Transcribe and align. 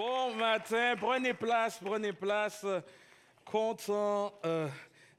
Bon 0.00 0.34
matin, 0.34 0.96
prenez 0.98 1.34
place, 1.34 1.78
prenez 1.78 2.14
place. 2.14 2.64
Content 3.44 4.32
euh, 4.46 4.66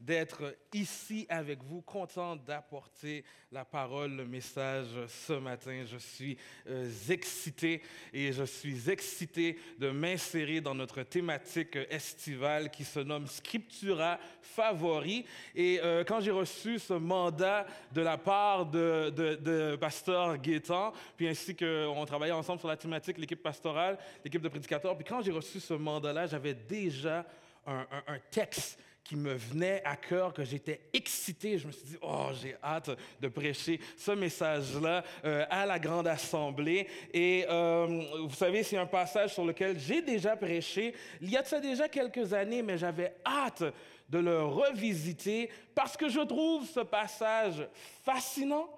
d'être 0.02 0.56
ici 0.74 1.28
avec 1.30 1.64
vous, 1.64 1.82
content 1.82 2.36
d'apporter 2.36 3.24
la 3.52 3.64
parole, 3.64 4.16
le 4.16 4.26
message 4.26 4.88
ce 5.08 5.34
matin. 5.34 5.84
Je 5.86 5.98
suis 5.98 6.38
euh, 6.68 6.90
excité 7.10 7.82
et 8.12 8.32
je 8.32 8.44
suis 8.44 8.90
excité 8.90 9.60
de 9.78 9.92
m'insérer 9.92 10.60
dans 10.60 10.74
notre 10.74 11.04
thématique 11.04 11.78
estivale 11.90 12.72
qui 12.72 12.84
se 12.84 13.00
nomme 13.00 13.28
Scriptura 13.28 14.20
Favori. 14.42 15.26
Et 15.54 15.80
euh, 15.84 16.04
quand 16.04 16.20
j'ai 16.20 16.32
reçu 16.32 16.80
ce 16.80 16.94
mandat 16.94 17.68
de 17.92 18.02
la 18.02 18.18
part 18.18 18.66
de, 18.66 19.10
de, 19.10 19.76
Pasteur 19.76 20.38
Gaétan, 20.38 20.94
puis 21.16 21.28
ainsi 21.28 21.56
qu'on 21.56 22.06
travaillait 22.06 22.34
ensemble 22.34 22.60
sur 22.60 22.68
la 22.68 22.78
thématique, 22.78 23.18
l'équipe 23.18 23.42
pastorale, 23.42 24.00
l'équipe 24.24 24.42
de 24.42 24.50
prédicateurs, 24.50 24.96
puis 24.96 25.06
quand 25.06 25.22
j'ai 25.22 25.32
reçu 25.32 25.60
ce 25.60 25.74
mandat-là, 25.74 26.26
j'avais 26.26 26.54
déjà 26.54 27.26
un, 27.68 27.86
un 28.08 28.20
texte 28.32 28.80
qui 29.04 29.16
me 29.16 29.34
venait 29.34 29.82
à 29.84 29.96
cœur, 29.96 30.34
que 30.34 30.44
j'étais 30.44 30.82
excité. 30.94 31.58
Je 31.58 31.68
me 31.68 31.72
suis 31.72 31.84
dit, 31.84 31.98
oh, 32.02 32.28
j'ai 32.42 32.56
hâte 32.64 32.92
de 33.20 33.28
prêcher 33.28 33.80
ce 33.98 34.12
message-là 34.12 35.04
euh, 35.26 35.46
à 35.50 35.66
la 35.66 35.80
grande 35.80 36.08
assemblée. 36.08 36.88
Et 37.14 37.46
euh, 37.50 38.04
vous 38.22 38.36
savez, 38.36 38.64
c'est 38.64 38.78
un 38.78 38.86
passage 38.86 39.34
sur 39.34 39.46
lequel 39.46 39.80
j'ai 39.80 40.02
déjà 40.02 40.36
prêché 40.36 40.94
il 41.22 41.30
y 41.30 41.38
a 41.38 41.42
de 41.42 41.48
ça 41.48 41.60
déjà 41.60 41.90
quelques 41.90 42.34
années, 42.34 42.62
mais 42.62 42.78
j'avais 42.78 43.16
hâte 43.26 43.64
de 44.10 44.20
le 44.20 44.44
revisiter 44.44 45.50
parce 45.74 45.96
que 45.98 46.10
je 46.10 46.20
trouve 46.20 46.68
ce 46.68 46.82
passage 46.82 47.68
fascinant, 48.04 48.70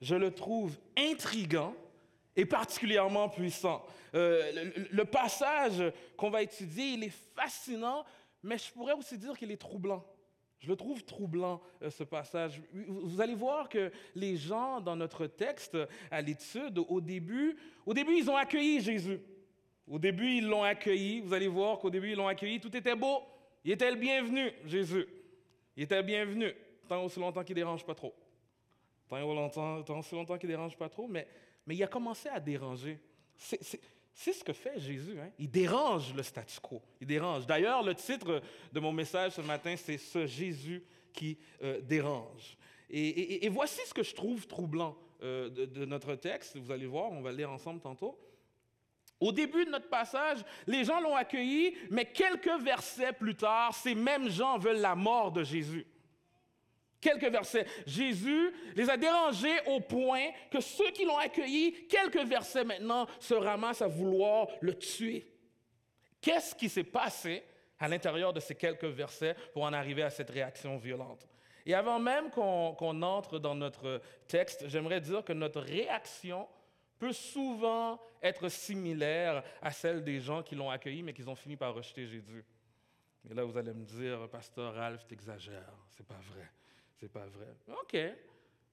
je 0.00 0.14
le 0.14 0.32
trouve 0.32 0.76
intrigant 0.96 1.74
et 2.36 2.44
particulièrement 2.44 3.28
puissant. 3.28 3.84
Euh, 4.14 4.72
le, 4.76 4.88
le 4.90 5.04
passage 5.04 5.82
qu'on 6.16 6.30
va 6.30 6.42
étudier, 6.42 6.84
il 6.92 7.04
est 7.04 7.12
fascinant 7.34 8.04
mais 8.44 8.58
je 8.58 8.70
pourrais 8.72 8.92
aussi 8.92 9.18
dire 9.18 9.36
qu'il 9.36 9.50
est 9.50 9.56
troublant. 9.56 10.04
Je 10.60 10.68
le 10.68 10.76
trouve 10.76 11.02
troublant, 11.04 11.60
euh, 11.82 11.90
ce 11.90 12.04
passage. 12.04 12.62
Vous 12.72 13.20
allez 13.20 13.34
voir 13.34 13.68
que 13.68 13.90
les 14.14 14.36
gens 14.36 14.80
dans 14.80 14.96
notre 14.96 15.26
texte 15.26 15.76
à 16.10 16.22
l'étude, 16.22 16.78
au 16.78 17.00
début, 17.00 17.56
au 17.84 17.92
début, 17.92 18.16
ils 18.16 18.30
ont 18.30 18.36
accueilli 18.36 18.80
Jésus. 18.80 19.20
Au 19.86 19.98
début, 19.98 20.36
ils 20.36 20.46
l'ont 20.46 20.62
accueilli. 20.62 21.20
Vous 21.20 21.34
allez 21.34 21.48
voir 21.48 21.78
qu'au 21.78 21.90
début, 21.90 22.12
ils 22.12 22.16
l'ont 22.16 22.28
accueilli. 22.28 22.60
Tout 22.60 22.74
était 22.74 22.94
beau. 22.94 23.22
Il 23.64 23.72
était 23.72 23.90
le 23.90 23.96
bienvenu, 23.96 24.52
Jésus. 24.64 25.06
Il 25.76 25.82
était 25.82 25.96
le 25.96 26.02
bienvenu, 26.02 26.52
tant 26.88 27.04
aussi 27.04 27.18
longtemps 27.18 27.42
qu'il 27.42 27.56
ne 27.56 27.60
dérange 27.60 27.84
pas 27.84 27.94
trop. 27.94 28.14
Tant, 29.08 29.18
longtemps, 29.20 29.82
tant 29.82 30.00
longtemps 30.12 30.38
qu'il 30.38 30.48
ne 30.48 30.54
dérange 30.54 30.76
pas 30.76 30.88
trop, 30.88 31.06
mais, 31.08 31.26
mais 31.66 31.74
il 31.74 31.82
a 31.82 31.86
commencé 31.86 32.28
à 32.28 32.40
déranger. 32.40 32.98
C'est 33.36 33.80
ce 34.14 34.44
que 34.44 34.52
fait 34.52 34.78
Jésus. 34.78 35.18
Hein. 35.20 35.30
Il 35.38 35.50
dérange 35.50 36.14
le 36.14 36.22
statu 36.22 36.60
quo. 36.60 36.80
Il 37.00 37.06
dérange. 37.06 37.46
D'ailleurs, 37.46 37.82
le 37.82 37.94
titre 37.94 38.40
de 38.72 38.80
mon 38.80 38.92
message 38.92 39.32
ce 39.32 39.40
matin, 39.40 39.74
c'est 39.76 39.98
Ce 39.98 40.26
Jésus 40.26 40.84
qui 41.12 41.38
euh, 41.62 41.80
dérange. 41.80 42.56
Et, 42.90 43.48
voici 43.48 43.80
ce 43.86 43.94
que 43.94 44.04
je 44.04 44.14
trouve 44.14 44.46
troublant 44.46 44.96
euh, 45.22 45.48
de, 45.48 45.84
notre 45.84 46.14
texte. 46.14 46.56
Vous 46.56 46.70
allez 46.70 46.86
voir, 46.86 47.10
on 47.10 47.22
va 47.22 47.32
le 47.32 47.38
lire 47.38 47.50
ensemble 47.50 47.80
tantôt. 47.80 48.16
Au 49.18 49.32
début 49.32 49.64
de 49.64 49.70
notre 49.70 49.88
passage, 49.88 50.44
les 50.66 50.84
gens 50.84 51.00
l'ont 51.00 51.16
accueilli, 51.16 51.76
mais 51.90 52.04
quelques 52.04 52.62
versets 52.62 53.12
plus 53.12 53.34
tard, 53.34 53.74
ces 53.74 53.94
mêmes 53.94 54.28
gens 54.28 54.58
veulent 54.58 54.80
la 54.80 54.94
mort 54.94 55.32
de 55.32 55.42
Jésus 55.42 55.86
quelques 57.04 57.30
versets. 57.30 57.66
Jésus 57.86 58.52
les 58.74 58.88
a 58.88 58.96
dérangés 58.96 59.60
au 59.66 59.80
point 59.80 60.30
que 60.50 60.60
ceux 60.60 60.90
qui 60.90 61.04
l'ont 61.04 61.18
accueilli, 61.18 61.86
quelques 61.86 62.26
versets 62.26 62.64
maintenant, 62.64 63.06
se 63.20 63.34
ramassent 63.34 63.82
à 63.82 63.86
vouloir 63.86 64.48
le 64.60 64.74
tuer. 64.74 65.30
Qu'est-ce 66.20 66.54
qui 66.54 66.68
s'est 66.68 66.84
passé 66.84 67.44
à 67.78 67.86
l'intérieur 67.86 68.32
de 68.32 68.40
ces 68.40 68.54
quelques 68.54 68.84
versets 68.84 69.36
pour 69.52 69.64
en 69.64 69.72
arriver 69.74 70.02
à 70.02 70.10
cette 70.10 70.30
réaction 70.30 70.78
violente? 70.78 71.28
Et 71.66 71.74
avant 71.74 71.98
même 71.98 72.30
qu'on 72.30 73.02
entre 73.02 73.38
dans 73.38 73.54
notre 73.54 74.00
texte, 74.26 74.68
j'aimerais 74.68 75.00
dire 75.00 75.22
que 75.24 75.32
notre 75.32 75.60
réaction 75.60 76.48
peut 76.98 77.12
souvent 77.12 78.00
être 78.22 78.48
similaire 78.48 79.42
à 79.60 79.70
celle 79.70 80.02
des 80.02 80.20
gens 80.20 80.42
qui 80.42 80.54
l'ont 80.54 80.70
accueilli 80.70 81.02
mais 81.02 81.12
qui 81.12 81.26
ont 81.28 81.34
fini 81.34 81.56
par 81.56 81.74
rejeter 81.74 82.06
Jésus. 82.06 82.44
Et 83.28 83.34
là, 83.34 83.44
vous 83.44 83.56
allez 83.56 83.72
me 83.72 83.84
dire, 83.84 84.28
Pasteur 84.28 84.74
Ralph, 84.74 85.06
t'exagères, 85.06 85.74
c'est 85.88 86.06
pas 86.06 86.20
vrai. 86.32 86.50
C'est 87.04 87.12
pas 87.12 87.26
vrai. 87.26 87.54
OK. 87.68 87.98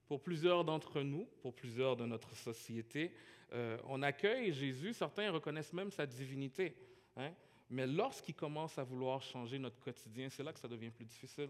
Pour 0.07 0.21
plusieurs 0.21 0.63
d'entre 0.63 1.01
nous, 1.01 1.27
pour 1.41 1.53
plusieurs 1.53 1.97
de 1.97 2.05
notre 2.05 2.33
société, 2.33 3.13
euh, 3.51 3.77
on 3.89 4.01
accueille 4.03 4.53
Jésus, 4.53 4.93
certains 4.93 5.29
reconnaissent 5.31 5.73
même 5.73 5.91
sa 5.91 6.05
divinité. 6.05 6.73
Hein. 7.17 7.31
Mais 7.69 7.85
lorsqu'il 7.85 8.33
commence 8.33 8.77
à 8.77 8.83
vouloir 8.83 9.21
changer 9.21 9.59
notre 9.59 9.81
quotidien, 9.81 10.29
c'est 10.29 10.43
là 10.43 10.53
que 10.53 10.59
ça 10.59 10.69
devient 10.69 10.91
plus 10.91 11.03
difficile. 11.03 11.49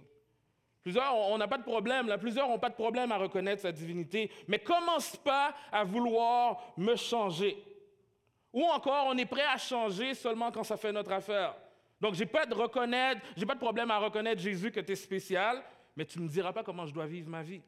Plusieurs, 0.82 1.16
on 1.16 1.38
n'a 1.38 1.48
pas 1.48 1.60
de 1.60 1.64
problème, 1.64 2.12
plusieurs 2.20 2.50
n'ont 2.50 2.58
pas 2.58 2.72
de 2.72 2.76
problème 2.76 3.12
à 3.12 3.18
reconnaître 3.20 3.62
sa 3.62 3.72
divinité, 3.72 4.32
mais 4.48 4.58
commence 4.58 5.16
pas 5.18 5.54
à 5.72 5.84
vouloir 5.84 6.74
me 6.78 6.96
changer. 6.96 7.64
Ou 8.54 8.64
encore, 8.64 9.06
on 9.06 9.18
est 9.20 9.28
prêt 9.28 9.46
à 9.46 9.60
changer 9.60 10.16
seulement 10.16 10.52
quand 10.52 10.64
ça 10.64 10.78
fait 10.78 10.92
notre 10.92 11.12
affaire. 11.12 11.54
Donc, 12.00 12.16
j'ai 12.16 12.26
pas 12.26 12.48
de 12.48 12.56
reconnaître, 12.56 13.22
j'ai 13.38 13.46
pas 13.46 13.54
de 13.54 13.60
problème 13.60 13.92
à 13.92 14.00
reconnaître 14.00 14.42
Jésus 14.42 14.72
que 14.72 14.80
tu 14.80 14.94
es 14.94 14.96
spécial, 14.96 15.64
mais 15.96 16.06
tu 16.06 16.20
ne 16.20 16.24
me 16.24 16.30
diras 16.30 16.54
pas 16.54 16.64
comment 16.64 16.86
je 16.86 16.94
dois 16.94 17.06
vivre 17.06 17.30
ma 17.30 17.44
vie. 17.44 17.62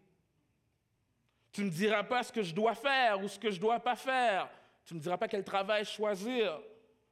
Tu 1.52 1.62
ne 1.62 1.66
me 1.68 1.72
diras 1.72 2.04
pas 2.04 2.24
ce 2.24 2.32
que 2.32 2.42
je 2.42 2.54
dois 2.54 2.74
faire 2.74 3.22
ou 3.22 3.28
ce 3.28 3.38
que 3.38 3.52
je 3.52 3.58
ne 3.58 3.62
dois 3.62 3.80
pas 3.80 3.96
faire. 3.96 4.50
Tu 4.86 4.94
ne 4.94 5.00
me 5.00 5.04
diras 5.04 5.18
pas 5.18 5.28
quel 5.28 5.44
travail 5.44 5.86
choisir. 5.86 6.60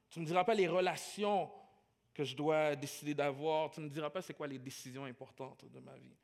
Tu 0.10 0.20
ne 0.20 0.24
me 0.24 0.28
diras 0.28 0.44
pas 0.44 0.54
les 0.54 0.68
relations 0.68 1.50
que 2.14 2.24
je 2.24 2.36
dois 2.36 2.76
décider 2.76 3.14
d'avoir. 3.14 3.70
Tu 3.72 3.80
ne 3.80 3.86
me 3.86 3.90
diras 3.90 4.10
pas 4.10 4.22
c'est 4.22 4.34
quoi 4.34 4.48
les 4.48 4.60
décisions 4.60 5.06
importantes 5.06 5.66
de 5.66 5.80
ma 5.80 5.96
vie. 5.96 6.16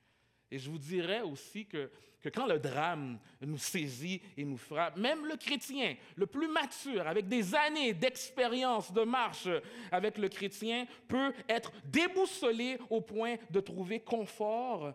Et 0.50 0.60
je 0.60 0.70
vous 0.70 0.78
dirais 0.78 1.22
aussi 1.22 1.66
que, 1.66 1.92
que, 2.22 2.30
quand 2.30 2.48
le 2.48 2.60
drame 2.60 3.20
nous 3.42 3.58
saisit 3.58 4.22
et 4.38 4.46
nous 4.46 4.58
frappe, 4.58 4.98
même 4.98 5.26
le 5.26 5.36
chrétien, 5.36 5.96
le 6.16 6.26
plus 6.26 6.48
mature, 6.48 7.06
avec 7.06 7.28
des 7.28 7.54
années 7.54 7.94
d'expérience, 7.94 8.92
de 8.94 9.04
marche 9.04 9.48
avec 9.92 10.18
le 10.18 10.30
chrétien, 10.30 10.86
peut 11.08 11.34
être 11.50 11.72
déboussolé 11.86 12.78
au 12.90 13.02
point 13.02 13.36
de 13.50 13.60
trouver 13.60 14.00
confort, 14.00 14.94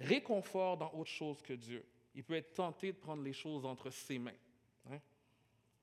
réconfort 0.00 0.76
dans 0.76 0.92
autre 0.92 1.10
chose 1.10 1.40
que 1.42 1.54
Dieu. 1.54 1.84
Il 2.14 2.22
peut 2.22 2.34
être 2.34 2.52
tenté 2.52 2.92
de 2.92 2.98
prendre 2.98 3.22
les 3.22 3.32
choses 3.32 3.64
entre 3.64 3.90
ses 3.90 4.18
mains 4.18 4.30
hein, 4.90 5.00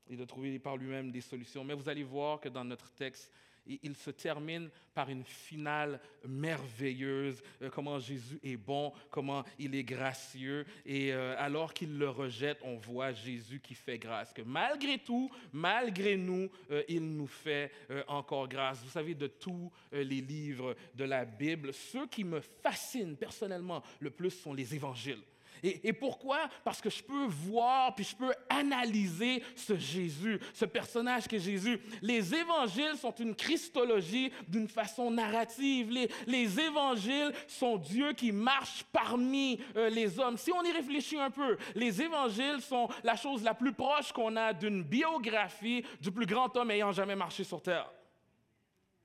et 0.08 0.16
de 0.16 0.26
trouver 0.26 0.60
par 0.60 0.78
lui-même 0.78 1.12
des 1.12 1.22
solutions. 1.22 1.64
Mais 1.64 1.74
vous 1.74 1.90
allez 1.90 2.04
voir 2.04 2.40
que 2.40 2.50
dans 2.50 2.64
notre 2.64 2.92
texte, 2.94 3.32
il 3.66 3.96
se 3.96 4.12
termine 4.12 4.70
par 4.94 5.10
une 5.10 5.24
finale 5.24 6.00
merveilleuse, 6.28 7.42
euh, 7.62 7.70
comment 7.70 8.00
Jésus 8.00 8.40
est 8.44 8.58
bon, 8.58 8.92
comment 9.10 9.44
il 9.58 9.76
est 9.76 9.84
gracieux. 9.84 10.66
Et 10.86 11.14
euh, 11.14 11.36
alors 11.38 11.74
qu'il 11.74 11.98
le 11.98 12.10
rejette, 12.10 12.60
on 12.64 12.78
voit 12.78 13.14
Jésus 13.14 13.60
qui 13.60 13.76
fait 13.76 13.98
grâce, 13.98 14.34
que 14.34 14.42
malgré 14.42 14.98
tout, 14.98 15.30
malgré 15.54 16.18
nous, 16.18 16.50
euh, 16.72 16.84
il 16.88 17.16
nous 17.16 17.28
fait 17.28 17.72
encore 18.08 18.48
grâce. 18.48 18.84
Vous 18.84 18.90
savez, 18.90 19.16
de 19.16 19.28
tous 19.28 19.72
les 19.92 20.22
livres 20.22 20.76
de 20.96 21.04
la 21.04 21.26
Bible, 21.26 21.74
ceux 21.74 22.08
qui 22.08 22.24
me 22.24 22.40
fascinent 22.40 23.16
personnellement 23.16 23.84
le 24.00 24.10
plus 24.10 24.32
sont 24.32 24.54
les 24.54 24.74
évangiles. 24.76 25.22
Et, 25.64 25.94
pourquoi? 25.94 26.50
Parce 26.64 26.82
que 26.82 26.90
je 26.90 27.04
peux 27.04 27.26
voir, 27.28 27.94
puis 27.96 28.06
je 28.06 28.16
peux 28.16 28.34
analyser 28.50 29.44
ce 29.56 29.78
Jésus, 29.78 30.40
ce 30.54 30.66
personnage 30.66 31.28
qui 31.28 31.36
est 31.36 31.40
Jésus. 31.40 31.80
Les 32.02 32.34
évangiles 32.34 32.96
sont 32.98 33.14
une 33.14 33.36
christologie 33.36 34.32
d'une 34.48 34.68
façon 34.68 35.12
narrative. 35.12 35.92
Les, 36.28 36.60
évangiles 36.60 37.32
sont 37.48 37.78
Dieu 37.78 38.14
qui 38.14 38.32
marche 38.32 38.84
parmi 38.92 39.60
euh, 39.76 39.90
les 39.90 40.20
hommes. 40.20 40.38
Si 40.38 40.52
on 40.52 40.64
y 40.64 40.72
réfléchit 40.72 41.20
un 41.20 41.30
peu, 41.30 41.58
les 41.76 42.02
évangiles 42.02 42.62
sont 42.62 42.90
la 43.04 43.16
chose 43.16 43.44
la 43.44 43.54
plus 43.54 43.74
proche 43.74 44.12
qu'on 44.12 44.36
a 44.36 44.54
d'une 44.54 44.84
biographie 44.84 45.84
du 46.02 46.12
plus 46.12 46.26
grand 46.26 46.56
homme 46.58 46.72
ayant 46.72 46.92
jamais 46.92 47.16
marché 47.16 47.44
sur 47.44 47.62
terre. 47.62 47.90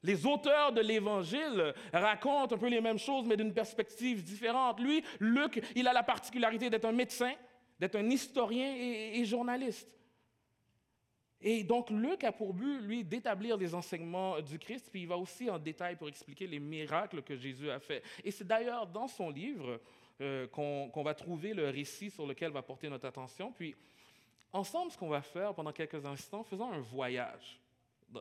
Les 0.02 0.26
auteurs 0.26 0.72
de 0.72 0.80
l'Évangile 0.80 1.74
racontent 1.92 2.54
un 2.54 2.58
peu 2.58 2.68
les 2.68 2.80
mêmes 2.80 2.98
choses, 2.98 3.26
mais 3.26 3.36
d'une 3.36 3.54
perspective 3.54 4.22
différente. 4.22 4.80
Lui, 4.80 5.02
Luc, 5.20 5.62
il 5.74 5.88
a 5.88 5.92
la 5.92 6.02
particularité 6.02 6.70
d'être 6.70 6.84
un 6.84 6.92
médecin, 6.92 7.32
d'être 7.80 7.96
un 7.96 8.08
historien 8.08 8.74
et, 8.76 9.24
journaliste. 9.24 9.88
Et 11.40 11.64
donc, 11.64 11.90
Luc 11.90 12.24
a 12.24 12.32
pour 12.32 12.54
but, 12.54 12.80
lui, 12.80 13.04
d'établir 13.04 13.58
des 13.58 13.74
enseignements 13.74 14.40
du 14.40 14.58
Christ, 14.58 14.88
puis 14.90 15.02
il 15.02 15.08
va 15.08 15.18
aussi 15.18 15.50
en 15.50 15.58
détail 15.58 15.96
pour 15.96 16.08
expliquer 16.08 16.46
les 16.46 16.58
miracles 16.58 17.22
que 17.22 17.36
Jésus 17.36 17.70
a 17.70 17.78
faits. 17.78 18.02
Et 18.24 18.30
c'est 18.30 18.46
d'ailleurs 18.46 18.86
dans 18.86 19.06
son 19.06 19.28
livre 19.30 19.80
euh, 20.20 20.46
qu'on 20.48 21.02
va 21.02 21.14
trouver 21.14 21.52
le 21.52 21.68
récit 21.68 22.10
sur 22.10 22.26
lequel 22.26 22.52
va 22.52 22.62
porter 22.62 22.88
notre 22.88 23.06
attention. 23.06 23.52
Puis, 23.52 23.74
ensemble, 24.52 24.90
ce 24.90 24.96
qu'on 24.96 25.08
va 25.08 25.20
faire 25.20 25.54
pendant 25.54 25.72
quelques 25.72 26.06
instants, 26.06 26.42
faisons 26.42 26.72
un 26.72 26.80
voyage 26.80 27.60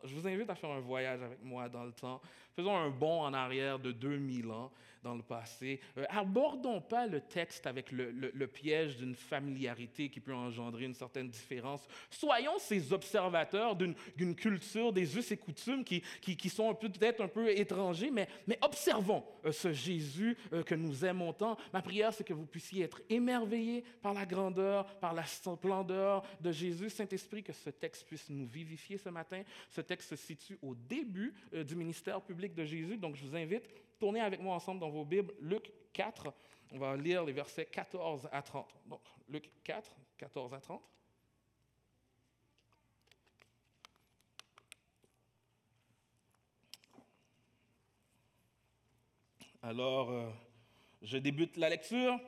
Je 0.03 0.15
vous 0.15 0.27
invite 0.27 0.49
à 0.49 0.55
faire 0.55 0.71
un 0.71 0.79
voyage 0.79 1.21
avec 1.21 1.43
moi 1.43 1.69
dans 1.69 1.83
le 1.83 1.91
temps. 1.91 2.21
Faisons 2.55 2.77
un 2.77 2.89
bond 2.89 3.21
en 3.21 3.33
arrière 3.33 3.79
de 3.79 3.91
2000 3.91 4.49
ans 4.49 4.71
dans 5.05 5.13
le 5.13 5.21
passé. 5.21 5.79
Euh, 5.97 6.05
abordons 6.09 6.81
pas 6.81 7.05
le 7.05 7.21
texte 7.21 7.67
avec 7.67 7.91
le, 7.91 8.47
piège 8.47 8.97
d'une 8.97 9.15
familiarité 9.15 10.09
qui 10.09 10.19
peut 10.19 10.33
engendrer 10.33 10.85
une 10.85 10.93
certaine 10.93 11.29
différence. 11.29 11.87
Soyons 12.09 12.57
ces 12.57 12.91
observateurs 12.91 13.75
d'une 13.75 14.35
culture, 14.35 14.91
des 14.91 15.17
us 15.17 15.31
et 15.31 15.37
coutumes 15.37 15.83
qui, 15.83 16.01
sont 16.49 16.73
peut-être 16.73 17.21
un 17.21 17.27
peu 17.27 17.49
étrangers, 17.49 18.09
mais, 18.09 18.27
mais 18.47 18.57
observons 18.61 19.23
euh, 19.45 19.51
ce 19.51 19.73
Jésus 19.73 20.37
euh, 20.53 20.63
que 20.63 20.73
nous 20.73 21.05
aimons 21.05 21.33
tant. 21.33 21.57
Ma 21.73 21.81
prière, 21.81 22.13
c'est 22.13 22.23
que 22.23 22.33
vous 22.33 22.45
puissiez 22.45 22.85
être 22.85 23.01
émerveillés 23.09 23.83
par 24.01 24.13
la 24.13 24.25
grandeur, 24.25 24.85
par 24.99 25.13
la 25.13 25.25
splendeur 25.25 26.23
de 26.39 26.51
Jésus. 26.51 26.89
Saint-Esprit, 26.89 27.43
que 27.43 27.53
ce 27.53 27.69
texte 27.69 28.07
puisse 28.07 28.29
nous 28.29 28.47
vivifier 28.47 28.97
ce 28.97 29.09
matin. 29.09 29.43
Ce 29.69 29.81
texte 29.81 30.09
se 30.11 30.15
situe 30.15 30.57
au 30.63 30.73
début 30.73 31.33
du 31.51 31.75
ministère 31.75 32.21
public 32.21 32.44
de 32.53 32.65
Jésus, 32.65 32.97
donc 32.97 33.15
je 33.15 33.25
vous 33.25 33.35
invite 33.35 33.67
Tournez 33.99 34.19
avec 34.19 34.41
moi 34.41 34.55
ensemble 34.55 34.81
dans 34.81 34.89
vos 34.89 35.05
Bibles, 35.05 35.33
Luc 35.39 35.71
4. 35.93 36.33
On 36.73 36.77
va 36.77 36.97
lire 36.97 37.23
les 37.23 37.31
versets 37.31 37.65
14 37.65 38.27
à 38.31 38.41
30. 38.41 38.67
Donc, 38.87 38.99
Luc 39.29 39.49
4, 39.63 39.89
14 40.17 40.53
à 40.53 40.59
30. 40.59 40.81
Alors, 49.63 50.11
euh, 50.11 50.29
je 51.01 51.17
débute 51.17 51.55
la 51.55 51.69
lecture. 51.69 52.19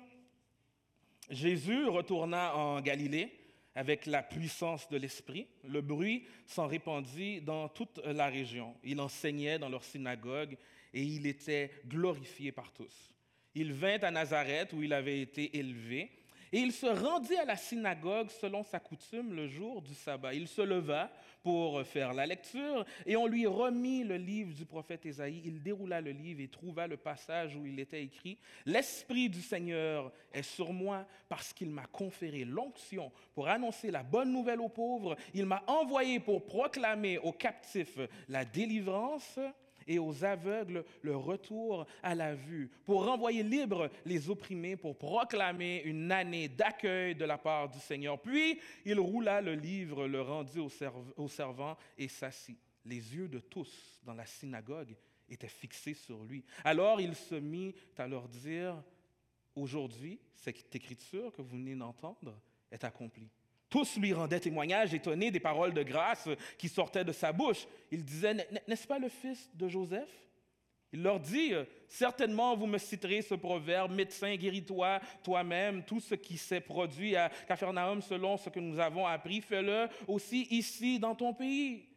Jésus 1.29 1.85
retourna 1.87 2.55
en 2.55 2.79
Galilée 2.79 3.46
avec 3.77 4.07
la 4.07 4.23
puissance 4.23 4.89
de 4.89 4.97
l'Esprit. 4.97 5.47
Le 5.63 5.81
bruit 5.81 6.25
s'en 6.47 6.65
répandit 6.65 7.41
dans 7.41 7.69
toute 7.69 7.99
la 8.03 8.25
région. 8.25 8.75
Il 8.83 8.99
enseignait 8.99 9.59
dans 9.59 9.69
leur 9.69 9.83
synagogue 9.83 10.57
et 10.95 11.03
il 11.03 11.27
était 11.27 11.69
glorifié 11.85 12.51
par 12.51 12.73
tous. 12.73 13.13
Il 13.53 13.73
vint 13.73 13.99
à 13.99 14.09
Nazareth 14.09 14.73
où 14.73 14.81
il 14.81 14.93
avait 14.93 15.21
été 15.21 15.55
élevé 15.59 16.09
et 16.51 16.59
il 16.59 16.71
se 16.71 16.85
rendit 16.85 17.35
à 17.35 17.45
la 17.45 17.57
synagogue 17.57 18.29
selon 18.29 18.63
sa 18.63 18.79
coutume 18.79 19.33
le 19.33 19.47
jour 19.47 19.81
du 19.81 19.93
sabbat. 19.93 20.33
Il 20.33 20.47
se 20.47 20.61
leva 20.61 21.11
pour 21.43 21.81
faire 21.83 22.13
la 22.13 22.25
lecture 22.25 22.85
et 23.05 23.15
on 23.15 23.27
lui 23.27 23.47
remit 23.47 24.03
le 24.03 24.17
livre 24.17 24.53
du 24.53 24.65
prophète 24.65 25.05
Ésaïe. 25.05 25.41
Il 25.45 25.61
déroula 25.61 26.01
le 26.01 26.11
livre 26.11 26.41
et 26.41 26.47
trouva 26.47 26.87
le 26.87 26.97
passage 26.97 27.55
où 27.55 27.65
il 27.65 27.79
était 27.79 28.03
écrit 28.03 28.37
L'Esprit 28.65 29.29
du 29.29 29.41
Seigneur 29.41 30.11
est 30.33 30.43
sur 30.43 30.73
moi 30.73 31.05
parce 31.29 31.53
qu'il 31.53 31.69
m'a 31.69 31.85
conféré 31.85 32.45
l'onction 32.45 33.11
pour 33.33 33.47
annoncer 33.47 33.91
la 33.91 34.03
bonne 34.03 34.31
nouvelle 34.31 34.61
aux 34.61 34.69
pauvres. 34.69 35.15
Il 35.33 35.45
m'a 35.45 35.63
envoyé 35.67 36.19
pour 36.19 36.45
proclamer 36.45 37.17
aux 37.17 37.33
captifs 37.33 37.99
la 38.27 38.45
délivrance 38.45 39.39
et 39.87 39.99
aux 39.99 40.23
aveugles 40.23 40.83
le 41.01 41.15
retour 41.15 41.85
à 42.03 42.15
la 42.15 42.35
vue, 42.35 42.69
pour 42.85 43.05
renvoyer 43.05 43.43
libres 43.43 43.89
les 44.05 44.29
opprimés, 44.29 44.75
pour 44.75 44.97
proclamer 44.97 45.81
une 45.85 46.11
année 46.11 46.47
d'accueil 46.47 47.15
de 47.15 47.25
la 47.25 47.37
part 47.37 47.69
du 47.69 47.79
Seigneur. 47.79 48.19
Puis 48.19 48.59
il 48.85 48.99
roula 48.99 49.41
le 49.41 49.53
livre, 49.53 50.07
le 50.07 50.21
rendit 50.21 50.59
au, 50.59 51.27
servant 51.27 51.77
et 51.97 52.07
s'assit. 52.07 52.59
Les 52.85 53.15
yeux 53.15 53.27
de 53.27 53.39
tous 53.39 53.99
dans 54.03 54.13
la 54.13 54.25
synagogue 54.25 54.95
étaient 55.29 55.47
fixés 55.47 55.93
sur 55.93 56.23
lui. 56.23 56.43
Alors 56.63 57.01
il 57.01 57.15
se 57.15 57.35
mit 57.35 57.75
à 57.97 58.07
leur 58.07 58.27
dire, 58.29 58.81
Aujourd'hui, 59.57 60.19
cette 60.35 60.75
écriture 60.75 61.33
que 61.33 61.41
vous 61.41 61.57
venez 61.57 61.75
d'entendre 61.75 62.39
est 62.69 62.83
accomplie. 62.83 63.27
Tous 63.69 63.97
lui 63.97 64.13
rendaient 64.13 64.39
témoignage, 64.39 64.93
étonnés 64.93 65.31
des 65.31 65.39
paroles 65.39 65.73
de 65.73 65.83
grâce 65.83 66.29
qui 66.57 66.69
sortaient 66.69 67.03
de 67.03 67.11
sa 67.11 67.33
bouche. 67.33 67.67
Il 67.91 68.03
disait, 68.03 68.33
n'est-ce 68.67 68.87
pas 68.87 68.99
le 68.99 69.09
fils 69.09 69.49
de 69.53 69.67
Joseph? 69.67 70.09
Il 70.93 71.03
leur 71.03 71.19
dit, 71.19 71.51
certainement 71.87 72.55
vous 72.55 72.65
me 72.65 72.77
citerez 72.77 73.21
ce 73.21 73.35
proverbe, 73.35 73.91
médecin, 73.91 74.35
guéris-toi 74.35 75.01
toi-même, 75.21 75.83
tout 75.83 75.99
ce 75.99 76.15
qui 76.15 76.37
s'est 76.37 76.61
produit 76.61 77.15
à 77.17 77.29
Capharnaüm 77.47 78.01
selon 78.01 78.37
ce 78.37 78.49
que 78.49 78.59
nous 78.59 78.79
avons 78.79 79.05
appris, 79.05 79.41
fais-le 79.41 79.89
aussi 80.07 80.47
ici 80.49 80.97
dans 80.97 81.13
ton 81.13 81.33
pays. 81.33 81.89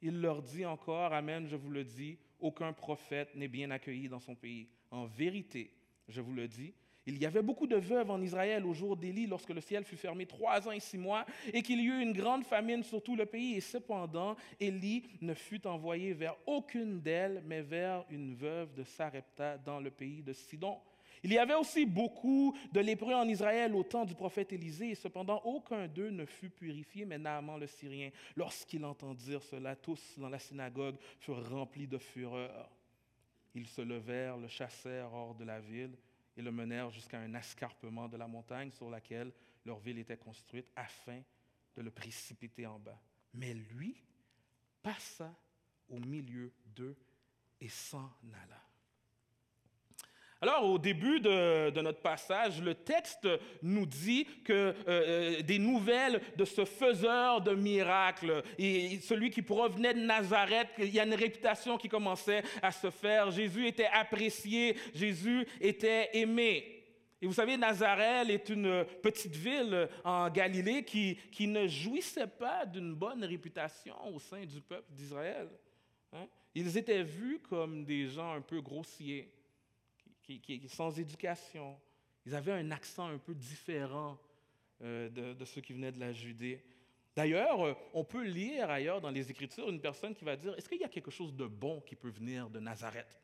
Il 0.00 0.20
leur 0.20 0.42
dit 0.42 0.66
encore, 0.66 1.12
Amen, 1.12 1.46
je 1.46 1.54
vous 1.54 1.70
le 1.70 1.84
dis, 1.84 2.18
aucun 2.40 2.72
prophète 2.72 3.32
n'est 3.36 3.46
bien 3.46 3.70
accueilli 3.70 4.08
dans 4.08 4.18
son 4.18 4.34
pays. 4.34 4.68
En 4.90 5.06
vérité, 5.06 5.72
je 6.08 6.20
vous 6.20 6.34
le 6.34 6.48
dis, 6.48 6.74
il 7.06 7.20
y 7.20 7.26
avait 7.26 7.42
beaucoup 7.42 7.66
de 7.66 7.76
veuves 7.76 8.10
en 8.10 8.20
Israël 8.20 8.64
au 8.64 8.72
jour 8.72 8.96
d'Élie, 8.96 9.26
lorsque 9.26 9.50
le 9.50 9.60
ciel 9.60 9.84
fut 9.84 9.96
fermé 9.96 10.26
trois 10.26 10.68
ans 10.68 10.72
et 10.72 10.80
six 10.80 10.98
mois, 10.98 11.26
et 11.52 11.62
qu'il 11.62 11.80
y 11.80 11.86
eut 11.86 12.00
une 12.00 12.12
grande 12.12 12.44
famine 12.44 12.84
sur 12.84 13.02
tout 13.02 13.16
le 13.16 13.26
pays. 13.26 13.56
Et 13.56 13.60
cependant, 13.60 14.36
Élie 14.60 15.04
ne 15.20 15.34
fut 15.34 15.66
envoyé 15.66 16.12
vers 16.12 16.36
aucune 16.46 17.00
d'elles, 17.00 17.42
mais 17.44 17.62
vers 17.62 18.04
une 18.08 18.34
veuve 18.34 18.72
de 18.74 18.84
Sarepta 18.84 19.58
dans 19.58 19.80
le 19.80 19.90
pays 19.90 20.22
de 20.22 20.32
Sidon. 20.32 20.78
Il 21.24 21.32
y 21.32 21.38
avait 21.38 21.54
aussi 21.54 21.86
beaucoup 21.86 22.56
de 22.72 22.80
lépreux 22.80 23.14
en 23.14 23.28
Israël 23.28 23.74
au 23.74 23.84
temps 23.84 24.04
du 24.04 24.14
prophète 24.14 24.52
Élisée, 24.52 24.90
et 24.90 24.94
cependant 24.94 25.40
aucun 25.44 25.88
d'eux 25.88 26.10
ne 26.10 26.24
fut 26.24 26.50
purifié, 26.50 27.04
mais 27.04 27.18
Naaman 27.18 27.58
le 27.58 27.66
Syrien. 27.66 28.10
Lorsqu'ils 28.36 28.84
entendirent 28.84 29.42
cela, 29.42 29.74
tous 29.74 30.18
dans 30.18 30.28
la 30.28 30.38
synagogue 30.38 30.96
furent 31.18 31.48
remplis 31.50 31.88
de 31.88 31.98
fureur. 31.98 32.70
Ils 33.54 33.66
se 33.66 33.82
levèrent, 33.82 34.36
le 34.36 34.48
chassèrent 34.48 35.12
hors 35.12 35.34
de 35.34 35.44
la 35.44 35.60
ville 35.60 35.96
et 36.36 36.42
le 36.42 36.50
menèrent 36.50 36.90
jusqu'à 36.90 37.20
un 37.20 37.34
escarpement 37.34 38.08
de 38.08 38.16
la 38.16 38.26
montagne 38.26 38.70
sur 38.70 38.90
laquelle 38.90 39.32
leur 39.64 39.78
ville 39.78 39.98
était 39.98 40.16
construite 40.16 40.70
afin 40.76 41.22
de 41.76 41.82
le 41.82 41.90
précipiter 41.90 42.66
en 42.66 42.78
bas. 42.78 43.00
Mais 43.34 43.54
lui 43.54 44.02
passa 44.82 45.34
au 45.88 45.98
milieu 45.98 46.52
d'eux 46.64 46.96
et 47.60 47.68
s'en 47.68 48.10
alla. 48.32 48.71
Alors, 50.42 50.64
au 50.64 50.76
début 50.76 51.20
de, 51.20 51.80
notre 51.82 52.00
passage, 52.00 52.60
le 52.60 52.74
texte 52.74 53.28
nous 53.62 53.86
dit 53.86 54.26
que 54.42 54.52
euh, 54.52 54.72
euh, 54.88 55.40
des 55.42 55.60
nouvelles 55.60 56.20
de 56.36 56.44
ce 56.44 56.64
faiseur 56.64 57.40
de 57.40 57.54
miracles, 57.54 58.42
et 58.58 58.98
celui 58.98 59.30
qui 59.30 59.40
provenait 59.40 59.94
de 59.94 60.00
Nazareth, 60.00 60.66
il 60.78 60.92
y 60.92 60.98
a 60.98 61.04
une 61.04 61.14
réputation 61.14 61.78
qui 61.78 61.88
commençait 61.88 62.42
à 62.60 62.72
se 62.72 62.90
faire. 62.90 63.30
Jésus 63.30 63.68
était 63.68 63.86
apprécié, 63.86 64.76
Jésus 64.92 65.46
était 65.60 66.10
aimé. 66.12 66.86
Et 67.20 67.26
vous 67.28 67.34
savez, 67.34 67.56
Nazareth 67.56 68.28
est 68.28 68.48
une 68.48 68.84
petite 69.00 69.36
ville 69.36 69.88
en 70.02 70.28
Galilée 70.28 70.82
qui, 70.82 71.46
ne 71.46 71.68
jouissait 71.68 72.26
pas 72.26 72.66
d'une 72.66 72.94
bonne 72.94 73.22
réputation 73.22 73.94
au 74.12 74.18
sein 74.18 74.44
du 74.44 74.60
peuple 74.60 74.90
d'Israël. 74.90 75.48
Hein. 76.12 76.26
Ils 76.52 76.76
étaient 76.76 77.04
vus 77.04 77.38
comme 77.48 77.84
des 77.84 78.08
gens 78.08 78.32
un 78.32 78.40
peu 78.40 78.60
grossiers 78.60 79.32
qui, 80.22 80.62
sans 80.68 80.98
éducation. 80.98 81.78
Ils 82.24 82.34
avaient 82.34 82.52
un 82.52 82.70
accent 82.70 83.06
un 83.08 83.18
peu 83.18 83.34
différent 83.34 84.18
euh, 84.82 85.08
de, 85.08 85.44
ceux 85.44 85.60
qui 85.60 85.72
venaient 85.72 85.92
de 85.92 86.00
la 86.00 86.12
Judée. 86.12 86.64
D'ailleurs, 87.14 87.66
euh, 87.66 87.74
on 87.92 88.04
peut 88.04 88.24
lire 88.24 88.70
ailleurs 88.70 89.00
dans 89.00 89.10
les 89.10 89.30
Écritures 89.30 89.68
une 89.68 89.80
personne 89.80 90.14
qui 90.14 90.24
va 90.24 90.36
dire, 90.36 90.54
est-ce 90.56 90.68
qu'il 90.68 90.80
y 90.80 90.84
a 90.84 90.88
quelque 90.88 91.10
chose 91.10 91.34
de 91.34 91.46
bon 91.46 91.80
qui 91.80 91.94
peut 91.94 92.10
venir 92.10 92.48
de 92.48 92.60
Nazareth? 92.60 93.20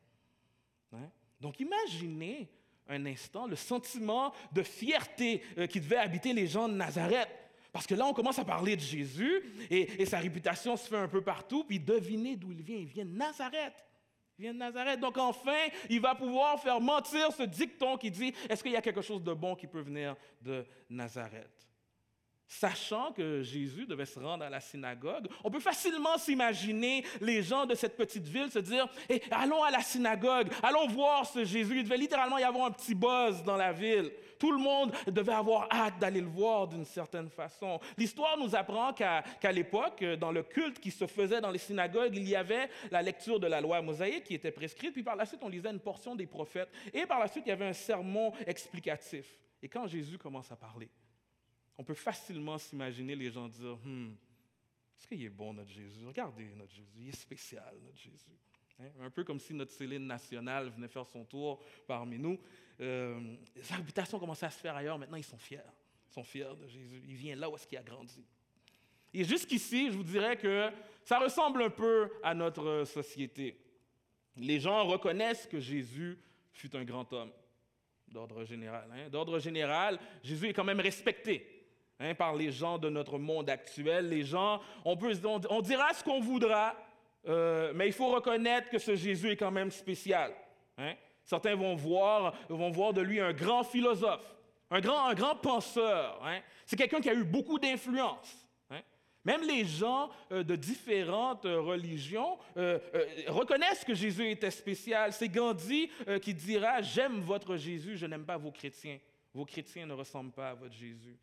Hein? 0.92 1.10
Donc 1.40 1.60
imaginez 1.60 2.48
un 2.88 3.04
instant 3.06 3.46
le 3.46 3.56
sentiment 3.56 4.32
de 4.52 4.62
fierté 4.62 5.42
euh, 5.58 5.66
qui 5.66 5.80
devait 5.80 5.96
habiter 5.96 6.32
les 6.32 6.46
gens 6.46 6.68
de 6.68 6.74
Nazareth. 6.74 7.28
Parce 7.70 7.86
que 7.86 7.94
là, 7.94 8.06
on 8.06 8.14
commence 8.14 8.38
à 8.38 8.44
parler 8.44 8.76
de 8.76 8.80
Jésus 8.80 9.42
et, 9.70 10.02
et 10.02 10.06
sa 10.06 10.18
réputation 10.18 10.76
se 10.76 10.88
fait 10.88 10.96
un 10.96 11.08
peu 11.08 11.20
partout. 11.20 11.64
Puis 11.64 11.78
devinez 11.78 12.34
d'où 12.34 12.50
il 12.50 12.62
vient. 12.62 12.78
Il 12.78 12.86
vient 12.86 13.04
de 13.04 13.12
Nazareth. 13.12 13.87
Vient 14.38 14.54
de 14.54 14.58
Nazareth. 14.58 15.00
Donc 15.00 15.18
enfin, 15.18 15.68
il 15.90 16.00
va 16.00 16.14
pouvoir 16.14 16.60
faire 16.60 16.80
mentir 16.80 17.32
ce 17.32 17.42
dicton 17.42 17.96
qui 17.96 18.10
dit, 18.10 18.32
est-ce 18.48 18.62
qu'il 18.62 18.72
y 18.72 18.76
a 18.76 18.82
quelque 18.82 19.02
chose 19.02 19.22
de 19.22 19.34
bon 19.34 19.56
qui 19.56 19.66
peut 19.66 19.80
venir 19.80 20.16
de 20.40 20.64
Nazareth? 20.88 21.67
Sachant 22.50 23.12
que 23.12 23.42
Jésus 23.42 23.84
devait 23.84 24.06
se 24.06 24.18
rendre 24.18 24.42
à 24.42 24.48
la 24.48 24.60
synagogue, 24.60 25.28
on 25.44 25.50
peut 25.50 25.60
facilement 25.60 26.16
s'imaginer 26.16 27.04
les 27.20 27.42
gens 27.42 27.66
de 27.66 27.74
cette 27.74 27.94
petite 27.94 28.26
ville 28.26 28.50
se 28.50 28.58
dire 28.58 28.88
eh, 29.10 29.20
Allons 29.30 29.62
à 29.62 29.70
la 29.70 29.80
synagogue, 29.80 30.48
allons 30.62 30.88
voir 30.88 31.26
ce 31.26 31.44
Jésus. 31.44 31.80
Il 31.80 31.84
devait 31.84 31.98
littéralement 31.98 32.38
y 32.38 32.42
avoir 32.42 32.64
un 32.64 32.70
petit 32.70 32.94
buzz 32.94 33.42
dans 33.44 33.58
la 33.58 33.72
ville. 33.72 34.10
Tout 34.38 34.50
le 34.50 34.58
monde 34.58 34.94
devait 35.06 35.34
avoir 35.34 35.68
hâte 35.70 35.98
d'aller 35.98 36.22
le 36.22 36.28
voir 36.28 36.66
d'une 36.68 36.86
certaine 36.86 37.28
façon. 37.28 37.78
L'histoire 37.98 38.38
nous 38.38 38.56
apprend 38.56 38.94
qu'à 38.94 39.52
l'époque, 39.52 40.02
dans 40.18 40.32
le 40.32 40.42
culte 40.42 40.80
qui 40.80 40.90
se 40.90 41.06
faisait 41.06 41.42
dans 41.42 41.50
les 41.50 41.58
synagogues, 41.58 42.16
il 42.16 42.26
y 42.26 42.34
avait 42.34 42.70
la 42.90 43.02
lecture 43.02 43.38
de 43.38 43.46
la 43.46 43.60
loi 43.60 43.82
mosaïque 43.82 44.24
qui 44.24 44.34
était 44.34 44.52
prescrite, 44.52 44.94
puis 44.94 45.02
par 45.02 45.16
la 45.16 45.26
suite, 45.26 45.40
on 45.42 45.50
lisait 45.50 45.70
une 45.70 45.80
portion 45.80 46.14
des 46.14 46.26
prophètes, 46.26 46.70
et 46.94 47.04
par 47.04 47.18
la 47.18 47.28
suite, 47.28 47.44
il 47.44 47.50
y 47.50 47.52
avait 47.52 47.66
un 47.66 47.74
sermon 47.74 48.32
explicatif. 48.46 49.26
Et 49.62 49.68
quand 49.68 49.86
Jésus 49.86 50.16
commence 50.16 50.50
à 50.50 50.56
parler, 50.56 50.88
on 51.78 51.84
peut 51.84 51.94
facilement 51.94 52.58
s'imaginer 52.58 53.14
les 53.14 53.30
gens 53.30 53.48
dire 53.48 53.78
hmm, 53.84 54.10
Est-ce 54.98 55.06
qu'il 55.06 55.22
est 55.24 55.30
bon 55.30 55.54
notre 55.54 55.70
Jésus? 55.70 56.04
Regardez 56.04 56.52
notre 56.56 56.74
Jésus, 56.74 56.98
il 56.98 57.08
est 57.08 57.16
spécial 57.16 57.72
notre 57.84 57.96
Jésus. 57.96 58.36
Hein? 58.80 58.88
Un 59.00 59.10
peu 59.10 59.22
comme 59.22 59.38
si 59.38 59.54
notre 59.54 59.72
Céline 59.72 60.06
nationale 60.06 60.70
venait 60.70 60.88
faire 60.88 61.06
son 61.06 61.24
tour 61.24 61.62
parmi 61.86 62.18
nous. 62.18 62.38
Euh, 62.80 63.36
sa 63.62 63.76
réputation 63.76 64.18
commençait 64.18 64.46
à 64.46 64.50
se 64.50 64.58
faire 64.58 64.74
ailleurs, 64.74 64.98
maintenant 64.98 65.16
ils 65.16 65.24
sont 65.24 65.38
fiers. 65.38 65.60
Ils 66.10 66.14
sont 66.14 66.24
fiers 66.24 66.54
de 66.60 66.66
Jésus. 66.66 67.02
Il 67.06 67.14
vient 67.14 67.36
là 67.36 67.48
où 67.48 67.54
est-ce 67.54 67.66
qu'il 67.66 67.78
a 67.78 67.82
grandi. 67.82 68.24
Et 69.14 69.24
jusqu'ici, 69.24 69.90
je 69.90 69.96
vous 69.96 70.02
dirais 70.02 70.36
que 70.36 70.70
Ça 71.04 71.18
ressemble 71.18 71.62
un 71.62 71.70
peu 71.70 72.10
à 72.22 72.34
notre 72.34 72.84
société. 72.84 73.58
Les 74.36 74.60
gens 74.60 74.84
reconnaissent 74.84 75.46
que 75.46 75.58
Jésus 75.58 76.18
fut 76.52 76.74
un 76.76 76.84
grand 76.84 77.10
homme, 77.12 77.32
d'ordre 78.08 78.44
général. 78.44 78.90
Hein. 78.92 79.08
D'ordre 79.08 79.38
général, 79.38 79.98
Jésus 80.22 80.48
est 80.48 80.52
quand 80.52 80.64
même 80.64 80.80
respecté 80.80 81.57
hein, 82.00 82.14
par 82.14 82.34
les 82.34 82.50
gens 82.50 82.78
de 82.78 82.88
notre 82.88 83.18
monde 83.18 83.50
actuel. 83.50 84.08
Les 84.08 84.22
gens, 84.22 84.60
on, 84.84 84.94
dira 85.62 85.92
ce 85.94 86.02
qu'on 86.04 86.20
voudra, 86.20 86.74
euh, 87.26 87.72
mais 87.74 87.86
il 87.86 87.92
faut 87.92 88.08
reconnaître 88.08 88.70
que 88.70 88.78
ce 88.78 88.94
Jésus 88.94 89.30
est 89.30 89.36
quand 89.36 89.50
même 89.50 89.70
spécial. 89.70 90.32
Hein. 90.76 90.94
Certains 91.24 91.54
vont 91.54 91.74
voir, 91.74 92.34
vont 92.48 92.70
voir 92.70 92.92
de 92.92 93.02
lui 93.02 93.20
un 93.20 93.32
grand 93.32 93.64
philosophe, 93.64 94.36
un 94.70 94.80
grand, 94.80 95.06
un 95.06 95.14
grand 95.14 95.36
penseur. 95.36 96.22
C'est 96.64 96.76
quelqu'un 96.76 97.00
qui 97.00 97.10
a 97.10 97.14
eu 97.14 97.24
beaucoup 97.24 97.58
d'influence. 97.58 98.44
Même 99.24 99.42
les 99.42 99.66
gens 99.66 100.08
euh, 100.32 100.42
de 100.42 100.56
différentes 100.56 101.44
euh, 101.44 101.60
religions 101.60 102.38
reconnaissent 103.26 103.84
que 103.84 103.92
Jésus 103.92 104.30
était 104.30 104.50
spécial. 104.50 105.12
C'est 105.12 105.28
Gandhi 105.28 105.90
qui 106.22 106.32
dira 106.32 106.80
J'aime 106.80 107.20
votre 107.20 107.56
Jésus, 107.56 107.98
je 107.98 108.06
n'aime 108.06 108.24
pas 108.24 108.38
vos 108.38 108.52
chrétiens. 108.52 108.98
Vos 109.34 109.44
chrétiens 109.44 109.84
ne 109.84 109.92
ressemblent 109.92 110.32
pas 110.32 110.50
à 110.50 110.54
votre 110.54 110.74
Jésus. 110.74 111.18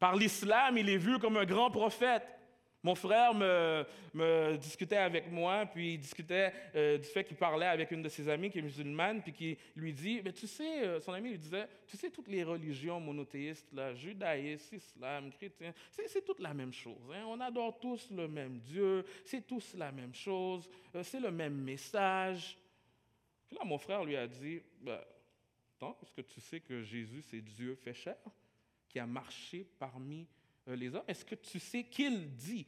Par 0.00 0.16
l'islam, 0.16 0.78
il 0.78 0.88
est 0.88 0.96
vu 0.96 1.18
comme 1.18 1.36
un 1.36 1.44
grand 1.44 1.70
prophète. 1.70 2.26
Mon 2.82 2.94
frère 2.94 3.34
me, 3.34 4.56
discutait 4.56 4.96
avec 4.96 5.30
moi, 5.30 5.66
puis 5.66 5.94
il 5.94 5.98
discutait 5.98 6.54
euh, 6.74 6.96
du 6.96 7.06
fait 7.06 7.24
qu'il 7.24 7.36
parlait 7.36 7.66
avec 7.66 7.90
une 7.90 8.00
de 8.00 8.08
ses 8.08 8.26
amies 8.26 8.48
qui 8.48 8.60
est 8.60 8.62
musulmane, 8.62 9.20
puis 9.20 9.32
qui 9.34 9.58
lui 9.76 9.92
dit, 9.92 10.22
mais 10.24 10.32
tu 10.32 10.46
sais, 10.46 10.86
euh, 10.86 11.00
son 11.00 11.12
ami 11.12 11.32
lui 11.32 11.38
disait, 11.38 11.68
tu 11.86 11.98
sais, 11.98 12.08
toutes 12.08 12.28
les 12.28 12.42
religions 12.42 12.98
monothéistes, 12.98 13.70
là, 13.74 13.94
judaïsme, 13.94 14.76
islam, 14.76 15.30
chrétien, 15.30 15.74
c'est 15.90 16.24
toute 16.24 16.40
la 16.40 16.54
même 16.54 16.72
chose. 16.72 17.12
Hein. 17.12 17.24
On 17.28 17.38
adore 17.38 17.78
tous 17.78 18.10
le 18.10 18.26
même 18.26 18.58
Dieu, 18.60 19.04
c'est 19.26 19.46
tous 19.46 19.74
la 19.74 19.92
même 19.92 20.14
chose, 20.14 20.66
euh, 20.94 21.02
c'est 21.02 21.20
le 21.20 21.30
même 21.30 21.56
message. 21.56 22.56
Puis 23.46 23.58
là, 23.58 23.64
mon 23.66 23.76
frère 23.76 24.02
lui 24.04 24.16
a 24.16 24.26
dit, 24.26 24.62
ben, 24.80 25.00
est-ce 26.02 26.12
que 26.12 26.22
tu 26.22 26.40
sais 26.40 26.60
que 26.60 26.82
Jésus, 26.82 27.22
c'est 27.22 27.42
Dieu 27.42 27.74
fait 27.74 27.94
chair, 27.94 28.16
qui 28.90 28.98
a 28.98 29.06
marché 29.06 29.66
parmi 29.78 30.26
euh, 30.68 30.76
les 30.76 30.94
hommes, 30.94 31.04
est-ce 31.06 31.24
que 31.24 31.36
tu 31.36 31.58
sais 31.60 31.84
qu'il 31.84 32.34
dit 32.34 32.66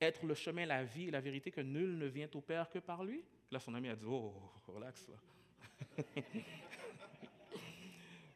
être 0.00 0.26
le 0.26 0.34
chemin, 0.34 0.66
la 0.66 0.84
vie 0.84 1.08
et 1.08 1.10
la 1.10 1.22
vérité, 1.22 1.50
que 1.50 1.62
nul 1.62 1.96
ne 1.96 2.06
vient 2.06 2.28
au 2.34 2.42
Père 2.42 2.68
que 2.68 2.78
par 2.78 3.02
lui? 3.02 3.24
Là, 3.50 3.58
son 3.58 3.74
ami 3.74 3.88
a 3.88 3.96
dit, 3.96 4.04
oh, 4.06 4.34
relax. 4.66 5.10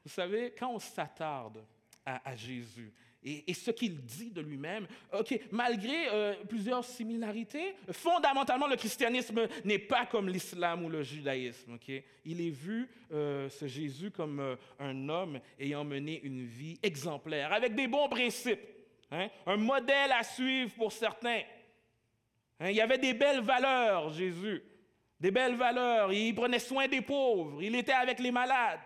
Vous 0.02 0.10
savez, 0.10 0.54
quand 0.58 0.72
on 0.72 0.78
s'attarde 0.78 1.62
à, 2.06 2.34
Jésus 2.34 2.92
et, 3.22 3.52
ce 3.52 3.70
qu'il 3.70 4.00
dit 4.00 4.30
de 4.30 4.40
lui-même, 4.40 4.86
OK, 5.12 5.38
malgré 5.50 6.08
euh, 6.08 6.34
plusieurs 6.48 6.84
similarités, 6.84 7.74
fondamentalement, 7.92 8.66
le 8.66 8.76
christianisme 8.76 9.46
n'est 9.64 9.78
pas 9.78 10.06
comme 10.06 10.28
l'islam 10.28 10.84
ou 10.84 10.88
le 10.88 11.02
judaïsme. 11.02 11.74
OK? 11.74 12.02
Il 12.24 12.40
est 12.40 12.50
vu, 12.50 12.88
euh, 13.12 13.50
ce 13.50 13.66
Jésus, 13.66 14.10
comme 14.10 14.56
un 14.78 15.08
homme 15.08 15.38
ayant 15.58 15.84
mené 15.84 16.20
une 16.22 16.46
vie 16.46 16.78
exemplaire, 16.82 17.52
avec 17.52 17.74
des 17.74 17.88
bons 17.88 18.08
principes. 18.08 18.60
Hein? 19.10 19.28
Un 19.46 19.56
modèle 19.56 20.12
à 20.12 20.22
suivre 20.22 20.72
pour 20.74 20.92
certains. 20.92 21.42
Hein? 22.58 22.70
Il 22.70 22.76
y 22.76 22.80
avait 22.80 22.98
des 22.98 23.12
belles 23.12 23.42
valeurs, 23.42 24.10
Jésus. 24.12 24.62
Des 25.18 25.30
belles 25.30 25.56
valeurs. 25.56 26.12
Il 26.12 26.34
prenait 26.34 26.58
soin 26.58 26.88
des 26.88 27.02
pauvres. 27.02 27.62
Il 27.62 27.74
était 27.74 27.92
avec 27.92 28.18
les 28.18 28.30
malades. 28.30 28.80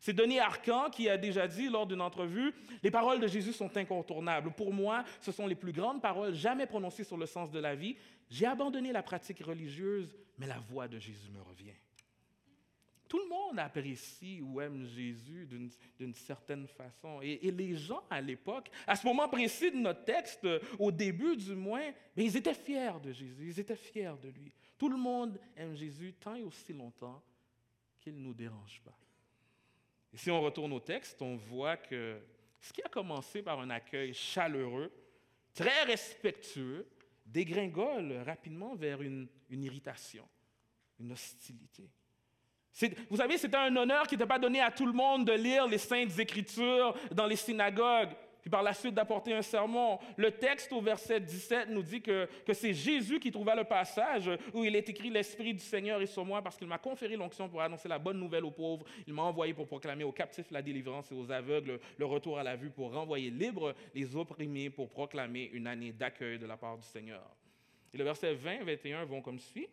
C'est 0.00 0.14
Denis 0.14 0.38
Arcan 0.38 0.88
qui 0.88 1.10
a 1.10 1.18
déjà 1.18 1.46
dit 1.46 1.68
lors 1.68 1.86
d'une 1.86 2.00
entrevue, 2.00 2.54
les 2.82 2.90
paroles 2.90 3.20
de 3.20 3.26
Jésus 3.26 3.52
sont 3.52 3.76
incontournables. 3.76 4.50
Pour 4.52 4.72
moi, 4.72 5.04
ce 5.20 5.30
sont 5.30 5.46
les 5.46 5.54
plus 5.54 5.72
grandes 5.72 6.00
paroles 6.00 6.34
jamais 6.34 6.66
prononcées 6.66 7.04
sur 7.04 7.18
le 7.18 7.26
sens 7.26 7.50
de 7.50 7.58
la 7.58 7.74
vie. 7.74 7.96
J'ai 8.30 8.46
abandonné 8.46 8.92
la 8.92 9.02
pratique 9.02 9.44
religieuse, 9.44 10.16
mais 10.38 10.46
la 10.46 10.58
voix 10.58 10.88
de 10.88 10.98
Jésus 10.98 11.30
me 11.30 11.42
revient. 11.42 11.74
Tout 13.10 13.18
le 13.18 13.28
monde 13.28 13.58
apprécie 13.58 14.40
ou 14.40 14.60
aime 14.60 14.86
Jésus 14.86 15.46
d'une 15.98 16.14
certaine 16.14 16.66
façon. 16.66 17.20
Et, 17.20 17.50
les 17.50 17.74
gens 17.74 18.02
à 18.08 18.22
l'époque, 18.22 18.70
à 18.86 18.96
ce 18.96 19.04
moment 19.04 19.28
précis 19.28 19.70
de 19.70 19.76
notre 19.76 20.04
texte, 20.04 20.46
au 20.78 20.90
début 20.90 21.36
du 21.36 21.54
moins, 21.54 21.90
ils 22.16 22.36
étaient 22.36 22.54
fiers 22.54 23.00
de 23.02 23.12
Jésus, 23.12 23.48
ils 23.48 23.60
étaient 23.60 23.76
fiers 23.76 24.14
de 24.22 24.28
lui. 24.28 24.54
Tout 24.78 24.88
le 24.88 24.96
monde 24.96 25.38
aime 25.56 25.74
Jésus 25.74 26.14
tant 26.14 26.36
et 26.36 26.42
aussi 26.42 26.72
longtemps 26.72 27.20
qu'il 27.98 28.14
ne 28.14 28.20
nous 28.20 28.32
dérange 28.32 28.80
pas. 28.82 28.96
Et 30.12 30.16
si 30.16 30.30
on 30.30 30.40
retourne 30.40 30.72
au 30.72 30.80
texte, 30.80 31.20
on 31.22 31.36
voit 31.36 31.76
que 31.76 32.20
ce 32.60 32.72
qui 32.72 32.82
a 32.82 32.88
commencé 32.88 33.42
par 33.42 33.60
un 33.60 33.70
accueil 33.70 34.12
chaleureux, 34.12 34.92
très 35.54 35.84
respectueux, 35.84 36.86
dégringole 37.24 38.22
rapidement 38.26 38.74
vers 38.74 39.02
une 39.02 39.28
irritation, 39.50 40.28
une 40.98 41.12
hostilité. 41.12 41.88
Vous 43.08 43.16
savez, 43.16 43.36
c'était 43.36 43.56
un 43.56 43.74
honneur 43.76 44.06
qui 44.06 44.14
n'était 44.14 44.26
pas 44.26 44.38
donné 44.38 44.60
à 44.60 44.70
tout 44.70 44.86
le 44.86 44.92
monde 44.92 45.26
de 45.26 45.32
lire 45.32 45.66
les 45.66 45.78
saintes 45.78 46.18
écritures 46.18 46.94
dans 47.10 47.26
les 47.26 47.36
synagogues, 47.36 48.14
puis 48.40 48.50
par 48.50 48.62
la 48.62 48.72
suite 48.72 48.94
d'apporter 48.94 49.34
un 49.34 49.42
sermon. 49.42 49.98
Le 50.16 50.30
texte 50.30 50.72
au 50.72 50.80
verset 50.80 51.20
17 51.20 51.68
nous 51.70 51.82
dit 51.82 52.00
que, 52.00 52.28
que 52.46 52.52
c'est 52.52 52.72
Jésus 52.72 53.20
qui 53.20 53.30
trouva 53.30 53.54
le 53.54 53.64
passage 53.64 54.30
où 54.54 54.64
il 54.64 54.74
est 54.76 54.88
écrit 54.88 55.10
L'Esprit 55.10 55.54
du 55.54 55.60
Seigneur 55.60 56.00
est 56.00 56.06
sur 56.06 56.24
moi 56.24 56.42
parce 56.42 56.56
qu'il 56.56 56.66
m'a 56.66 56.78
conféré 56.78 57.16
l'onction 57.16 57.48
pour 57.48 57.60
annoncer 57.60 57.88
la 57.88 57.98
bonne 57.98 58.18
nouvelle 58.18 58.44
aux 58.44 58.50
pauvres. 58.50 58.84
Il 59.06 59.14
m'a 59.14 59.22
envoyé 59.22 59.54
pour 59.54 59.66
proclamer 59.66 60.04
aux 60.04 60.12
captifs 60.12 60.50
la 60.50 60.62
délivrance 60.62 61.10
et 61.12 61.14
aux 61.14 61.30
aveugles 61.30 61.80
le 61.98 62.04
retour 62.04 62.38
à 62.38 62.42
la 62.42 62.56
vue, 62.56 62.70
pour 62.70 62.92
renvoyer 62.92 63.30
libres 63.30 63.74
les 63.94 64.16
opprimés, 64.16 64.70
pour 64.70 64.88
proclamer 64.88 65.50
une 65.52 65.66
année 65.66 65.92
d'accueil 65.92 66.38
de 66.38 66.46
la 66.46 66.56
part 66.56 66.78
du 66.78 66.86
Seigneur. 66.86 67.22
Et 67.92 67.98
le 67.98 68.04
verset 68.04 68.34
20 68.34 68.64
21 68.64 69.04
vont 69.04 69.20
comme 69.20 69.38
suit. 69.38 69.68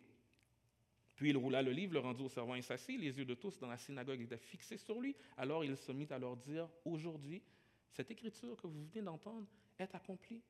Puis 1.16 1.30
il 1.30 1.36
roula 1.36 1.62
le 1.62 1.72
livre, 1.72 1.94
le 1.94 1.98
rendit 1.98 2.22
au 2.22 2.28
servant 2.28 2.54
et 2.54 2.62
s'assit. 2.62 3.00
Les 3.00 3.16
yeux 3.18 3.24
de 3.24 3.34
tous 3.34 3.58
dans 3.58 3.66
la 3.66 3.76
synagogue 3.76 4.20
étaient 4.20 4.38
fixés 4.38 4.76
sur 4.76 5.00
lui. 5.00 5.16
Alors 5.36 5.64
il 5.64 5.76
se 5.76 5.90
mit 5.90 6.06
à 6.10 6.18
leur 6.18 6.36
dire 6.36 6.68
Aujourd'hui, 6.84 7.42
cette 7.92 8.10
écriture 8.10 8.56
que 8.56 8.66
vous 8.66 8.84
venez 8.92 9.02
d'entendre 9.02 9.46
est 9.78 9.94
accomplie. 9.94 10.42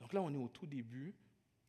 Donc 0.00 0.12
là, 0.12 0.22
on 0.22 0.32
est 0.32 0.38
au 0.38 0.48
tout 0.48 0.66
début. 0.66 1.14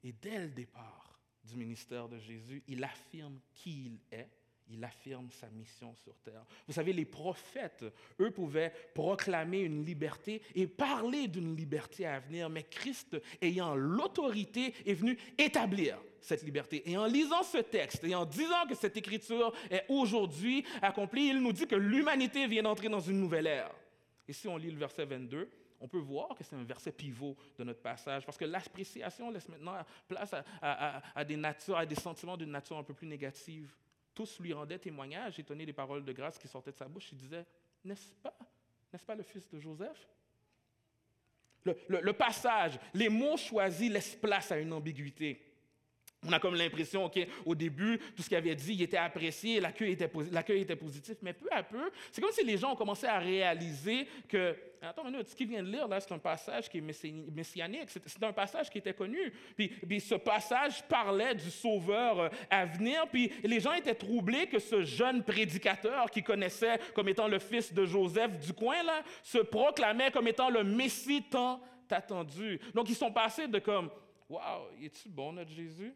Et 0.03 0.11
dès 0.11 0.39
le 0.39 0.49
départ 0.49 1.19
du 1.43 1.55
ministère 1.55 2.07
de 2.07 2.19
Jésus, 2.19 2.63
il 2.67 2.83
affirme 2.83 3.39
qui 3.53 3.85
il 3.85 3.99
est 4.11 4.29
il 4.69 4.83
affirme 4.83 5.29
sa 5.31 5.49
mission 5.49 5.95
sur 5.95 6.15
terre. 6.17 6.43
Vous 6.67 6.73
savez, 6.73 6.93
les 6.93 7.05
prophètes, 7.05 7.85
eux, 8.19 8.31
pouvaient 8.31 8.73
proclamer 8.93 9.61
une 9.61 9.85
liberté 9.85 10.41
et 10.55 10.67
parler 10.67 11.27
d'une 11.27 11.55
liberté 11.55 12.05
à 12.05 12.19
venir, 12.19 12.49
mais 12.49 12.63
Christ, 12.63 13.17
ayant 13.41 13.75
l'autorité, 13.75 14.73
est 14.85 14.93
venu 14.93 15.17
établir 15.37 15.97
cette 16.19 16.43
liberté. 16.43 16.89
Et 16.89 16.97
en 16.97 17.05
lisant 17.05 17.43
ce 17.43 17.59
texte 17.59 18.03
et 18.03 18.15
en 18.15 18.25
disant 18.25 18.65
que 18.67 18.75
cette 18.75 18.97
écriture 18.97 19.53
est 19.69 19.85
aujourd'hui 19.87 20.65
accomplie, 20.81 21.27
il 21.27 21.39
nous 21.39 21.53
dit 21.53 21.67
que 21.67 21.75
l'humanité 21.75 22.47
vient 22.47 22.63
d'entrer 22.63 22.89
dans 22.89 22.99
une 22.99 23.19
nouvelle 23.19 23.47
ère. 23.47 23.73
Et 24.27 24.34
si 24.34 24.48
on 24.48 24.57
lit 24.57 24.72
le 24.72 24.77
verset 24.77 25.05
22, 25.05 25.50
on 25.79 25.88
peut 25.88 26.00
voir 26.00 26.29
que 26.36 26.43
c'est 26.43 26.55
un 26.55 26.63
verset 26.63 26.91
pivot 26.91 27.36
de 27.57 27.63
notre 27.63 27.81
passage, 27.81 28.25
parce 28.25 28.38
que 28.38 28.46
l'appréciation 28.46 29.29
laisse 29.29 29.48
maintenant 29.48 29.77
place 30.07 30.34
à, 30.62 31.24
des 31.24 31.38
natures, 31.38 31.77
à 31.77 31.86
des 31.86 31.96
sentiments 31.96 32.36
d'une 32.36 32.51
nature 32.51 32.77
un 32.77 32.84
peu 32.84 32.93
plus 32.93 33.07
négative. 33.07 33.75
Tous 34.13 34.39
lui 34.39 34.53
rendaient 34.53 34.79
témoignage, 34.79 35.39
étonnés 35.39 35.65
des 35.65 35.74
paroles 35.74 36.03
de 36.03 36.12
grâce 36.12 36.39
qui 36.39 36.48
sortaient 36.48 36.72
de 36.72 36.77
sa 36.77 36.88
bouche. 36.88 37.10
Il 37.12 37.17
disait, 37.17 37.46
n'est-ce 37.84 38.12
pas, 38.15 38.36
n'est-ce 38.91 39.05
pas 39.05 39.15
le 39.15 39.24
fils 39.24 39.48
de 39.50 39.60
Joseph? 39.60 40.07
le, 41.89 42.13
passage, 42.13 42.79
les 42.93 43.10
mots 43.10 43.36
choisis 43.36 43.91
laissent 43.91 44.15
place 44.15 44.51
à 44.51 44.57
une 44.57 44.72
ambiguïté. 44.72 45.46
On 46.25 46.31
a 46.31 46.39
comme 46.39 46.55
l'impression 46.55 47.09
qu'au 47.09 47.53
début, 47.53 48.00
tout 48.15 48.24
ce 48.24 48.27
qu'il 48.27 48.38
avait 48.38 48.55
dit, 48.55 48.74
il 48.74 48.81
était 48.81 48.97
apprécié, 48.97 49.59
l'accueil 49.59 49.91
était, 49.91 50.75
positif, 50.75 51.17
mais 51.21 51.33
peu 51.33 51.47
à 51.51 51.62
peu, 51.62 51.91
c'est 52.12 52.21
comme 52.21 52.31
si 52.31 52.43
les 52.43 52.57
gens 52.57 52.74
ont 52.74 52.75
commencé 52.75 53.05
à 53.05 53.19
réaliser 53.19 54.07
que, 54.27 54.55
attends 54.81 55.05
une 55.05 55.12
minute, 55.12 55.27
ce 55.27 55.36
qu'il 55.36 55.47
vient 55.47 55.62
de 55.62 55.69
lire, 55.69 55.88
là, 55.88 56.00
c'est 56.00 56.12
un 56.12 56.17
passage 56.17 56.69
qui 56.69 56.79
est 56.79 56.81
messianique, 56.81 57.89
c'est 57.89 58.24
un 58.24 58.33
passage 58.33 58.67
qui 58.71 58.79
était 58.79 58.95
connu. 58.95 59.31
Puis, 59.55 60.00
ce 60.00 60.15
passage 60.15 60.83
parlait 60.88 61.36
du 61.36 61.51
sauveur 61.51 62.19
euh, 62.19 62.29
à 62.50 62.65
venir, 62.65 63.07
puis 63.12 63.31
les 63.43 63.59
gens 63.59 63.74
étaient 63.74 63.95
troublés 63.95 64.47
que 64.47 64.57
ce 64.57 64.83
jeune 64.83 65.24
prédicateur 65.24 66.09
qui 66.09 66.24
connaissait 66.24 66.79
comme 66.95 67.09
étant 67.09 67.27
le 67.27 67.38
fils 67.38 67.71
de 67.71 67.86
Joseph 67.86 68.39
du 68.39 68.53
coin, 68.53 68.81
là, 68.81 69.03
se 69.21 69.38
proclamait 69.38 70.09
comme 70.09 70.27
étant 70.27 70.50
le 70.50 70.63
Messie 70.63 71.24
tant 71.29 71.62
attendu. 71.91 72.59
Donc, 72.74 72.89
ils 72.89 72.95
sont 72.95 73.12
passés 73.12 73.47
de 73.47 73.59
comme, 73.59 73.89
Waouh, 74.29 74.67
est-tu 74.81 75.07
bon 75.09 75.31
notre 75.33 75.51
Jésus? 75.51 75.93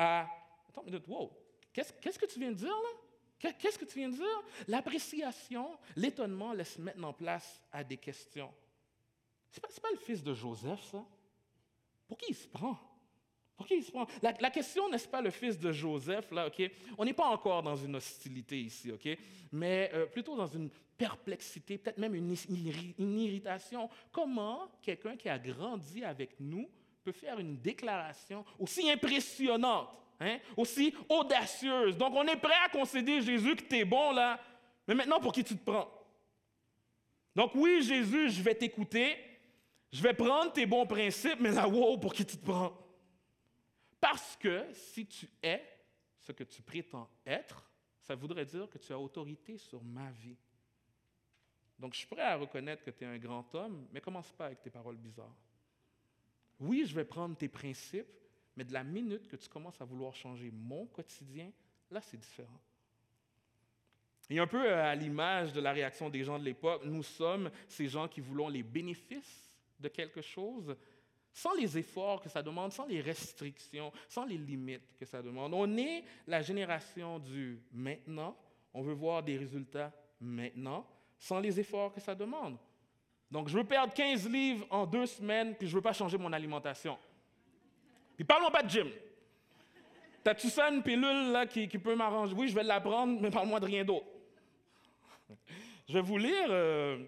Attends 0.00 0.82
une 0.82 0.92
minute, 0.92 1.06
wow, 1.08 1.30
qu'est-ce 1.72 2.18
que 2.18 2.26
tu 2.26 2.38
viens 2.38 2.52
de 2.52 2.56
dire 2.56 2.68
là? 2.68 3.52
Qu'est-ce 3.58 3.78
que 3.78 3.84
tu 3.84 3.98
viens 3.98 4.08
de 4.08 4.16
dire? 4.16 4.42
L'appréciation, 4.68 5.78
l'étonnement 5.96 6.52
laisse 6.52 6.78
maintenant 6.78 7.12
place 7.12 7.60
à 7.72 7.82
des 7.82 7.96
questions. 7.96 8.52
Ce 9.50 9.58
n'est 9.58 9.80
pas, 9.80 9.90
le 9.90 9.98
fils 9.98 10.22
de 10.22 10.34
Joseph, 10.34 10.82
ça? 10.90 11.04
Pour 12.06 12.18
qui 12.18 12.26
il 12.30 12.34
se 12.34 12.48
prend? 12.48 12.78
Pour 13.56 13.66
qui 13.66 13.76
il 13.76 13.82
se 13.82 13.90
prend? 13.90 14.06
La, 14.22 14.50
question 14.50 14.88
n'est-ce 14.88 15.08
pas 15.08 15.22
le 15.22 15.30
fils 15.30 15.58
de 15.58 15.72
Joseph, 15.72 16.30
là, 16.30 16.46
OK? 16.46 16.62
On 16.98 17.04
n'est 17.04 17.14
pas 17.14 17.28
encore 17.28 17.62
dans 17.62 17.76
une 17.76 17.96
hostilité 17.96 18.60
ici, 18.60 18.92
OK? 18.92 19.08
Mais 19.52 19.90
euh, 19.94 20.06
plutôt 20.06 20.36
dans 20.36 20.46
une 20.46 20.70
perplexité, 20.96 21.78
peut-être 21.78 21.98
même 21.98 22.14
une 22.14 23.18
irritation. 23.18 23.88
Comment 24.12 24.70
quelqu'un 24.82 25.16
qui 25.16 25.28
a 25.28 25.38
grandi 25.38 26.04
avec 26.04 26.38
nous 26.40 26.68
peut 27.02 27.12
faire 27.12 27.38
une 27.38 27.56
déclaration 27.56 28.44
aussi 28.58 28.90
impressionnante, 28.90 29.88
hein, 30.20 30.38
aussi 30.56 30.94
audacieuse. 31.08 31.96
Donc 31.96 32.14
on 32.14 32.26
est 32.26 32.36
prêt 32.36 32.58
à 32.64 32.68
concéder, 32.68 33.20
Jésus, 33.20 33.56
que 33.56 33.64
tu 33.64 33.76
es 33.76 33.84
bon 33.84 34.12
là, 34.12 34.40
mais 34.86 34.94
maintenant 34.94 35.20
pour 35.20 35.32
qui 35.32 35.44
tu 35.44 35.56
te 35.56 35.64
prends? 35.64 35.88
Donc 37.34 37.52
oui, 37.54 37.82
Jésus, 37.82 38.30
je 38.30 38.42
vais 38.42 38.54
t'écouter, 38.54 39.16
je 39.92 40.02
vais 40.02 40.14
prendre 40.14 40.52
tes 40.52 40.66
bons 40.66 40.86
principes, 40.86 41.40
mais 41.40 41.52
là, 41.52 41.68
wow, 41.68 41.98
pour 41.98 42.12
qui 42.12 42.24
tu 42.24 42.36
te 42.36 42.44
prends? 42.44 42.76
Parce 44.00 44.36
que 44.36 44.66
si 44.72 45.06
tu 45.06 45.28
es 45.42 45.62
ce 46.18 46.32
que 46.32 46.44
tu 46.44 46.62
prétends 46.62 47.08
être, 47.24 47.70
ça 48.00 48.14
voudrait 48.14 48.44
dire 48.44 48.68
que 48.68 48.78
tu 48.78 48.92
as 48.92 48.98
autorité 48.98 49.58
sur 49.58 49.82
ma 49.82 50.10
vie. 50.10 50.36
Donc, 51.78 51.94
je 51.94 51.98
suis 51.98 52.08
prêt 52.08 52.22
à 52.22 52.36
reconnaître 52.36 52.82
que 52.82 52.90
tu 52.90 53.04
es 53.04 53.06
un 53.06 53.18
grand 53.18 53.54
homme, 53.54 53.86
mais 53.92 54.00
commence 54.00 54.30
pas 54.32 54.46
avec 54.46 54.60
tes 54.60 54.70
paroles 54.70 54.96
bizarres. 54.96 55.36
Oui, 56.60 56.84
je 56.86 56.94
vais 56.94 57.04
prendre 57.04 57.36
tes 57.36 57.48
principes, 57.48 58.06
mais 58.56 58.64
de 58.64 58.72
la 58.72 58.84
minute 58.84 59.26
que 59.26 59.36
tu 59.36 59.48
commences 59.48 59.80
à 59.80 59.84
vouloir 59.84 60.14
changer 60.14 60.50
mon 60.52 60.86
quotidien, 60.86 61.50
là, 61.90 62.00
c'est 62.00 62.18
différent. 62.18 62.60
Et 64.28 64.38
un 64.38 64.46
peu 64.46 64.64
euh, 64.64 64.84
à 64.84 64.94
l'image 64.94 65.52
de 65.52 65.60
la 65.60 65.72
réaction 65.72 66.08
des 66.08 66.22
gens 66.22 66.38
de 66.38 66.44
l'époque, 66.44 66.82
nous 66.84 67.02
sommes 67.02 67.50
ces 67.66 67.88
gens 67.88 68.06
qui 68.06 68.20
voulons 68.20 68.48
les 68.48 68.62
bénéfices 68.62 69.50
de 69.78 69.88
quelque 69.88 70.20
chose 70.20 70.76
sans 71.32 71.54
les 71.54 71.78
efforts 71.78 72.20
que 72.20 72.28
ça 72.28 72.42
demande, 72.42 72.72
sans 72.72 72.86
les 72.86 73.00
restrictions, 73.00 73.92
sans 74.08 74.24
les 74.24 74.36
limites 74.36 74.96
que 74.96 75.04
ça 75.04 75.22
demande. 75.22 75.54
On 75.54 75.76
est 75.76 76.04
la 76.26 76.42
génération 76.42 77.18
du 77.18 77.60
maintenant, 77.72 78.36
on 78.74 78.82
veut 78.82 78.94
voir 78.94 79.22
des 79.22 79.36
résultats 79.36 79.92
maintenant, 80.20 80.86
sans 81.18 81.40
les 81.40 81.58
efforts 81.58 81.92
que 81.92 82.00
ça 82.00 82.14
demande. 82.14 82.56
Donc, 83.30 83.48
je 83.48 83.56
veux 83.56 83.64
perdre 83.64 83.94
15 83.94 84.28
livres 84.28 84.66
en 84.70 84.86
deux 84.86 85.06
semaines, 85.06 85.54
puis 85.54 85.68
je 85.68 85.72
ne 85.72 85.76
veux 85.76 85.82
pas 85.82 85.92
changer 85.92 86.18
mon 86.18 86.32
alimentation. 86.32 86.98
Puis 88.16 88.24
parlons 88.24 88.50
pas 88.50 88.62
de 88.62 88.68
gym. 88.68 88.88
T'as-tu 90.22 90.48
ça, 90.48 90.70
une 90.70 90.82
pilule 90.82 91.32
là, 91.32 91.46
qui, 91.46 91.66
peut 91.66 91.94
m'arranger? 91.94 92.34
Oui, 92.34 92.48
je 92.48 92.54
vais 92.54 92.62
la 92.62 92.80
prendre, 92.80 93.20
mais 93.20 93.30
parle-moi 93.30 93.60
de 93.60 93.66
rien 93.66 93.84
d'autre. 93.84 94.06
Je 95.88 95.94
vais 95.94 96.02
vous 96.02 96.18
lire 96.18 96.46
euh, 96.50 96.98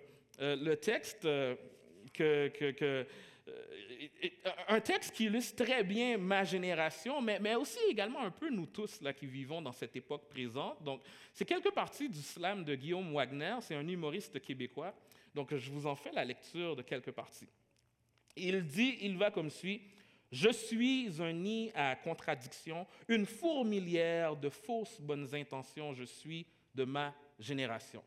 euh, 0.40 0.56
le 0.56 0.76
texte 0.76 1.24
euh, 1.24 1.54
un 4.68 4.80
texte 4.80 5.14
qui 5.14 5.24
illustre 5.24 5.64
très 5.64 5.84
bien 5.84 6.18
ma 6.18 6.44
génération, 6.44 7.20
mais, 7.20 7.38
mais, 7.38 7.54
aussi 7.54 7.78
également 7.88 8.20
un 8.20 8.30
peu 8.30 8.50
nous 8.50 8.66
tous 8.66 9.00
là, 9.00 9.12
qui 9.12 9.26
vivons 9.26 9.60
dans 9.60 9.72
cette 9.72 9.94
époque 9.96 10.28
présente. 10.28 10.82
Donc, 10.82 11.02
c'est 11.32 11.44
quelques 11.44 11.70
parties 11.70 12.08
du 12.08 12.20
slam 12.20 12.64
de 12.64 12.74
Guillaume 12.74 13.12
Wagner, 13.12 13.56
c'est 13.60 13.74
un 13.74 13.86
humoriste 13.86 14.40
québécois. 14.40 14.94
Donc, 15.34 15.54
je 15.54 15.70
vous 15.70 15.86
en 15.86 15.94
fais 15.94 16.12
la 16.12 16.24
lecture 16.24 16.76
de 16.76 16.82
quelques 16.82 17.12
parties. 17.12 17.48
Il 18.36 18.64
dit, 18.64 18.98
il 19.02 19.16
va 19.16 19.30
comme 19.30 19.50
suit, 19.50 19.82
Je 20.30 20.50
suis 20.50 21.10
un 21.20 21.32
nid 21.32 21.70
à 21.74 21.94
contradiction, 21.94 22.86
une 23.06 23.26
fourmilière 23.26 24.34
de 24.34 24.48
fausses 24.48 24.98
bonnes 24.98 25.34
intentions, 25.34 25.92
je 25.92 26.04
suis 26.04 26.46
de 26.74 26.84
ma 26.84 27.14
génération. 27.38 28.02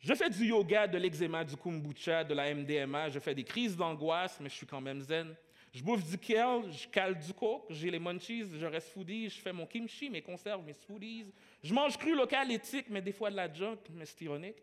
Je 0.00 0.14
fais 0.14 0.30
du 0.30 0.46
yoga, 0.46 0.86
de 0.86 0.96
l'eczéma, 0.96 1.44
du 1.44 1.56
kombucha, 1.56 2.24
de 2.24 2.32
la 2.32 2.54
MDMA, 2.54 3.10
je 3.10 3.18
fais 3.18 3.34
des 3.34 3.44
crises 3.44 3.76
d'angoisse, 3.76 4.38
mais 4.40 4.48
je 4.48 4.54
suis 4.54 4.66
quand 4.66 4.80
même 4.80 5.00
zen. 5.02 5.36
Je 5.72 5.82
bouffe 5.82 6.08
du 6.08 6.16
kale, 6.16 6.72
je 6.72 6.88
cale 6.88 7.18
du 7.18 7.34
coke, 7.34 7.66
j'ai 7.68 7.90
les 7.90 7.98
munchies, 7.98 8.46
je 8.58 8.64
reste 8.64 8.88
foodie, 8.88 9.28
je 9.28 9.38
fais 9.38 9.52
mon 9.52 9.66
kimchi, 9.66 10.08
mes 10.08 10.22
conserves, 10.22 10.64
mes 10.64 10.72
smoothies. 10.72 11.26
Je 11.62 11.74
mange 11.74 11.98
cru 11.98 12.16
local, 12.16 12.50
éthique, 12.50 12.86
mais 12.88 13.02
des 13.02 13.12
fois 13.12 13.30
de 13.30 13.36
la 13.36 13.52
junk, 13.52 13.76
mais 13.92 14.06
c'est 14.06 14.24
ironique. 14.24 14.56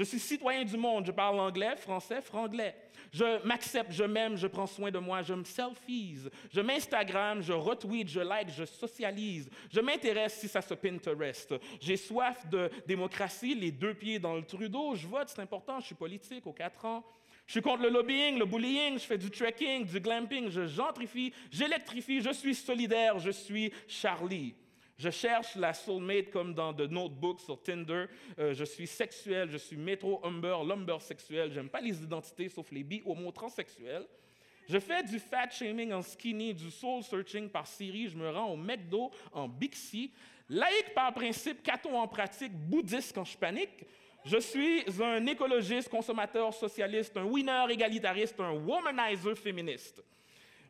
Je 0.00 0.04
suis 0.06 0.18
citoyen 0.18 0.64
du 0.64 0.78
monde, 0.78 1.04
je 1.04 1.12
parle 1.12 1.38
anglais, 1.38 1.76
français, 1.76 2.22
franglais. 2.22 2.74
Je 3.12 3.46
m'accepte, 3.46 3.92
je 3.92 4.04
m'aime, 4.04 4.34
je 4.34 4.46
prends 4.46 4.66
soin 4.66 4.90
de 4.90 4.98
moi, 4.98 5.20
je 5.20 5.34
me 5.34 5.44
selfies, 5.44 6.20
je 6.50 6.62
m'Instagram, 6.62 7.42
je 7.42 7.52
retweet, 7.52 8.08
je 8.08 8.20
like, 8.20 8.48
je 8.48 8.64
socialise. 8.64 9.50
Je 9.70 9.78
m'intéresse 9.80 10.38
si 10.40 10.48
ça 10.48 10.62
se 10.62 10.72
Pinterest. 10.72 11.54
J'ai 11.82 11.98
soif 11.98 12.48
de 12.48 12.70
démocratie, 12.86 13.54
les 13.54 13.72
deux 13.72 13.92
pieds 13.92 14.18
dans 14.18 14.36
le 14.36 14.42
Trudeau. 14.42 14.94
Je 14.94 15.06
vote, 15.06 15.28
c'est 15.28 15.42
important, 15.42 15.80
je 15.80 15.86
suis 15.88 15.94
politique 15.94 16.46
aux 16.46 16.54
quatre 16.54 16.82
ans. 16.86 17.04
Je 17.46 17.52
suis 17.52 17.60
contre 17.60 17.82
le 17.82 17.90
lobbying, 17.90 18.38
le 18.38 18.46
bullying, 18.46 18.94
je 18.94 19.04
fais 19.04 19.18
du 19.18 19.30
trekking, 19.30 19.84
du 19.84 20.00
glamping, 20.00 20.48
je 20.48 20.66
gentrifie, 20.66 21.30
j'électrifie, 21.50 22.22
je 22.22 22.32
suis 22.32 22.54
solidaire, 22.54 23.18
je 23.18 23.32
suis 23.32 23.70
Charlie. 23.86 24.54
Je 25.00 25.08
cherche 25.08 25.56
la 25.56 25.72
soulmate 25.72 26.30
comme 26.30 26.52
dans 26.52 26.74
The 26.74 26.82
Notebook 26.82 27.40
sur 27.40 27.62
Tinder. 27.62 28.04
Euh, 28.38 28.52
je 28.52 28.64
suis 28.64 28.86
sexuel, 28.86 29.48
je 29.50 29.56
suis 29.56 29.78
métro 29.78 30.20
humber, 30.22 30.58
lumber 30.62 31.00
sexuel. 31.00 31.50
J'aime 31.54 31.70
pas 31.70 31.80
les 31.80 32.02
identités 32.02 32.50
sauf 32.50 32.70
les 32.70 32.84
bi, 32.84 33.00
homo, 33.06 33.32
transsexuels. 33.32 34.06
Je 34.68 34.78
fais 34.78 35.02
du 35.02 35.18
fat 35.18 35.48
shaming 35.48 35.94
en 35.94 36.02
skinny, 36.02 36.52
du 36.52 36.70
soul 36.70 37.02
searching 37.02 37.48
par 37.48 37.66
Siri. 37.66 38.08
Je 38.08 38.16
me 38.18 38.28
rends 38.28 38.52
au 38.52 38.56
McDo 38.58 39.10
en 39.32 39.48
Bixi. 39.48 40.12
Laïque 40.50 40.92
par 40.94 41.14
principe, 41.14 41.62
catho 41.62 41.88
en 41.96 42.06
pratique, 42.06 42.52
bouddhiste 42.52 43.14
quand 43.14 43.24
je 43.24 43.38
panique. 43.38 43.86
Je 44.26 44.36
suis 44.36 44.84
un 45.02 45.24
écologiste, 45.24 45.88
consommateur 45.88 46.52
socialiste, 46.52 47.16
un 47.16 47.24
winner 47.24 47.64
égalitariste, 47.70 48.38
un 48.38 48.52
womanizer 48.52 49.34
féministe. 49.34 50.02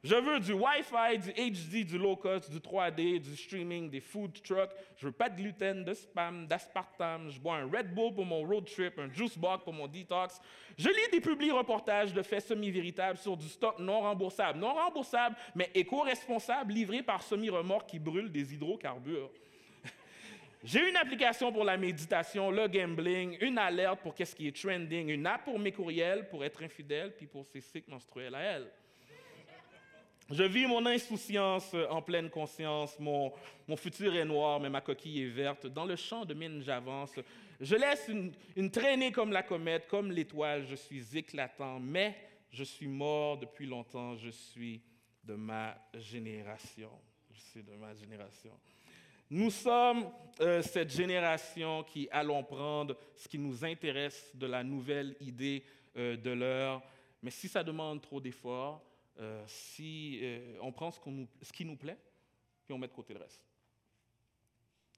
Je 0.03 0.15
veux 0.15 0.41
du 0.41 0.55
Wi-Fi, 0.55 1.19
du 1.19 1.31
HD, 1.31 1.87
du 1.87 1.99
low 1.99 2.17
cost, 2.17 2.51
du 2.51 2.59
3D, 2.59 3.21
du 3.21 3.37
streaming, 3.37 3.91
des 3.91 4.01
food 4.01 4.33
trucks. 4.43 4.71
Je 4.97 5.07
veux 5.07 5.13
pas 5.13 5.29
de 5.29 5.37
gluten, 5.37 5.85
de 5.85 5.93
spam, 5.93 6.47
d'aspartame. 6.47 7.29
Je 7.29 7.39
bois 7.39 7.57
un 7.57 7.71
Red 7.71 7.95
Bull 7.95 8.15
pour 8.15 8.25
mon 8.25 8.43
road 8.43 8.65
trip, 8.65 8.99
un 8.99 9.13
juice 9.13 9.37
box 9.37 9.63
pour 9.63 9.75
mon 9.75 9.87
detox. 9.87 10.41
Je 10.79 10.89
lis 10.89 11.11
des 11.13 11.21
publics 11.21 11.53
reportages 11.53 12.15
de 12.15 12.23
faits 12.23 12.47
semi-véritables 12.47 13.19
sur 13.19 13.37
du 13.37 13.47
stock 13.47 13.79
non 13.79 14.01
remboursable. 14.01 14.59
Non 14.59 14.73
remboursable, 14.73 15.37
mais 15.55 15.71
éco-responsable, 15.75 16.73
livré 16.73 17.03
par 17.03 17.23
semi-remorque 17.23 17.91
qui 17.91 17.99
brûle 17.99 18.33
des 18.33 18.55
hydrocarbures. 18.55 19.31
J'ai 20.65 20.89
une 20.89 20.97
application 20.97 21.53
pour 21.53 21.65
la 21.65 21.77
méditation, 21.77 22.51
le 22.51 22.69
gambling, 22.69 23.37
une 23.43 23.59
alerte 23.59 24.01
pour 24.01 24.15
qu'est-ce 24.15 24.35
qui 24.35 24.49
est 24.49 24.57
trending, 24.57 25.11
une 25.11 25.27
app 25.27 25.45
pour 25.45 25.59
mes 25.59 25.73
courriels, 25.73 26.27
pour 26.31 26.43
être 26.43 26.63
infidèle, 26.63 27.15
puis 27.15 27.27
pour 27.27 27.45
ses 27.45 27.61
cycles 27.61 27.91
menstruels 27.91 28.35
à 28.35 28.41
elle. 28.41 28.71
Je 30.31 30.45
vis 30.45 30.67
mon 30.67 30.87
insouciance 30.87 31.75
en 31.89 32.01
pleine 32.03 32.31
conscience, 32.31 32.97
mon, 33.01 33.33
futur 33.77 34.15
est 34.15 34.25
noir, 34.25 34.61
mais 34.61 34.71
ma 34.71 34.81
coquille 34.81 35.25
est 35.25 35.29
verte. 35.29 35.67
Dans 35.67 35.85
le 35.85 35.97
champ 35.97 36.25
de 36.25 36.35
mine, 36.35 36.63
j'avance. 36.63 37.13
Je 37.61 37.75
laisse 37.75 38.07
une, 38.09 38.33
une, 38.55 38.71
traînée 38.71 39.11
comme 39.11 39.33
la 39.33 39.43
comète, 39.43 39.89
comme 39.89 40.13
l'étoile, 40.13 40.65
je 40.69 40.77
suis 40.77 41.17
éclatant, 41.17 41.81
mais 41.81 42.17
je 42.51 42.63
suis 42.63 42.87
mort 42.87 43.39
depuis 43.39 43.67
longtemps, 43.67 44.17
je 44.17 44.31
suis 44.31 44.81
de 45.25 45.35
ma 45.35 45.77
génération. 45.95 46.91
Je 47.33 47.41
suis 47.41 47.63
de 47.63 47.73
ma 47.75 47.93
génération. 47.95 48.53
Nous 49.31 49.51
sommes 49.51 50.11
euh, 50.41 50.63
cette 50.63 50.91
génération 50.91 51.85
qui 51.85 52.09
allons 52.11 52.43
prendre 52.43 52.97
ce 53.17 53.29
qui 53.29 53.39
nous 53.39 53.65
intéresse 53.65 54.31
de 54.35 54.47
la 54.47 54.63
nouvelle 54.63 55.17
idée 55.21 55.65
euh, 55.97 56.17
de 56.17 56.31
l'heure, 56.31 56.83
mais 57.23 57.31
si 57.31 57.49
ça 57.49 57.63
demande 57.63 58.01
trop 58.01 58.21
d'efforts, 58.21 58.83
euh, 59.21 59.45
si 59.47 60.19
euh, 60.23 60.57
on 60.63 60.73
prend 60.73 60.91
ce, 60.91 60.99
ce, 61.43 61.53
qui 61.53 61.67
nous 61.67 61.77
plaît, 61.77 61.99
puis 62.65 62.73
on 62.73 62.79
met 62.79 62.89
de 62.89 62.93
côté 62.93 63.13
le 63.13 63.21
reste. 63.21 63.45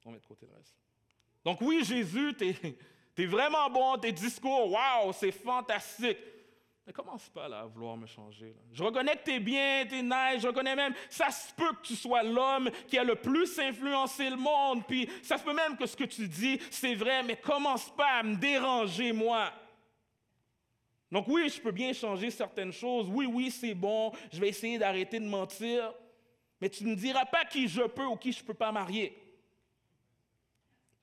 On 0.04 0.12
met 0.12 0.20
de 0.20 0.24
côté 0.26 0.46
le 0.46 0.54
reste. 0.54 0.76
Donc 1.44 1.60
oui, 1.60 1.84
Jésus, 1.84 2.32
tu 2.38 2.54
es, 3.22 3.26
vraiment 3.26 3.68
bon, 3.68 3.98
tes 3.98 4.12
discours, 4.12 4.70
waouh, 4.70 5.12
c'est 5.12 5.32
fantastique. 5.32 6.18
Mais 6.86 6.92
commence 6.92 7.28
pas 7.28 7.48
là, 7.48 7.60
à 7.60 7.66
vouloir 7.66 7.96
me 7.96 8.06
changer. 8.06 8.56
Je 8.72 8.82
reconnais 8.82 9.16
que 9.16 9.24
tu 9.24 9.32
es 9.32 9.40
bien, 9.40 9.86
tu 9.88 9.96
es 9.96 10.02
nice, 10.02 10.42
je 10.42 10.46
reconnais 10.46 10.76
même, 10.76 10.94
ça 11.08 11.30
se 11.30 11.52
peut 11.54 11.72
que 11.74 11.82
tu 11.82 11.96
sois 11.96 12.22
l'homme 12.22 12.70
qui 12.88 12.98
a 12.98 13.04
le 13.04 13.16
plus 13.16 13.58
influencé 13.58 14.30
le 14.30 14.36
monde, 14.36 14.84
puis 14.86 15.08
ça 15.22 15.36
se 15.36 15.44
peut 15.44 15.54
même 15.54 15.76
que 15.76 15.86
ce 15.86 15.96
que 15.96 16.04
tu 16.04 16.28
dis, 16.28 16.60
c'est 16.70 16.94
vrai, 16.94 17.22
mais 17.22 17.36
commence 17.36 17.90
pas 17.90 18.18
à 18.18 18.22
me 18.22 18.36
déranger, 18.36 19.12
moi. 19.12 19.52
Donc 21.12 21.28
oui, 21.28 21.50
je 21.50 21.60
peux 21.60 21.72
bien 21.72 21.92
changer 21.92 22.30
certaines 22.30 22.72
choses. 22.72 23.06
Oui, 23.10 23.26
oui, 23.26 23.50
c'est 23.50 23.74
bon. 23.74 24.10
Je 24.32 24.40
vais 24.40 24.48
essayer 24.48 24.78
d'arrêter 24.78 25.20
de 25.20 25.26
mentir. 25.26 25.92
Mais 26.58 26.70
tu 26.70 26.84
ne 26.84 26.94
diras 26.94 27.26
pas 27.26 27.44
qui 27.44 27.68
je 27.68 27.82
peux 27.82 28.06
ou 28.06 28.16
qui 28.16 28.32
je 28.32 28.40
ne 28.40 28.46
peux 28.46 28.54
pas 28.54 28.72
marier. 28.72 29.18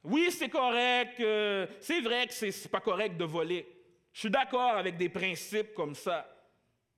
Oui, 0.03 0.31
c'est 0.31 0.49
correct. 0.49 1.19
Euh, 1.19 1.67
c'est 1.79 2.01
vrai 2.01 2.25
que 2.25 2.33
ce 2.33 2.45
n'est 2.45 2.71
pas 2.71 2.79
correct 2.79 3.17
de 3.17 3.23
voler. 3.23 3.67
Je 4.11 4.21
suis 4.21 4.31
d'accord 4.31 4.77
avec 4.77 4.97
des 4.97 5.09
principes 5.09 5.75
comme 5.75 5.93
ça. 5.93 6.27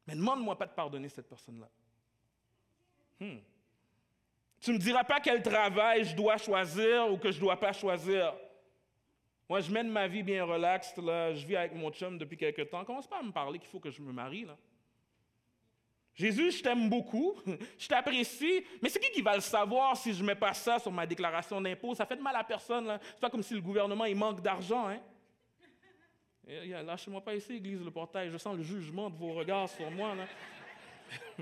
Mais 0.07 0.15
demande-moi 0.15 0.57
pas 0.57 0.67
de 0.67 0.71
pardonner 0.71 1.09
cette 1.09 1.27
personne-là. 1.27 1.69
Hmm. 3.19 3.39
Tu 4.61 4.69
ne 4.69 4.75
me 4.75 4.81
diras 4.81 5.03
pas 5.03 5.19
quel 5.19 5.43
travail 5.43 6.05
je 6.05 6.15
dois 6.15 6.37
choisir 6.37 7.11
ou 7.11 7.17
que 7.17 7.29
je 7.29 7.37
ne 7.37 7.41
dois 7.41 7.59
pas 7.59 7.73
choisir. 7.73 8.33
Moi, 9.51 9.59
je 9.59 9.69
mène 9.69 9.89
ma 9.89 10.07
vie 10.07 10.23
bien 10.23 10.45
relaxe, 10.45 10.95
là. 10.95 11.33
Je 11.33 11.45
vis 11.45 11.57
avec 11.57 11.75
mon 11.75 11.91
chum 11.91 12.17
depuis 12.17 12.37
quelque 12.37 12.61
temps. 12.61 12.85
Commence 12.85 13.05
pas 13.05 13.19
à 13.19 13.21
me 13.21 13.33
parler 13.33 13.59
qu'il 13.59 13.67
faut 13.67 13.81
que 13.81 13.91
je 13.91 14.01
me 14.01 14.13
marie, 14.13 14.45
là. 14.45 14.55
Jésus, 16.15 16.51
je 16.51 16.63
t'aime 16.63 16.89
beaucoup, 16.89 17.35
je 17.77 17.85
t'apprécie, 17.85 18.63
mais 18.81 18.87
c'est 18.87 19.01
qui 19.01 19.11
qui 19.11 19.21
va 19.21 19.35
le 19.35 19.41
savoir 19.41 19.97
si 19.97 20.13
je 20.13 20.21
ne 20.21 20.27
mets 20.27 20.35
pas 20.35 20.53
ça 20.53 20.79
sur 20.79 20.89
ma 20.89 21.05
déclaration 21.05 21.59
d'impôt? 21.59 21.93
Ça 21.93 22.05
fait 22.05 22.15
de 22.15 22.21
mal 22.21 22.37
à 22.37 22.45
personne, 22.45 22.85
là. 22.85 22.97
C'est 23.03 23.19
pas 23.19 23.29
comme 23.29 23.43
si 23.43 23.53
le 23.53 23.59
gouvernement, 23.59 24.05
il 24.05 24.15
manque 24.15 24.41
d'argent, 24.41 24.87
hein? 24.87 25.01
Lâchez-moi 26.47 27.19
pas 27.19 27.35
ici, 27.35 27.51
Église 27.51 27.83
le 27.83 27.91
portail. 27.91 28.31
Je 28.31 28.37
sens 28.37 28.55
le 28.55 28.63
jugement 28.63 29.09
de 29.09 29.17
vos 29.17 29.33
regards 29.33 29.67
sur 29.67 29.91
moi, 29.91 30.15
là. 30.15 30.23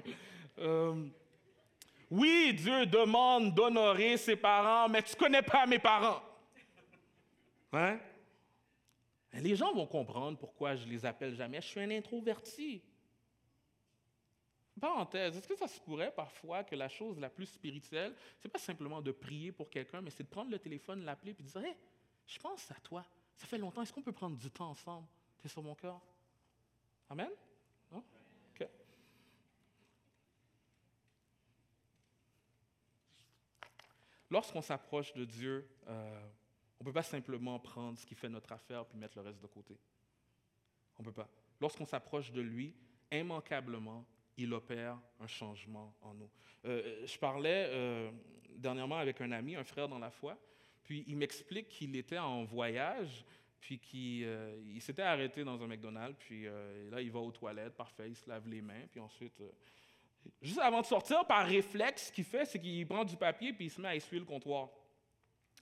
Euh, 0.57 1.05
oui, 2.11 2.53
Dieu 2.53 2.85
demande 2.85 3.53
d'honorer 3.53 4.17
ses 4.17 4.35
parents, 4.35 4.89
mais 4.89 5.01
tu 5.03 5.13
ne 5.13 5.19
connais 5.19 5.41
pas 5.41 5.65
mes 5.65 5.79
parents. 5.79 6.21
Hein? 7.73 7.99
Les 9.33 9.55
gens 9.55 9.73
vont 9.73 9.85
comprendre 9.85 10.37
pourquoi 10.37 10.75
je 10.75 10.87
les 10.87 11.05
appelle 11.05 11.35
jamais. 11.35 11.61
Je 11.61 11.67
suis 11.67 11.79
un 11.79 11.91
introverti. 11.91 12.81
Parenthèse, 14.79 15.35
est-ce 15.37 15.47
que 15.47 15.57
ça 15.57 15.67
se 15.67 15.79
pourrait 15.81 16.13
parfois 16.13 16.63
que 16.63 16.75
la 16.75 16.87
chose 16.87 17.19
la 17.19 17.29
plus 17.29 17.45
spirituelle, 17.45 18.15
ce 18.39 18.47
n'est 18.47 18.51
pas 18.51 18.59
simplement 18.59 19.01
de 19.01 19.11
prier 19.11 19.51
pour 19.51 19.69
quelqu'un, 19.69 20.01
mais 20.01 20.09
c'est 20.09 20.23
de 20.23 20.29
prendre 20.29 20.49
le 20.49 20.57
téléphone, 20.57 21.03
l'appeler, 21.03 21.33
puis 21.33 21.43
de 21.43 21.49
dire 21.49 21.63
Hé, 21.63 21.75
je 22.25 22.39
pense 22.39 22.71
à 22.71 22.75
toi. 22.75 23.05
Ça 23.35 23.45
fait 23.45 23.57
longtemps, 23.57 23.81
est-ce 23.81 23.91
qu'on 23.91 24.01
peut 24.01 24.13
prendre 24.13 24.37
du 24.37 24.49
temps 24.49 24.69
ensemble? 24.69 25.07
Tu 25.39 25.47
es 25.47 25.49
sur 25.49 25.61
mon 25.61 25.75
cœur. 25.75 26.01
Amen? 27.09 27.29
Non? 27.91 28.03
Lorsqu'on 34.29 34.61
s'approche 34.61 35.11
de 35.13 35.25
Dieu, 35.25 35.67
euh, 35.87 36.29
on 36.79 36.83
ne 36.83 36.89
peut 36.89 36.93
pas 36.93 37.03
simplement 37.03 37.59
prendre 37.59 37.97
ce 37.97 38.05
qui 38.05 38.15
fait 38.15 38.29
notre 38.29 38.51
affaire 38.51 38.85
puis 38.85 38.97
mettre 38.97 39.17
le 39.17 39.23
reste 39.23 39.41
de 39.41 39.47
côté. 39.47 39.77
On 40.97 41.03
ne 41.03 41.07
peut 41.07 41.13
pas. 41.13 41.29
Lorsqu'on 41.59 41.85
s'approche 41.85 42.31
de 42.31 42.41
lui, 42.41 42.73
immanquablement, 43.11 44.05
il 44.37 44.53
opère 44.53 44.97
un 45.19 45.27
changement 45.27 45.93
en 46.01 46.13
nous. 46.13 46.29
Euh, 46.65 47.05
je 47.05 47.17
parlais 47.17 47.67
euh, 47.69 48.11
dernièrement 48.55 48.97
avec 48.97 49.19
un 49.19 49.31
ami, 49.31 49.55
un 49.55 49.63
frère 49.63 49.89
dans 49.89 49.99
la 49.99 50.09
foi, 50.09 50.37
puis 50.83 51.03
il 51.07 51.17
m'explique 51.17 51.67
qu'il 51.67 51.95
était 51.97 52.17
en 52.17 52.45
voyage, 52.45 53.25
puis 53.59 53.77
qu'il 53.77 54.23
euh, 54.23 54.79
s'était 54.79 55.01
arrêté 55.01 55.43
dans 55.43 55.61
un 55.61 55.67
McDonald's, 55.67 56.17
puis 56.17 56.45
là, 56.45 57.01
il 57.01 57.11
va 57.11 57.19
aux 57.19 57.31
toilettes, 57.31 57.75
parfait, 57.75 58.09
il 58.09 58.15
se 58.15 58.29
lave 58.29 58.47
les 58.47 58.61
mains, 58.61 58.87
puis 58.89 59.01
ensuite, 59.01 59.43
juste 60.41 60.59
avant 60.59 60.79
de 60.79 60.85
sortir, 60.85 61.25
par 61.25 61.45
réflexe, 61.45 62.07
ce 62.07 62.11
qu'il 62.11 62.23
fait, 62.23 62.45
c'est 62.45 62.59
qu'il 62.59 62.87
prend 62.87 63.03
du 63.03 63.17
papier, 63.17 63.51
puis 63.51 63.65
il 63.65 63.69
se 63.69 63.81
met 63.81 63.89
à 63.89 63.95
essuyer 63.95 64.19
le 64.19 64.25
comptoir. 64.25 64.69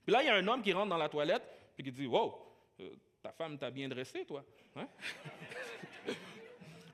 Puis 0.08 0.13
là, 0.13 0.24
il 0.24 0.28
y 0.28 0.30
a 0.30 0.36
un 0.36 0.48
homme 0.48 0.62
qui 0.62 0.72
rentre 0.72 0.88
dans 0.88 0.98
la 0.98 1.10
toilette, 1.10 1.43
puis 1.76 1.84
qui 1.84 1.91
dit 1.91 2.08
Wow, 2.08 2.34
ta 3.22 3.34
femme 3.34 3.58
t'a 3.58 3.70
bien 3.70 3.89
dressé, 3.89 4.24
toi. 4.24 4.41
Hein? 4.78 4.88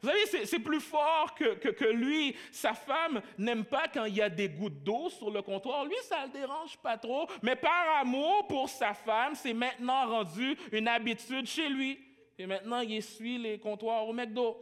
Vous 0.01 0.09
savez, 0.09 0.45
c'est 0.47 0.57
plus 0.57 0.79
fort 0.79 1.35
que, 1.35 1.53
que, 1.53 1.85
lui. 1.85 2.35
Sa 2.51 2.73
femme 2.73 3.21
n'aime 3.37 3.65
pas 3.65 3.87
quand 3.87 4.05
il 4.05 4.15
y 4.15 4.21
a 4.21 4.29
des 4.29 4.49
gouttes 4.49 4.81
d'eau 4.81 5.11
sur 5.11 5.29
le 5.29 5.43
comptoir. 5.43 5.85
Lui, 5.85 5.93
ça 6.01 6.21
ne 6.21 6.25
le 6.25 6.39
dérange 6.39 6.75
pas 6.77 6.97
trop. 6.97 7.27
Mais 7.43 7.55
par 7.55 7.97
amour 8.01 8.47
pour 8.47 8.67
sa 8.67 8.95
femme, 8.95 9.35
c'est 9.35 9.53
maintenant 9.53 10.07
rendu 10.07 10.57
une 10.71 10.87
habitude 10.87 11.45
chez 11.45 11.69
lui. 11.69 11.99
Et 12.39 12.47
maintenant, 12.47 12.79
il 12.79 12.95
essuie 12.95 13.37
les 13.37 13.59
comptoirs 13.59 14.07
au 14.07 14.13
McDo. 14.13 14.57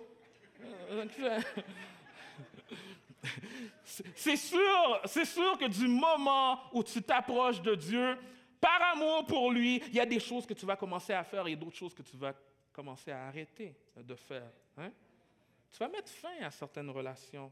C'est 4.15 4.35
sûr, 4.35 5.01
c'est 5.05 5.25
sûr 5.25 5.57
que 5.57 5.65
du 5.65 5.87
moment 5.87 6.59
où 6.73 6.83
tu 6.83 7.01
t'approches 7.01 7.61
de 7.61 7.75
Dieu, 7.75 8.17
par 8.61 8.79
amour 8.93 9.25
pour 9.25 9.51
lui, 9.51 9.81
il 9.87 9.95
y 9.95 9.99
a 9.99 10.05
des 10.05 10.19
choses 10.19 10.45
que 10.45 10.53
tu 10.53 10.65
vas 10.67 10.75
commencer 10.75 11.13
à 11.13 11.23
faire 11.23 11.47
et 11.47 11.55
d'autres 11.55 11.75
choses 11.75 11.95
que 11.95 12.03
tu 12.03 12.15
vas 12.15 12.33
commencer 12.71 13.11
à 13.11 13.25
arrêter 13.25 13.75
de 13.97 14.15
faire. 14.15 14.49
Hein? 14.77 14.91
Tu 15.71 15.79
vas 15.79 15.87
mettre 15.87 16.09
fin 16.09 16.41
à 16.41 16.51
certaines 16.51 16.89
relations. 16.89 17.51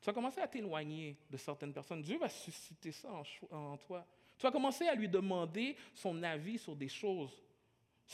Tu 0.00 0.06
vas 0.06 0.12
commencer 0.12 0.40
à 0.40 0.48
t'éloigner 0.48 1.16
de 1.30 1.36
certaines 1.36 1.72
personnes. 1.72 2.02
Dieu 2.02 2.18
va 2.18 2.28
susciter 2.28 2.90
ça 2.90 3.08
en, 3.50 3.76
toi. 3.76 4.04
Tu 4.36 4.42
vas 4.42 4.50
commencer 4.50 4.88
à 4.88 4.96
lui 4.96 5.08
demander 5.08 5.76
son 5.94 6.20
avis 6.24 6.58
sur 6.58 6.74
des 6.74 6.88
choses. 6.88 7.40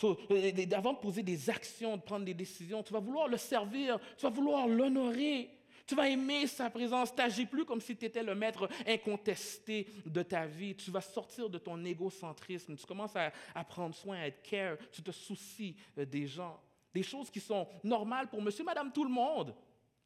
Euh, 0.05 0.67
avant 0.73 0.93
de 0.93 0.99
poser 0.99 1.23
des 1.23 1.49
actions, 1.49 1.97
de 1.97 2.03
prendre 2.03 2.27
des 2.27 2.35
décisions, 2.35 2.83
tu 2.83 2.93
vas 2.93 3.01
vouloir 3.01 3.27
le 3.27 3.38
servir, 3.38 3.99
tu 4.17 4.23
vas 4.25 4.31
vouloir 4.31 4.69
l'honorer. 4.69 5.51
Tu 5.88 5.96
vas 5.96 6.09
aimer 6.09 6.46
sa 6.46 6.70
présence. 6.70 7.12
Tu 7.12 7.20
n'agis 7.20 7.46
plus 7.46 7.64
comme 7.64 7.81
si 7.81 7.96
tu 7.96 8.05
étais 8.05 8.22
le 8.22 8.37
maître 8.37 8.68
incontesté 8.87 9.88
de 10.07 10.22
ta 10.22 10.46
vie. 10.46 10.77
Tu 10.77 10.92
vas 10.92 11.01
sortir 11.01 11.51
de 11.51 11.59
ton 11.59 11.85
égocentrisme. 11.85 12.77
Tu 12.77 12.87
commences 12.87 13.16
à, 13.16 13.33
à 13.55 13.64
prendre 13.64 13.94
soin, 13.94 14.18
à 14.18 14.27
être 14.27 14.42
care. 14.42 14.77
Tu 14.92 15.03
te 15.03 15.11
soucies 15.11 15.74
euh, 15.96 16.05
des 16.05 16.27
gens 16.27 16.61
des 16.92 17.03
choses 17.03 17.31
qui 17.31 17.40
sont 17.40 17.68
normales 17.85 18.29
pour 18.29 18.42
monsieur, 18.42 18.64
madame, 18.64 18.92
tout 18.92 19.05
le 19.05 19.11
monde, 19.11 19.55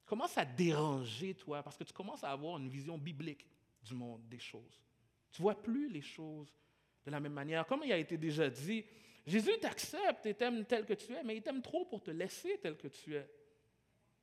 commence 0.04 0.36
à 0.36 0.44
déranger, 0.44 1.34
toi, 1.34 1.62
parce 1.62 1.76
que 1.76 1.84
tu 1.84 1.92
commences 1.92 2.24
à 2.24 2.30
avoir 2.30 2.58
une 2.58 2.68
vision 2.68 2.98
biblique 2.98 3.46
du 3.82 3.94
monde 3.94 4.20
des 4.28 4.38
choses. 4.38 4.80
Tu 5.30 5.40
vois 5.40 5.54
plus 5.54 5.88
les 5.88 6.02
choses 6.02 6.52
de 7.06 7.10
la 7.10 7.20
même 7.20 7.32
manière. 7.32 7.66
Comme 7.66 7.82
il 7.84 7.92
a 7.92 7.96
été 7.96 8.18
déjà 8.18 8.50
dit, 8.50 8.84
Jésus 9.26 9.58
t'accepte 9.60 10.26
et 10.26 10.34
t'aime 10.34 10.64
tel 10.64 10.84
que 10.84 10.92
tu 10.92 11.12
es, 11.14 11.22
mais 11.22 11.36
il 11.36 11.42
t'aime 11.42 11.62
trop 11.62 11.84
pour 11.84 12.02
te 12.02 12.10
laisser 12.10 12.58
tel 12.60 12.76
que 12.76 12.88
tu 12.88 13.14
es. 13.16 13.26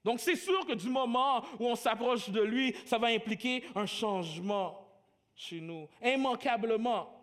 Donc 0.04 0.20
c'est 0.20 0.36
sûr 0.36 0.66
que 0.66 0.74
du 0.74 0.90
moment 0.90 1.44
où 1.60 1.68
on 1.68 1.76
s'approche 1.76 2.30
de 2.30 2.42
lui, 2.42 2.76
ça 2.86 2.98
va 2.98 3.08
impliquer 3.08 3.64
un 3.76 3.86
changement 3.86 4.88
chez 5.36 5.62
nous, 5.62 5.88
immanquablement. 6.04 7.16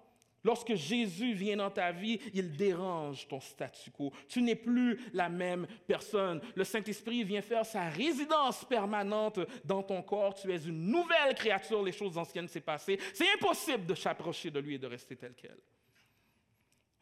Lorsque 0.47 0.77
Jésus 0.77 1.33
vient 1.33 1.57
dans 1.57 1.73
ta 1.73 1.91
vie, 1.91 2.21
il 2.33 2.57
dérange 2.57 3.27
ton 3.27 3.41
statu 3.41 3.91
quo. 3.91 4.13
Tu 4.29 4.41
n'es 4.43 4.55
plus 4.55 5.01
la 5.13 5.29
même 5.29 5.67
personne. 5.89 6.41
Le 6.55 6.63
Saint-Esprit 6.63 7.25
vient 7.25 7.43
faire 7.43 7.67
sa 7.67 7.89
résidence 7.89 8.65
permanente 8.65 9.41
dans 9.65 9.83
ton 9.83 10.03
corps. 10.03 10.35
Tu 10.35 10.53
es 10.53 10.59
une 10.59 10.87
nouvelle 10.87 11.35
créature. 11.35 11.83
Les 11.83 11.91
choses 11.91 12.17
anciennes 12.17 12.47
s'est 12.47 12.61
passées. 12.61 12.97
C'est 13.13 13.27
impossible 13.35 13.87
de 13.87 13.97
s'approcher 13.97 14.53
de 14.53 14.61
lui 14.61 14.77
et 14.77 14.79
de 14.79 14.87
rester 14.87 15.17
tel 15.17 15.35
quel. 15.35 15.59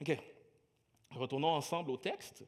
OK. 0.00 0.18
Retournons 1.10 1.52
ensemble 1.52 1.90
au 1.90 1.98
texte. 1.98 2.44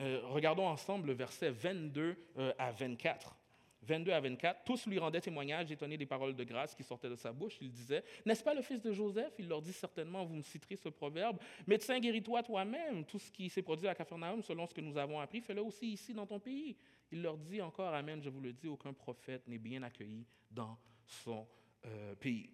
Euh, 0.00 0.20
regardons 0.24 0.66
ensemble 0.66 1.08
le 1.08 1.14
verset 1.14 1.50
22 1.50 2.16
euh, 2.38 2.52
à 2.58 2.72
24. 2.72 3.36
22 3.84 4.12
à 4.12 4.20
24, 4.20 4.62
tous 4.64 4.86
lui 4.86 4.98
rendaient 4.98 5.20
témoignage, 5.20 5.72
étonnés 5.72 5.96
des 5.96 6.06
paroles 6.06 6.36
de 6.36 6.44
grâce 6.44 6.74
qui 6.74 6.84
sortaient 6.84 7.08
de 7.08 7.16
sa 7.16 7.32
bouche. 7.32 7.58
Il 7.60 7.70
disait, 7.70 8.04
N'est-ce 8.24 8.44
pas 8.44 8.54
le 8.54 8.62
fils 8.62 8.80
de 8.80 8.92
Joseph? 8.92 9.34
Il 9.38 9.48
leur 9.48 9.60
dit 9.60 9.72
certainement, 9.72 10.24
vous 10.24 10.36
me 10.36 10.42
citerez 10.42 10.76
ce 10.76 10.88
proverbe, 10.88 11.38
Médecin, 11.66 11.98
guéris-toi 11.98 12.42
toi-même. 12.44 13.04
Tout 13.04 13.18
ce 13.18 13.30
qui 13.32 13.50
s'est 13.50 13.62
produit 13.62 13.88
à 13.88 13.94
Capharnaüm, 13.94 14.40
selon 14.42 14.66
ce 14.66 14.74
que 14.74 14.80
nous 14.80 14.96
avons 14.96 15.18
appris, 15.18 15.40
fais-le 15.40 15.62
aussi 15.62 15.92
ici 15.92 16.14
dans 16.14 16.26
ton 16.26 16.38
pays. 16.38 16.76
Il 17.10 17.22
leur 17.22 17.36
dit 17.36 17.60
encore, 17.60 17.92
Amen, 17.92 18.22
je 18.22 18.30
vous 18.30 18.40
le 18.40 18.52
dis, 18.52 18.68
aucun 18.68 18.92
prophète 18.92 19.48
n'est 19.48 19.58
bien 19.58 19.82
accueilli 19.82 20.24
dans 20.50 20.78
son 21.04 21.46
euh, 21.84 22.14
pays. 22.14 22.50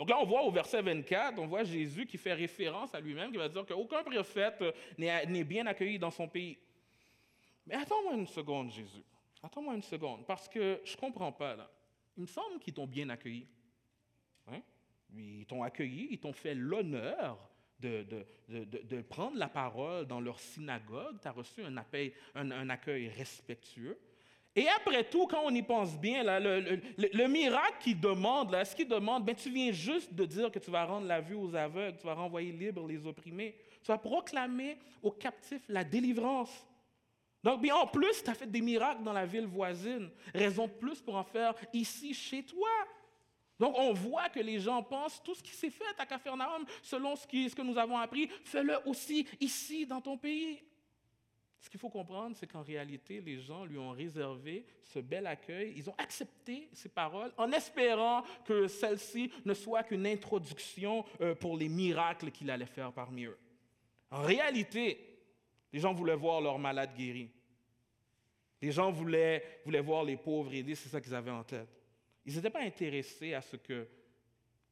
Donc 0.00 0.08
là, 0.08 0.18
on 0.18 0.24
voit 0.24 0.42
au 0.44 0.50
verset 0.50 0.80
24, 0.80 1.38
on 1.38 1.46
voit 1.46 1.62
Jésus 1.62 2.06
qui 2.06 2.16
fait 2.16 2.32
référence 2.32 2.94
à 2.94 3.00
lui-même, 3.00 3.30
qui 3.30 3.36
va 3.36 3.50
dire 3.50 3.66
qu'aucun 3.66 4.02
prophète 4.02 4.64
n'est 4.96 5.44
bien 5.44 5.66
accueilli 5.66 5.98
dans 5.98 6.10
son 6.10 6.26
pays. 6.26 6.56
Mais 7.66 7.74
attends-moi 7.74 8.14
une 8.14 8.26
seconde, 8.26 8.70
Jésus. 8.70 9.04
Attends-moi 9.42 9.74
une 9.74 9.82
seconde, 9.82 10.24
parce 10.26 10.48
que 10.48 10.80
je 10.86 10.92
ne 10.92 10.96
comprends 10.96 11.32
pas 11.32 11.54
là. 11.54 11.70
Il 12.16 12.22
me 12.22 12.26
semble 12.26 12.58
qu'ils 12.60 12.72
t'ont 12.72 12.86
bien 12.86 13.10
accueilli. 13.10 13.46
Hein? 14.46 14.62
Ils 15.14 15.44
t'ont 15.44 15.62
accueilli, 15.62 16.08
ils 16.12 16.18
t'ont 16.18 16.32
fait 16.32 16.54
l'honneur 16.54 17.38
de, 17.78 19.02
prendre 19.02 19.36
la 19.36 19.50
parole 19.50 20.06
dans 20.06 20.22
leur 20.22 20.40
synagogue. 20.40 21.18
Tu 21.20 21.28
as 21.28 21.32
reçu 21.32 21.62
un, 21.62 21.76
un, 22.34 22.70
accueil 22.70 23.10
respectueux. 23.10 24.00
Et 24.56 24.68
après 24.68 25.04
tout, 25.04 25.26
quand 25.26 25.42
on 25.44 25.54
y 25.54 25.62
pense 25.62 25.96
bien, 25.96 26.24
le, 26.24 27.26
miracle 27.28 27.76
qu'ils 27.80 28.00
demandent, 28.00 28.50
là, 28.50 28.64
ce 28.64 28.74
qu'ils 28.74 28.88
demandent, 28.88 29.24
ben, 29.24 29.34
tu 29.34 29.50
viens 29.50 29.70
juste 29.70 30.12
de 30.12 30.24
dire 30.24 30.50
que 30.50 30.58
tu 30.58 30.70
vas 30.70 30.84
rendre 30.84 31.06
la 31.06 31.20
vue 31.20 31.36
aux 31.36 31.54
aveugles, 31.54 31.96
tu 31.98 32.06
vas 32.06 32.14
renvoyer 32.14 32.50
libres 32.50 32.86
les 32.86 33.06
opprimés, 33.06 33.54
tu 33.82 33.86
vas 33.88 33.98
proclamer 33.98 34.76
aux 35.02 35.12
captifs 35.12 35.62
la 35.68 35.84
délivrance. 35.84 36.66
Donc, 37.44 37.62
bien, 37.62 37.76
en 37.76 37.86
plus, 37.86 38.22
tu 38.22 38.28
as 38.28 38.34
fait 38.34 38.50
des 38.50 38.60
miracles 38.60 39.02
dans 39.04 39.12
la 39.12 39.24
ville 39.24 39.46
voisine. 39.46 40.10
Raison 40.34 40.66
de 40.66 40.72
plus 40.72 41.00
pour 41.00 41.14
en 41.14 41.24
faire 41.24 41.54
ici, 41.72 42.12
chez 42.12 42.42
toi. 42.42 42.68
Donc, 43.58 43.74
on 43.78 43.92
voit 43.92 44.28
que 44.28 44.40
les 44.40 44.58
gens 44.58 44.82
pensent 44.82 45.22
tout 45.22 45.34
ce 45.34 45.42
qui 45.42 45.52
s'est 45.52 45.70
fait 45.70 45.84
à 45.98 46.04
Capharnaüm, 46.04 46.64
selon 46.82 47.14
ce 47.14 47.26
que 47.26 47.62
nous 47.62 47.78
avons 47.78 47.98
appris, 47.98 48.28
fais-le 48.44 48.76
aussi 48.86 49.26
ici, 49.38 49.86
dans 49.86 50.00
ton 50.00 50.18
pays. 50.18 50.60
Ce 51.60 51.68
qu'il 51.68 51.78
faut 51.78 51.90
comprendre, 51.90 52.34
c'est 52.36 52.46
qu'en 52.46 52.62
réalité, 52.62 53.20
les 53.20 53.38
gens 53.38 53.66
lui 53.66 53.76
ont 53.76 53.90
réservé 53.90 54.64
ce 54.82 54.98
bel 54.98 55.26
accueil. 55.26 55.74
Ils 55.76 55.90
ont 55.90 55.94
accepté 55.98 56.68
ces 56.72 56.88
paroles 56.88 57.32
en 57.36 57.52
espérant 57.52 58.22
que 58.46 58.66
celle-ci 58.66 59.30
ne 59.44 59.52
soit 59.52 59.82
qu'une 59.82 60.06
introduction 60.06 61.04
euh, 61.20 61.34
pour 61.34 61.58
les 61.58 61.68
miracles 61.68 62.30
qu'il 62.30 62.50
allait 62.50 62.64
faire 62.64 62.92
parmi 62.92 63.24
eux. 63.24 63.38
En 64.10 64.22
réalité, 64.22 65.18
les 65.72 65.80
gens 65.80 65.92
voulaient 65.92 66.16
voir 66.16 66.40
leurs 66.40 66.58
malades 66.58 66.94
guéris. 66.96 67.30
Les 68.62 68.72
gens 68.72 68.90
voulaient, 68.90 69.60
voulaient 69.64 69.80
voir 69.80 70.02
les 70.02 70.16
pauvres 70.16 70.52
aidés, 70.54 70.74
c'est 70.74 70.88
ça 70.88 71.00
qu'ils 71.00 71.14
avaient 71.14 71.30
en 71.30 71.44
tête. 71.44 71.68
Ils 72.24 72.34
n'étaient 72.34 72.50
pas 72.50 72.62
intéressés 72.62 73.34
à 73.34 73.42
ce 73.42 73.56
que 73.56 73.86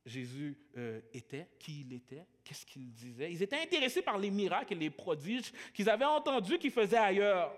Jésus 0.07 0.57
euh, 0.77 1.01
était, 1.13 1.49
qui 1.59 1.83
il 1.83 1.93
était, 1.93 2.25
qu'est-ce 2.49 2.65
qu'il 2.65 2.91
disait. 2.93 3.31
Ils 3.31 3.43
étaient 3.43 3.61
intéressés 3.61 4.01
par 4.01 4.17
les 4.17 4.31
miracles 4.31 4.73
et 4.73 4.77
les 4.77 4.91
prodiges 4.91 5.53
qu'ils 5.75 5.91
avaient 5.91 6.07
entendus 6.07 6.59
qu'il 6.59 6.71
faisait 6.71 6.97
ailleurs. 6.97 7.55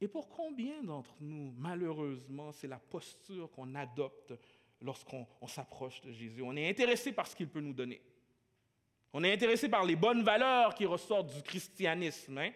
Et 0.00 0.08
pour 0.08 0.30
combien 0.30 0.82
d'entre 0.82 1.14
nous, 1.20 1.52
malheureusement, 1.58 2.52
c'est 2.52 2.68
la 2.68 2.78
posture 2.78 3.50
qu'on 3.50 3.74
adopte 3.74 4.32
lorsqu'on 4.80 5.26
s'approche 5.46 6.00
de 6.00 6.10
Jésus? 6.10 6.40
On 6.40 6.56
est 6.56 6.70
intéressé 6.70 7.12
par 7.12 7.26
ce 7.26 7.36
qu'il 7.36 7.48
peut 7.48 7.60
nous 7.60 7.74
donner. 7.74 8.00
On 9.12 9.22
est 9.22 9.32
intéressé 9.32 9.68
par 9.68 9.84
les 9.84 9.96
bonnes 9.96 10.22
valeurs 10.22 10.74
qui 10.74 10.86
ressortent 10.86 11.34
du 11.34 11.42
christianisme. 11.42 12.38
Hein? 12.38 12.52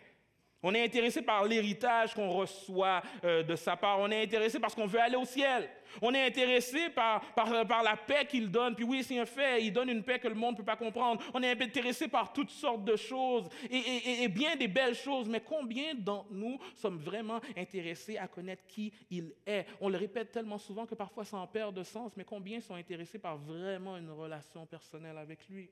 On 0.66 0.74
est 0.74 0.82
intéressé 0.82 1.20
par 1.20 1.44
l'héritage 1.44 2.14
qu'on 2.14 2.30
reçoit 2.30 3.02
euh, 3.22 3.42
de 3.42 3.54
sa 3.54 3.76
part. 3.76 4.00
On 4.00 4.10
est 4.10 4.22
intéressé 4.22 4.58
parce 4.58 4.74
qu'on 4.74 4.86
veut 4.86 4.98
aller 4.98 5.14
au 5.14 5.26
ciel. 5.26 5.68
On 6.00 6.14
est 6.14 6.26
intéressé 6.26 6.88
par, 6.88 7.20
par, 7.34 7.82
la 7.82 7.96
paix 7.98 8.24
qu'il 8.26 8.50
donne. 8.50 8.74
Puis 8.74 8.84
oui, 8.84 9.04
c'est 9.04 9.18
un 9.18 9.26
fait, 9.26 9.62
il 9.62 9.74
donne 9.74 9.90
une 9.90 10.02
paix 10.02 10.18
que 10.18 10.26
le 10.26 10.34
monde 10.34 10.52
ne 10.52 10.56
peut 10.56 10.64
pas 10.64 10.76
comprendre. 10.76 11.22
On 11.34 11.42
est 11.42 11.62
intéressé 11.62 12.08
par 12.08 12.32
toutes 12.32 12.48
sortes 12.48 12.82
de 12.82 12.96
choses 12.96 13.46
et, 13.70 14.22
et 14.24 14.28
bien 14.28 14.56
des 14.56 14.66
belles 14.66 14.94
choses. 14.94 15.28
Mais 15.28 15.40
combien 15.40 15.94
d'entre 15.94 16.32
nous 16.32 16.58
sommes 16.74 16.98
vraiment 16.98 17.42
intéressés 17.58 18.16
à 18.16 18.26
connaître 18.26 18.66
qui 18.66 18.90
il 19.10 19.34
est? 19.46 19.66
On 19.82 19.90
le 19.90 19.98
répète 19.98 20.32
tellement 20.32 20.58
souvent 20.58 20.86
que 20.86 20.94
parfois 20.94 21.26
ça 21.26 21.36
en 21.36 21.46
perd 21.46 21.74
de 21.74 21.82
sens. 21.82 22.12
Mais 22.16 22.24
combien 22.24 22.62
sont 22.62 22.74
intéressés 22.74 23.18
par 23.18 23.36
vraiment 23.36 23.98
une 23.98 24.10
relation 24.10 24.64
personnelle 24.64 25.18
avec 25.18 25.46
lui? 25.50 25.68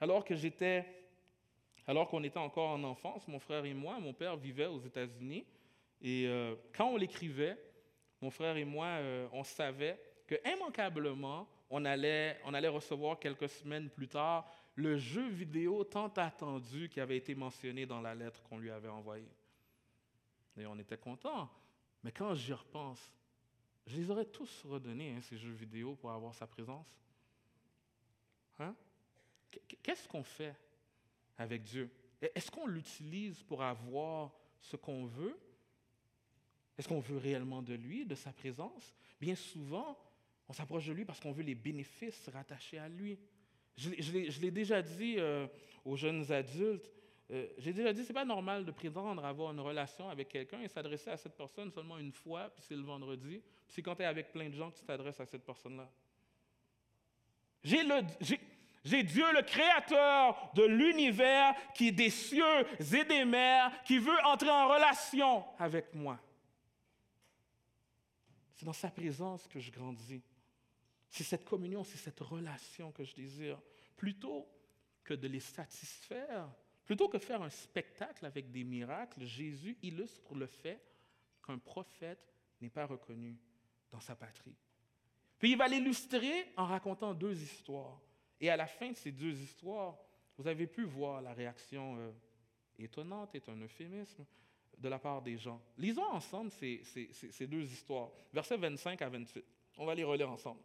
Alors 0.00 0.24
que 0.24 0.36
j'étais 0.36 0.86
alors 1.88 2.06
qu'on 2.06 2.22
était 2.22 2.38
encore 2.38 2.68
en 2.68 2.84
enfance, 2.84 3.26
mon 3.28 3.38
frère 3.38 3.64
et 3.64 3.72
moi, 3.72 3.98
mon 3.98 4.12
père 4.12 4.36
vivait 4.36 4.66
aux 4.66 4.78
États-Unis. 4.78 5.46
Et 6.02 6.26
euh, 6.28 6.54
quand 6.74 6.90
on 6.90 6.98
l'écrivait, 6.98 7.56
mon 8.20 8.30
frère 8.30 8.58
et 8.58 8.64
moi, 8.66 8.86
euh, 8.86 9.26
on 9.32 9.42
savait 9.42 9.98
que 10.26 10.34
immanquablement, 10.46 11.48
on 11.70 11.86
allait, 11.86 12.38
on 12.44 12.52
allait 12.52 12.68
recevoir 12.68 13.18
quelques 13.18 13.48
semaines 13.48 13.88
plus 13.88 14.06
tard 14.06 14.46
le 14.74 14.98
jeu 14.98 15.28
vidéo 15.28 15.82
tant 15.82 16.08
attendu 16.08 16.90
qui 16.90 17.00
avait 17.00 17.16
été 17.16 17.34
mentionné 17.34 17.86
dans 17.86 18.02
la 18.02 18.14
lettre 18.14 18.42
qu'on 18.42 18.58
lui 18.58 18.70
avait 18.70 18.88
envoyée. 18.88 19.32
Et 20.58 20.66
on 20.66 20.78
était 20.78 20.98
contents. 20.98 21.48
Mais 22.04 22.12
quand 22.12 22.34
j'y 22.34 22.52
repense, 22.52 23.10
je 23.86 23.96
les 23.96 24.10
aurais 24.10 24.26
tous 24.26 24.62
redonnés, 24.66 25.14
hein, 25.16 25.22
ces 25.22 25.38
jeux 25.38 25.52
vidéo, 25.52 25.96
pour 25.96 26.10
avoir 26.10 26.34
sa 26.34 26.46
présence. 26.46 26.86
Hein? 28.58 28.74
Qu'est-ce 29.82 30.06
qu'on 30.06 30.22
fait? 30.22 30.54
Avec 31.38 31.62
Dieu? 31.62 31.90
Est-ce 32.20 32.50
qu'on 32.50 32.66
l'utilise 32.66 33.42
pour 33.44 33.62
avoir 33.62 34.32
ce 34.60 34.76
qu'on 34.76 35.06
veut? 35.06 35.38
Est-ce 36.76 36.88
qu'on 36.88 37.00
veut 37.00 37.18
réellement 37.18 37.62
de 37.62 37.74
lui, 37.74 38.04
de 38.04 38.14
sa 38.14 38.32
présence? 38.32 38.94
Bien 39.20 39.34
souvent, 39.34 39.98
on 40.48 40.52
s'approche 40.52 40.86
de 40.86 40.92
lui 40.92 41.04
parce 41.04 41.20
qu'on 41.20 41.32
veut 41.32 41.42
les 41.42 41.54
bénéfices 41.54 42.28
rattachés 42.28 42.78
à 42.78 42.88
lui. 42.88 43.18
Je, 43.76 44.40
l'ai 44.40 44.50
déjà 44.50 44.82
dit 44.82 45.16
euh, 45.18 45.46
aux 45.84 45.96
jeunes 45.96 46.30
adultes. 46.32 46.90
Euh, 47.30 47.46
j'ai 47.58 47.72
déjà 47.72 47.92
dit, 47.92 48.04
c'est 48.04 48.12
pas 48.12 48.24
normal 48.24 48.64
de 48.64 48.70
prétendre 48.70 49.24
avoir 49.24 49.52
une 49.52 49.60
relation 49.60 50.08
avec 50.08 50.28
quelqu'un 50.28 50.62
et 50.62 50.68
s'adresser 50.68 51.10
à 51.10 51.16
cette 51.16 51.36
personne 51.36 51.70
seulement 51.70 51.98
une 51.98 52.12
fois, 52.12 52.50
puis 52.50 52.64
c'est 52.66 52.74
le 52.74 52.82
vendredi. 52.82 53.40
Puis 53.66 53.74
c'est 53.74 53.82
quand 53.82 53.94
tu 53.94 54.02
es 54.02 54.06
avec 54.06 54.32
plein 54.32 54.48
de 54.48 54.54
gens 54.54 54.70
que 54.70 54.78
tu 54.78 54.84
t'adresses 54.84 55.20
à 55.20 55.26
cette 55.26 55.44
personne-là. 55.44 55.88
J'ai 57.62 57.82
le, 57.82 58.00
j'ai 58.88 59.02
Dieu 59.02 59.24
le 59.34 59.42
créateur 59.42 60.50
de 60.54 60.64
l'univers 60.64 61.54
qui 61.74 61.88
est 61.88 61.92
des 61.92 62.10
cieux 62.10 62.66
et 62.78 63.04
des 63.04 63.24
mers, 63.24 63.82
qui 63.84 63.98
veut 63.98 64.18
entrer 64.24 64.50
en 64.50 64.68
relation 64.68 65.44
avec 65.58 65.94
moi. 65.94 66.18
C'est 68.54 68.64
dans 68.64 68.72
sa 68.72 68.90
présence 68.90 69.46
que 69.46 69.60
je 69.60 69.70
grandis. 69.70 70.22
C'est 71.10 71.24
cette 71.24 71.44
communion, 71.44 71.84
c'est 71.84 71.98
cette 71.98 72.20
relation 72.20 72.90
que 72.92 73.04
je 73.04 73.14
désire. 73.14 73.60
Plutôt 73.96 74.48
que 75.04 75.14
de 75.14 75.28
les 75.28 75.40
satisfaire, 75.40 76.48
plutôt 76.84 77.08
que 77.08 77.18
faire 77.18 77.42
un 77.42 77.50
spectacle 77.50 78.24
avec 78.26 78.50
des 78.50 78.64
miracles, 78.64 79.24
Jésus 79.24 79.76
illustre 79.82 80.34
le 80.34 80.46
fait 80.46 80.82
qu'un 81.46 81.58
prophète 81.58 82.34
n'est 82.60 82.70
pas 82.70 82.86
reconnu 82.86 83.38
dans 83.90 84.00
sa 84.00 84.16
patrie. 84.16 84.56
Puis 85.38 85.52
il 85.52 85.56
va 85.56 85.68
l'illustrer 85.68 86.52
en 86.56 86.66
racontant 86.66 87.14
deux 87.14 87.40
histoires. 87.40 88.00
Et 88.40 88.50
à 88.50 88.56
la 88.56 88.66
fin 88.66 88.90
de 88.90 88.96
ces 88.96 89.12
deux 89.12 89.32
histoires, 89.40 89.96
vous 90.36 90.46
avez 90.46 90.66
pu 90.66 90.84
voir 90.84 91.20
la 91.20 91.32
réaction 91.32 91.96
euh, 91.98 92.10
étonnante, 92.78 93.34
est 93.34 93.48
un 93.48 93.60
euphémisme, 93.60 94.24
de 94.78 94.88
la 94.88 94.98
part 94.98 95.22
des 95.22 95.36
gens. 95.36 95.60
Lisons 95.76 96.04
ensemble 96.04 96.50
ces, 96.50 97.46
deux 97.46 97.64
histoires, 97.64 98.10
versets 98.32 98.56
25 98.56 99.02
à 99.02 99.08
28. 99.08 99.44
On 99.78 99.86
va 99.86 99.94
les 99.94 100.04
relire 100.04 100.30
ensemble. 100.30 100.60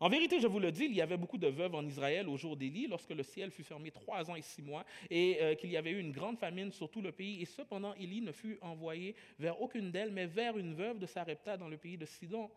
En 0.00 0.08
vérité, 0.08 0.38
je 0.38 0.46
vous 0.46 0.60
le 0.60 0.70
dis, 0.70 0.84
il 0.84 0.94
y 0.94 1.00
avait 1.00 1.16
beaucoup 1.16 1.38
de 1.38 1.48
veuves 1.48 1.74
en 1.74 1.84
Israël 1.84 2.28
au 2.28 2.36
jour 2.36 2.56
d'Élie, 2.56 2.86
lorsque 2.86 3.10
le 3.10 3.24
ciel 3.24 3.50
fut 3.50 3.64
fermé 3.64 3.90
trois 3.90 4.30
ans 4.30 4.36
et 4.36 4.42
six 4.42 4.62
mois, 4.62 4.84
et 5.10 5.38
euh, 5.40 5.54
qu'il 5.56 5.70
y 5.70 5.76
avait 5.76 5.90
eu 5.90 5.98
une 5.98 6.12
grande 6.12 6.38
famine 6.38 6.70
sur 6.70 6.88
tout 6.88 7.02
le 7.02 7.10
pays. 7.10 7.42
Et 7.42 7.44
cependant, 7.44 7.94
Élie 7.94 8.20
ne 8.20 8.30
fut 8.30 8.58
envoyé 8.60 9.16
vers 9.40 9.60
aucune 9.60 9.90
d'elles, 9.90 10.12
mais 10.12 10.26
vers 10.26 10.56
une 10.56 10.74
veuve 10.74 11.00
de 11.00 11.06
Sarepta 11.06 11.56
dans 11.56 11.68
le 11.68 11.76
pays 11.76 11.96
de 11.96 12.06
Sidon. 12.06 12.48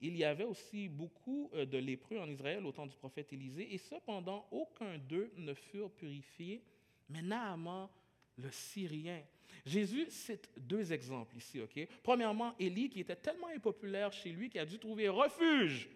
Il 0.00 0.16
y 0.16 0.24
avait 0.24 0.44
aussi 0.44 0.88
beaucoup 0.88 1.50
euh, 1.54 1.64
de 1.64 1.78
lépreux 1.78 2.18
en 2.18 2.28
Israël 2.28 2.64
au 2.66 2.72
temps 2.72 2.86
du 2.86 2.96
prophète 2.96 3.32
Élisée, 3.32 3.72
et 3.74 3.78
cependant 3.78 4.46
aucun 4.50 4.98
d'eux 4.98 5.32
ne 5.36 5.54
furent 5.54 5.90
purifiés, 5.90 6.62
mais 7.08 7.22
Naaman, 7.22 7.88
le 8.36 8.50
Syrien. 8.50 9.22
Jésus 9.64 10.06
cite 10.10 10.50
deux 10.58 10.92
exemples 10.92 11.36
ici, 11.36 11.60
OK? 11.60 11.88
Premièrement, 12.02 12.54
Élie, 12.58 12.88
qui 12.88 13.00
était 13.00 13.16
tellement 13.16 13.48
impopulaire 13.48 14.12
chez 14.12 14.30
lui 14.30 14.50
qu'il 14.50 14.60
a 14.60 14.66
dû 14.66 14.78
trouver 14.78 15.08
refuge 15.08 15.88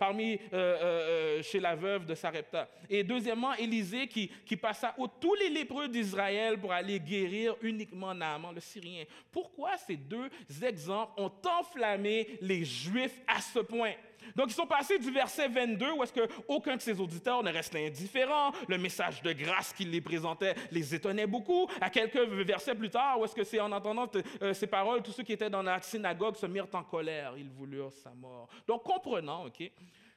parmi, 0.00 0.32
euh, 0.32 0.38
euh, 0.54 0.80
euh, 0.82 1.42
chez 1.42 1.60
la 1.60 1.76
veuve 1.76 2.06
de 2.06 2.14
Sarepta. 2.14 2.66
Et 2.88 3.04
deuxièmement, 3.04 3.52
Élisée 3.52 4.06
qui, 4.06 4.28
qui 4.46 4.56
passa 4.56 4.94
au 4.96 5.06
tous 5.06 5.34
les 5.34 5.50
lépreux 5.50 5.88
d'Israël 5.88 6.58
pour 6.58 6.72
aller 6.72 6.98
guérir 6.98 7.54
uniquement 7.60 8.14
Naaman, 8.14 8.54
le 8.54 8.60
Syrien. 8.60 9.04
Pourquoi 9.30 9.76
ces 9.76 9.96
deux 9.96 10.30
exemples 10.62 11.12
ont 11.18 11.30
enflammé 11.60 12.38
les 12.40 12.64
Juifs 12.64 13.20
à 13.28 13.42
ce 13.42 13.58
point? 13.58 13.92
Donc, 14.36 14.46
ils 14.48 14.54
sont 14.54 14.66
passés 14.66 14.98
du 14.98 15.10
verset 15.10 15.48
22, 15.48 15.92
où 15.92 16.02
est-ce 16.02 16.12
qu'aucun 16.12 16.76
de 16.76 16.80
ses 16.80 16.98
auditeurs 17.00 17.42
ne 17.42 17.52
restait 17.52 17.86
indifférent. 17.86 18.52
Le 18.68 18.78
message 18.78 19.22
de 19.22 19.32
grâce 19.32 19.72
qu'il 19.72 19.90
les 19.90 20.00
présentait 20.00 20.54
les 20.70 20.94
étonnait 20.94 21.26
beaucoup. 21.26 21.68
À 21.80 21.90
quelques 21.90 22.18
versets 22.18 22.74
plus 22.74 22.90
tard, 22.90 23.20
où 23.20 23.24
est-ce 23.24 23.34
que 23.34 23.44
c'est 23.44 23.60
en 23.60 23.72
entendant 23.72 24.10
ces 24.52 24.66
paroles, 24.66 25.02
tous 25.02 25.12
ceux 25.12 25.22
qui 25.22 25.32
étaient 25.32 25.50
dans 25.50 25.62
la 25.62 25.80
synagogue 25.82 26.36
se 26.36 26.46
mirent 26.46 26.68
en 26.72 26.82
colère. 26.82 27.34
Ils 27.36 27.50
voulurent 27.50 27.92
sa 27.92 28.10
mort. 28.10 28.48
Donc, 28.66 28.82
comprenant, 28.82 29.46
OK, 29.46 29.70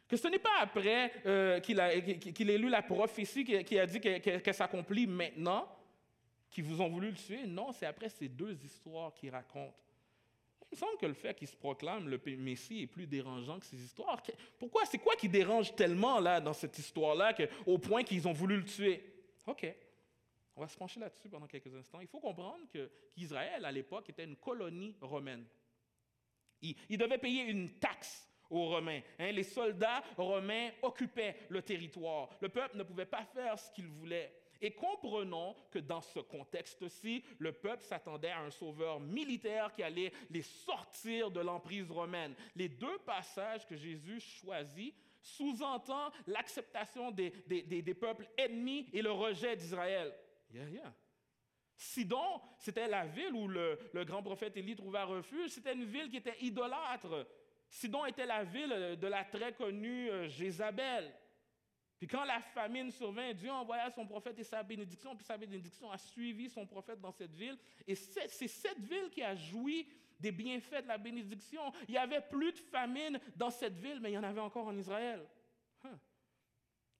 que 0.08 0.18
ce 0.18 0.28
n'est 0.28 0.40
pas 0.40 0.60
après 0.62 1.12
euh, 1.26 1.60
qu'il 1.60 1.80
ait 2.50 2.58
lu 2.58 2.70
la 2.70 2.82
prophétie 2.84 3.44
qui, 3.44 3.80
a 3.80 3.86
dit 3.86 4.00
qu'elle 4.00 4.54
s'accomplit 4.54 5.08
maintenant 5.08 5.68
qu'ils 6.52 6.66
vous 6.66 6.82
ont 6.82 6.90
voulu 6.90 7.10
le 7.10 7.16
tuer. 7.16 7.48
Non, 7.48 7.72
c'est 7.72 7.88
après 7.88 8.10
ces 8.10 8.30
deux 8.30 8.56
histoires 8.64 9.14
qu'il 9.16 9.32
raconte. 9.32 9.74
Il 10.74 10.78
me 10.78 10.80
semble 10.80 10.98
que 10.98 11.06
le 11.06 11.14
fait 11.14 11.36
qu'il 11.36 11.48
se 11.48 11.56
proclame 11.56 12.10
le 12.10 12.20
Messie 12.36 12.82
est 12.82 12.88
plus 12.88 13.06
dérangeant 13.06 13.60
que 13.60 13.66
ces 13.68 13.80
histoires. 13.80 14.20
Pourquoi? 14.58 14.84
C'est 14.86 14.98
quoi 14.98 15.16
qui 15.16 15.30
dérange 15.30 15.76
tellement 15.76 16.20
là 16.20 16.42
dans 16.42 16.54
cette 16.54 16.80
histoire-là 16.80 17.36
au 17.68 17.78
point 17.78 18.04
qu'ils 18.04 18.28
ont 18.28 18.34
voulu 18.34 18.58
le 18.58 18.66
tuer? 18.66 19.04
OK. 19.46 19.72
On 20.56 20.62
va 20.62 20.68
se 20.68 20.76
pencher 20.76 21.00
là-dessus 21.00 21.30
pendant 21.30 21.46
quelques 21.46 21.76
instants. 21.76 22.00
Il 22.00 22.08
faut 22.08 22.20
comprendre 22.20 22.66
qu'Israël, 22.72 23.64
à 23.64 23.72
l'époque, 23.72 24.10
était 24.10 24.24
une 24.24 24.36
colonie 24.36 24.98
romaine. 25.00 25.46
Il, 26.60 26.76
il 26.90 26.98
devait 26.98 27.20
payer 27.20 27.44
une 27.44 27.70
taxe 27.78 28.28
aux 28.50 28.70
Romains. 28.70 29.02
Hein. 29.20 29.32
Les 29.32 29.44
soldats 29.44 30.04
romains 30.18 30.72
occupaient 30.82 31.36
le 31.50 31.62
territoire. 31.62 32.30
Le 32.42 32.50
peuple 32.50 32.78
ne 32.78 32.84
pouvait 32.84 33.06
pas 33.06 33.26
faire 33.26 33.60
ce 33.60 33.70
qu'il 33.70 33.86
voulait. 33.86 34.34
Et 34.64 34.72
comprenons 34.72 35.58
que 35.70 35.78
dans 35.78 36.00
ce 36.00 36.20
contexte-ci, 36.20 37.22
le 37.38 37.52
peuple 37.52 37.84
s'attendait 37.84 38.30
à 38.30 38.40
un 38.40 38.50
sauveur 38.50 39.02
militaire 39.02 39.74
qui 39.74 39.84
allait 39.84 40.14
les 40.30 40.42
sortir 40.42 41.30
de 41.30 41.42
l'emprise 41.42 41.92
romaine. 41.92 42.34
Les 42.56 42.70
deux 42.70 42.98
passages 43.00 43.68
que 43.68 43.76
Jésus 43.76 44.22
choisit 44.22 44.96
sous-entendent 45.22 46.14
l'acceptation 46.28 47.12
des, 47.12 47.32
des, 47.48 47.94
peuples 47.94 48.26
ennemis 48.38 48.90
et 48.94 49.02
le 49.02 49.12
rejet 49.12 49.58
d'Israël. 49.58 50.14
Sidon, 51.76 52.40
c'était 52.58 52.88
la 52.88 53.06
ville 53.06 53.34
où 53.34 53.50
le, 53.50 53.78
le 53.92 54.06
grand 54.06 54.24
prophète 54.24 54.56
Élie 54.56 54.78
trouva 54.78 55.04
refuge. 55.04 55.52
C'était 55.52 55.74
une 55.74 55.86
ville 55.86 56.10
qui 56.10 56.18
était 56.18 56.40
idolâtre. 56.40 57.28
Sidon 57.70 58.06
était 58.06 58.26
la 58.26 58.46
ville 58.46 58.98
de 58.98 59.08
la 59.08 59.26
très 59.26 59.52
connue 59.52 60.10
euh, 60.10 60.30
Jézabel. 60.30 61.14
Puis 61.98 62.08
quand 62.08 62.24
la 62.24 62.42
famine 62.42 62.92
survint, 62.92 63.34
Dieu 63.34 63.52
envoya 63.52 63.90
son 63.92 64.06
prophète 64.06 64.38
et 64.40 64.44
sa 64.44 64.62
bénédiction, 64.64 65.16
puis 65.16 65.26
sa 65.26 65.38
bénédiction 65.38 65.92
a 65.92 65.98
suivi 65.98 66.50
son 66.50 66.66
prophète 66.66 67.00
dans 67.00 67.12
cette 67.12 67.34
ville. 67.34 67.58
Et 67.88 67.96
c'est 67.96 68.48
cette 68.48 68.80
ville 68.80 69.10
qui 69.10 69.24
a 69.24 69.36
joui 69.36 69.88
des 70.20 70.32
bienfaits 70.32 70.84
de 70.84 70.88
la 70.88 70.98
bénédiction. 70.98 71.62
Il 71.88 71.92
n'y 71.92 71.98
avait 71.98 72.22
plus 72.22 72.52
de 72.52 72.58
famine 72.58 73.20
dans 73.36 73.50
cette 73.50 73.78
ville, 73.78 74.00
mais 74.02 74.12
il 74.12 74.16
y 74.16 74.18
en 74.18 74.24
avait 74.24 74.42
encore 74.42 74.68
en 74.68 74.78
Israël. 74.78 75.26
Hein? 75.84 76.00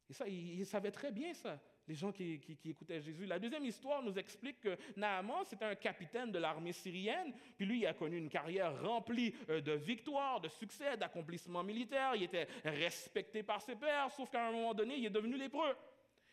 Et 0.10 0.14
ça, 0.14 0.28
il, 0.28 0.60
il 0.60 0.66
savait 0.66 0.92
très 0.92 1.12
bien 1.12 1.34
ça 1.34 1.60
les 1.88 1.96
gens 1.96 2.12
qui, 2.12 2.40
écoutaient 2.66 3.02
Jésus. 3.02 3.26
La 3.26 3.40
deuxième 3.40 3.66
histoire 3.66 4.02
nous 4.02 4.18
explique 4.18 4.62
que 4.62 4.78
Naaman, 4.96 5.44
c'était 5.46 5.66
un 5.66 5.76
capitaine 5.76 6.32
de 6.32 6.40
l'armée 6.40 6.72
syrienne, 6.72 7.34
puis 7.58 7.66
lui, 7.66 7.80
il 7.80 7.88
a 7.88 7.94
connu 7.94 8.18
une 8.18 8.30
carrière 8.30 8.82
remplie 8.82 9.34
euh, 9.50 9.62
de 9.62 9.74
victoires, 9.74 10.40
de 10.40 10.48
succès, 10.48 10.96
d'accomplissements 10.98 11.64
militaires, 11.64 12.16
il 12.16 12.24
était 12.24 12.48
respecté 12.64 13.44
par 13.44 13.62
ses 13.62 13.76
pairs, 13.76 14.12
sauf 14.12 14.30
qu'à 14.30 14.48
un 14.48 14.52
moment 14.52 14.74
donné, 14.74 14.96
il 14.98 15.06
est 15.06 15.10
devenu 15.10 15.38
lépreux. 15.38 15.76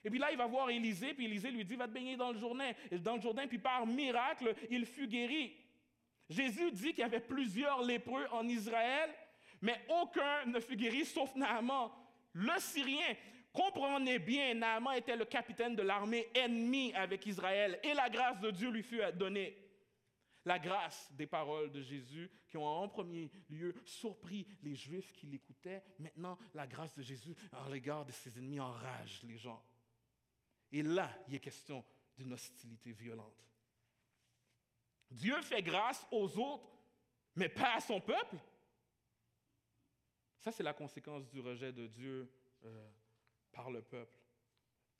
Et 0.04 0.10
puis 0.10 0.18
là, 0.18 0.30
il 0.30 0.38
va 0.38 0.46
voir 0.46 0.70
Élisée, 0.70 1.14
puis 1.14 1.26
Élisée 1.26 1.50
lui 1.50 1.64
dit, 1.64 1.76
va 1.76 1.86
te 1.86 1.92
baigner 1.92 2.16
dans 2.16 2.32
le 2.32 2.38
Jourdain, 2.38 2.72
dans 2.92 3.16
le 3.16 3.20
Jourdain, 3.20 3.46
puis 3.46 3.58
par 3.58 3.86
miracle, 3.86 4.54
il 4.70 4.86
fut 4.86 5.08
guéri. 5.08 5.56
Jésus 6.28 6.70
dit 6.70 6.90
qu'il 6.90 7.00
y 7.00 7.02
avait 7.02 7.20
plusieurs 7.20 7.82
lépreux 7.82 8.26
en 8.30 8.48
Israël, 8.48 9.10
mais 9.60 9.78
aucun 9.88 10.46
ne 10.46 10.60
fut 10.60 10.76
guéri, 10.76 11.04
sauf 11.04 11.34
Naaman, 11.34 11.90
le 12.32 12.58
Syrien. 12.58 13.14
Comprenez 13.52 14.18
bien, 14.18 14.54
Naaman 14.54 14.96
était 14.96 15.16
le 15.16 15.24
capitaine 15.24 15.74
de 15.74 15.82
l'armée 15.82 16.28
ennemie 16.34 16.92
avec 16.94 17.26
Israël 17.26 17.80
et 17.82 17.94
la 17.94 18.08
grâce 18.08 18.38
de 18.40 18.50
Dieu 18.50 18.70
lui 18.70 18.82
fut 18.82 19.00
donnée. 19.14 19.56
La 20.44 20.58
grâce 20.58 21.12
des 21.12 21.26
paroles 21.26 21.70
de 21.70 21.82
Jésus 21.82 22.30
qui 22.46 22.56
ont 22.56 22.66
en 22.66 22.88
premier 22.88 23.30
lieu 23.50 23.74
surpris 23.84 24.46
les 24.62 24.74
Juifs 24.74 25.12
qui 25.12 25.26
l'écoutaient. 25.26 25.82
Maintenant, 25.98 26.38
la 26.54 26.66
grâce 26.66 26.94
de 26.94 27.02
Jésus 27.02 27.34
en 27.52 27.68
l'égard 27.68 28.06
de 28.06 28.12
ses 28.12 28.38
ennemis 28.38 28.60
enrage 28.60 29.22
les 29.24 29.36
gens. 29.36 29.62
Et 30.72 30.82
là, 30.82 31.10
il 31.28 31.34
est 31.34 31.40
question 31.40 31.84
d'une 32.16 32.32
hostilité 32.32 32.92
violente. 32.92 33.44
Dieu 35.10 35.40
fait 35.42 35.62
grâce 35.62 36.06
aux 36.10 36.38
autres, 36.38 36.70
mais 37.34 37.48
pas 37.48 37.74
à 37.74 37.80
son 37.80 38.00
peuple. 38.00 38.36
Ça, 40.38 40.52
c'est 40.52 40.62
la 40.62 40.72
conséquence 40.72 41.28
du 41.28 41.40
rejet 41.40 41.72
de 41.72 41.86
Dieu 41.86 42.32
euh, 42.64 42.90
par 43.52 43.70
le 43.70 43.82
peuple. 43.82 44.20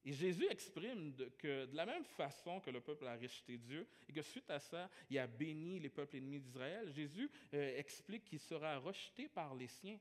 Et 0.05 0.13
Jésus 0.13 0.47
exprime 0.49 1.15
que 1.39 1.67
de 1.67 1.77
la 1.77 1.85
même 1.85 2.05
façon 2.05 2.61
que 2.61 2.71
le 2.71 2.81
peuple 2.81 3.07
a 3.07 3.17
rejeté 3.17 3.59
Dieu 3.59 3.87
et 4.09 4.13
que 4.13 4.23
suite 4.23 4.49
à 4.49 4.59
ça, 4.59 4.89
il 5.11 5.19
a 5.19 5.27
béni 5.27 5.79
les 5.79 5.91
peuples 5.91 6.17
ennemis 6.17 6.41
d'Israël, 6.41 6.91
Jésus 6.91 7.31
euh, 7.53 7.79
explique 7.79 8.25
qu'il 8.25 8.41
sera 8.41 8.79
rejeté 8.79 9.29
par 9.29 9.55
les 9.55 9.69
siens, 9.69 9.99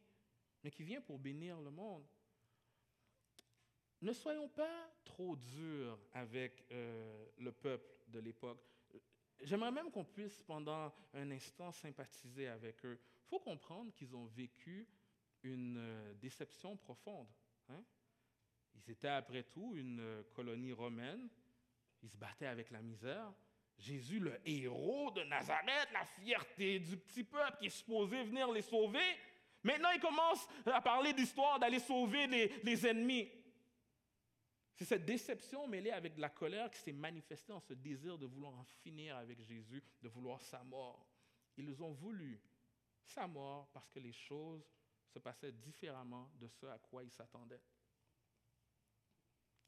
mais 0.63 0.71
qu'il 0.71 0.85
vient 0.85 1.01
pour 1.01 1.19
bénir 1.19 1.59
le 1.59 1.69
monde. 1.69 2.05
Ne 4.01 4.13
soyons 4.13 4.47
pas 4.47 4.89
trop 5.03 5.35
durs 5.35 5.99
avec 6.13 6.63
euh, 6.71 7.25
le 7.37 7.51
peuple 7.51 7.93
de 8.07 8.19
l'époque. 8.19 8.63
J'aimerais 9.41 9.71
même 9.71 9.91
qu'on 9.91 10.05
puisse 10.05 10.41
pendant 10.43 10.93
un 11.13 11.31
instant 11.31 11.73
sympathiser 11.73 12.47
avec 12.47 12.85
eux. 12.85 12.97
Il 13.25 13.27
faut 13.27 13.39
comprendre 13.39 13.91
qu'ils 13.93 14.15
ont 14.15 14.25
vécu 14.27 14.87
une 15.43 15.77
euh, 15.77 16.13
déception 16.15 16.77
profonde. 16.77 17.27
Hein? 17.67 17.83
Ils 18.75 18.91
étaient 18.91 19.07
après 19.07 19.43
tout 19.43 19.73
une 19.75 19.99
euh, 19.99 20.23
colonie 20.33 20.73
romaine. 20.73 21.29
Ils 22.01 22.09
se 22.09 22.17
battaient 22.17 22.47
avec 22.47 22.71
la 22.71 22.81
misère. 22.81 23.31
Jésus, 23.79 24.19
le 24.19 24.39
héros 24.45 25.11
de 25.11 25.23
Nazareth, 25.23 25.89
la 25.93 26.05
fierté 26.05 26.79
du 26.79 26.97
petit 26.97 27.23
peuple 27.23 27.57
qui 27.59 27.67
est 27.67 27.69
supposé 27.69 28.23
venir 28.23 28.51
les 28.51 28.61
sauver. 28.61 29.17
Maintenant, 29.63 29.89
il 29.91 29.99
commence 29.99 30.47
à 30.65 30.81
parler 30.81 31.13
d'histoire 31.13 31.59
d'aller 31.59 31.79
sauver 31.79 32.27
les, 32.27 32.87
ennemis. 32.87 33.29
C'est 34.75 34.85
cette 34.85 35.05
déception 35.05 35.67
mêlée 35.67 35.91
avec 35.91 36.17
la 36.17 36.29
colère 36.29 36.69
qui 36.71 36.79
s'est 36.79 36.93
manifestée 36.93 37.51
en 37.51 37.59
ce 37.59 37.73
désir 37.73 38.17
de 38.17 38.25
vouloir 38.25 38.53
en 38.53 38.63
finir 38.63 39.17
avec 39.17 39.41
Jésus, 39.41 39.83
de 40.01 40.07
vouloir 40.07 40.41
sa 40.41 40.63
mort. 40.63 41.05
Ils 41.57 41.81
ont 41.83 41.91
voulu 41.91 42.41
sa 43.03 43.27
mort 43.27 43.69
parce 43.73 43.89
que 43.89 43.99
les 43.99 44.13
choses 44.13 44.65
se 45.07 45.19
passaient 45.19 45.51
différemment 45.51 46.31
de 46.35 46.47
ce 46.47 46.65
à 46.67 46.77
quoi 46.77 47.03
ils 47.03 47.11
s'attendaient. 47.11 47.61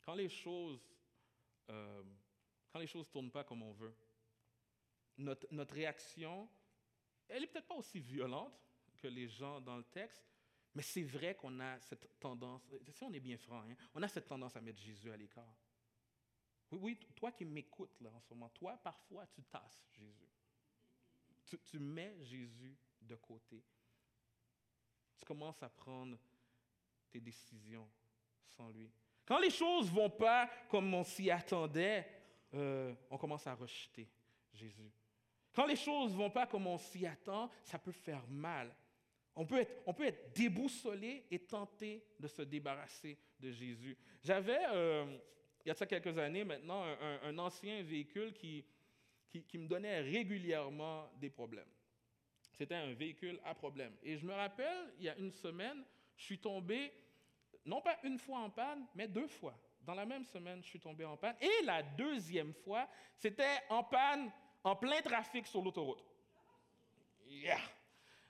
Quand 0.02 0.16
les 0.16 0.30
choses 0.30 0.82
euh, 1.70 2.04
quand 2.72 2.80
les 2.80 2.88
choses 2.88 3.08
ne 3.08 3.12
tournent 3.12 3.32
pas 3.32 3.44
comme 3.44 3.62
on 3.64 3.74
veut, 3.74 3.94
notre, 5.18 5.46
notre 5.52 5.74
réaction, 5.74 6.50
elle 7.28 7.42
n'est 7.42 7.48
peut-être 7.48 7.68
pas 7.68 7.76
aussi 7.76 8.00
violente 8.00 8.54
que 8.98 9.08
les 9.08 9.28
gens 9.28 9.60
dans 9.60 9.78
le 9.78 9.84
texte, 9.84 10.24
mais 10.74 10.82
c'est 10.82 11.04
vrai 11.04 11.36
qu'on 11.36 11.60
a 11.60 11.80
cette 11.82 12.18
tendance, 12.20 12.62
si 12.92 13.04
on 13.04 13.12
est 13.12 13.20
bien 13.20 13.38
franc, 13.38 13.62
hein, 13.62 13.76
on 13.94 14.02
a 14.02 14.08
cette 14.08 14.28
tendance 14.28 14.56
à 14.56 14.62
mettre 14.62 14.80
Jésus 14.80 15.12
à 15.12 15.18
l'écart. 15.18 15.58
Oui, 16.72 16.80
oui, 16.82 17.00
toi 17.16 17.32
qui 17.34 17.44
m'écoutes 17.44 18.00
là 18.00 18.10
en 18.14 18.22
ce 18.22 18.30
moment, 18.30 18.50
toi 18.50 18.78
parfois 18.78 19.28
tu 19.28 19.44
tasses 19.44 19.86
Jésus. 19.92 20.30
Tu, 21.46 21.60
tu 21.60 21.80
mets 21.80 22.16
Jésus 22.24 22.78
de 23.02 23.16
côté. 23.16 23.62
Tu 25.20 25.26
commences 25.26 25.62
à 25.62 25.70
prendre 25.70 26.18
tes 27.10 27.20
décisions 27.20 27.92
sans 28.46 28.70
lui. 28.70 28.90
Quand 29.32 29.40
les 29.40 29.50
choses 29.50 29.90
ne 29.90 29.96
vont 29.96 30.10
pas 30.10 30.50
comme 30.68 30.94
on 30.94 31.06
s'y 31.06 31.32
attendait, 31.32 32.06
euh, 32.54 32.94
on 33.10 33.18
commence 33.18 33.48
à 33.48 33.54
rejeter 33.54 34.10
Jésus. 34.52 34.92
Quand 35.54 35.66
les 35.66 35.78
choses 35.78 36.12
ne 36.12 36.18
vont 36.18 36.30
pas 36.30 36.46
comme 36.46 36.68
on 36.68 36.78
s'y 36.78 37.08
attend, 37.08 37.50
ça 37.64 37.80
peut 37.80 37.94
faire 37.94 38.28
mal. 38.28 38.76
On 39.38 39.46
peut, 39.46 39.62
être, 39.62 40.34
déboussolé 40.34 41.28
et 41.32 41.40
tenté 41.40 42.04
de 42.20 42.28
se 42.28 42.42
débarrasser 42.42 43.18
de 43.40 43.52
Jésus. 43.52 43.98
J'avais, 44.22 44.66
euh, 44.68 45.18
il 45.64 45.70
y 45.70 45.72
a 45.72 45.76
ça 45.76 45.86
quelques 45.86 46.18
années 46.18 46.44
maintenant, 46.44 46.84
un, 47.24 47.38
ancien 47.38 47.84
véhicule 47.84 48.34
qui, 48.34 48.66
qui 49.30 49.58
me 49.58 49.68
donnait 49.70 50.02
régulièrement 50.02 51.10
des 51.22 51.30
problèmes. 51.30 51.72
C'était 52.52 52.76
un 52.76 52.92
véhicule 52.92 53.40
à 53.46 53.56
problème. 53.56 53.96
Et 54.04 54.18
je 54.18 54.26
me 54.26 54.34
rappelle, 54.34 54.94
il 54.98 55.06
y 55.06 55.10
a 55.10 55.18
une 55.18 55.32
semaine, 55.32 55.86
je 56.18 56.26
suis 56.26 56.40
tombé 56.40 56.92
non 57.66 57.82
pas 57.82 57.98
une 58.04 58.18
fois 58.18 58.40
en 58.40 58.50
panne, 58.50 58.86
mais 58.96 59.08
deux 59.08 59.28
fois. 59.28 59.54
Dans 59.82 59.96
la 59.96 60.06
même 60.06 60.26
semaine, 60.26 60.62
je 60.64 60.70
suis 60.70 60.80
tombé 60.80 61.06
en 61.06 61.18
panne. 61.18 61.36
Et 61.42 61.66
la 61.66 61.82
deuxième 61.82 62.54
fois, 62.54 62.88
c'était 63.18 63.60
en 63.70 63.84
panne 63.84 64.32
en 64.64 64.76
plein 64.76 65.02
trafic 65.02 65.48
sur 65.48 65.62
l'autoroute. 65.62 66.04
Yeah. 67.26 67.60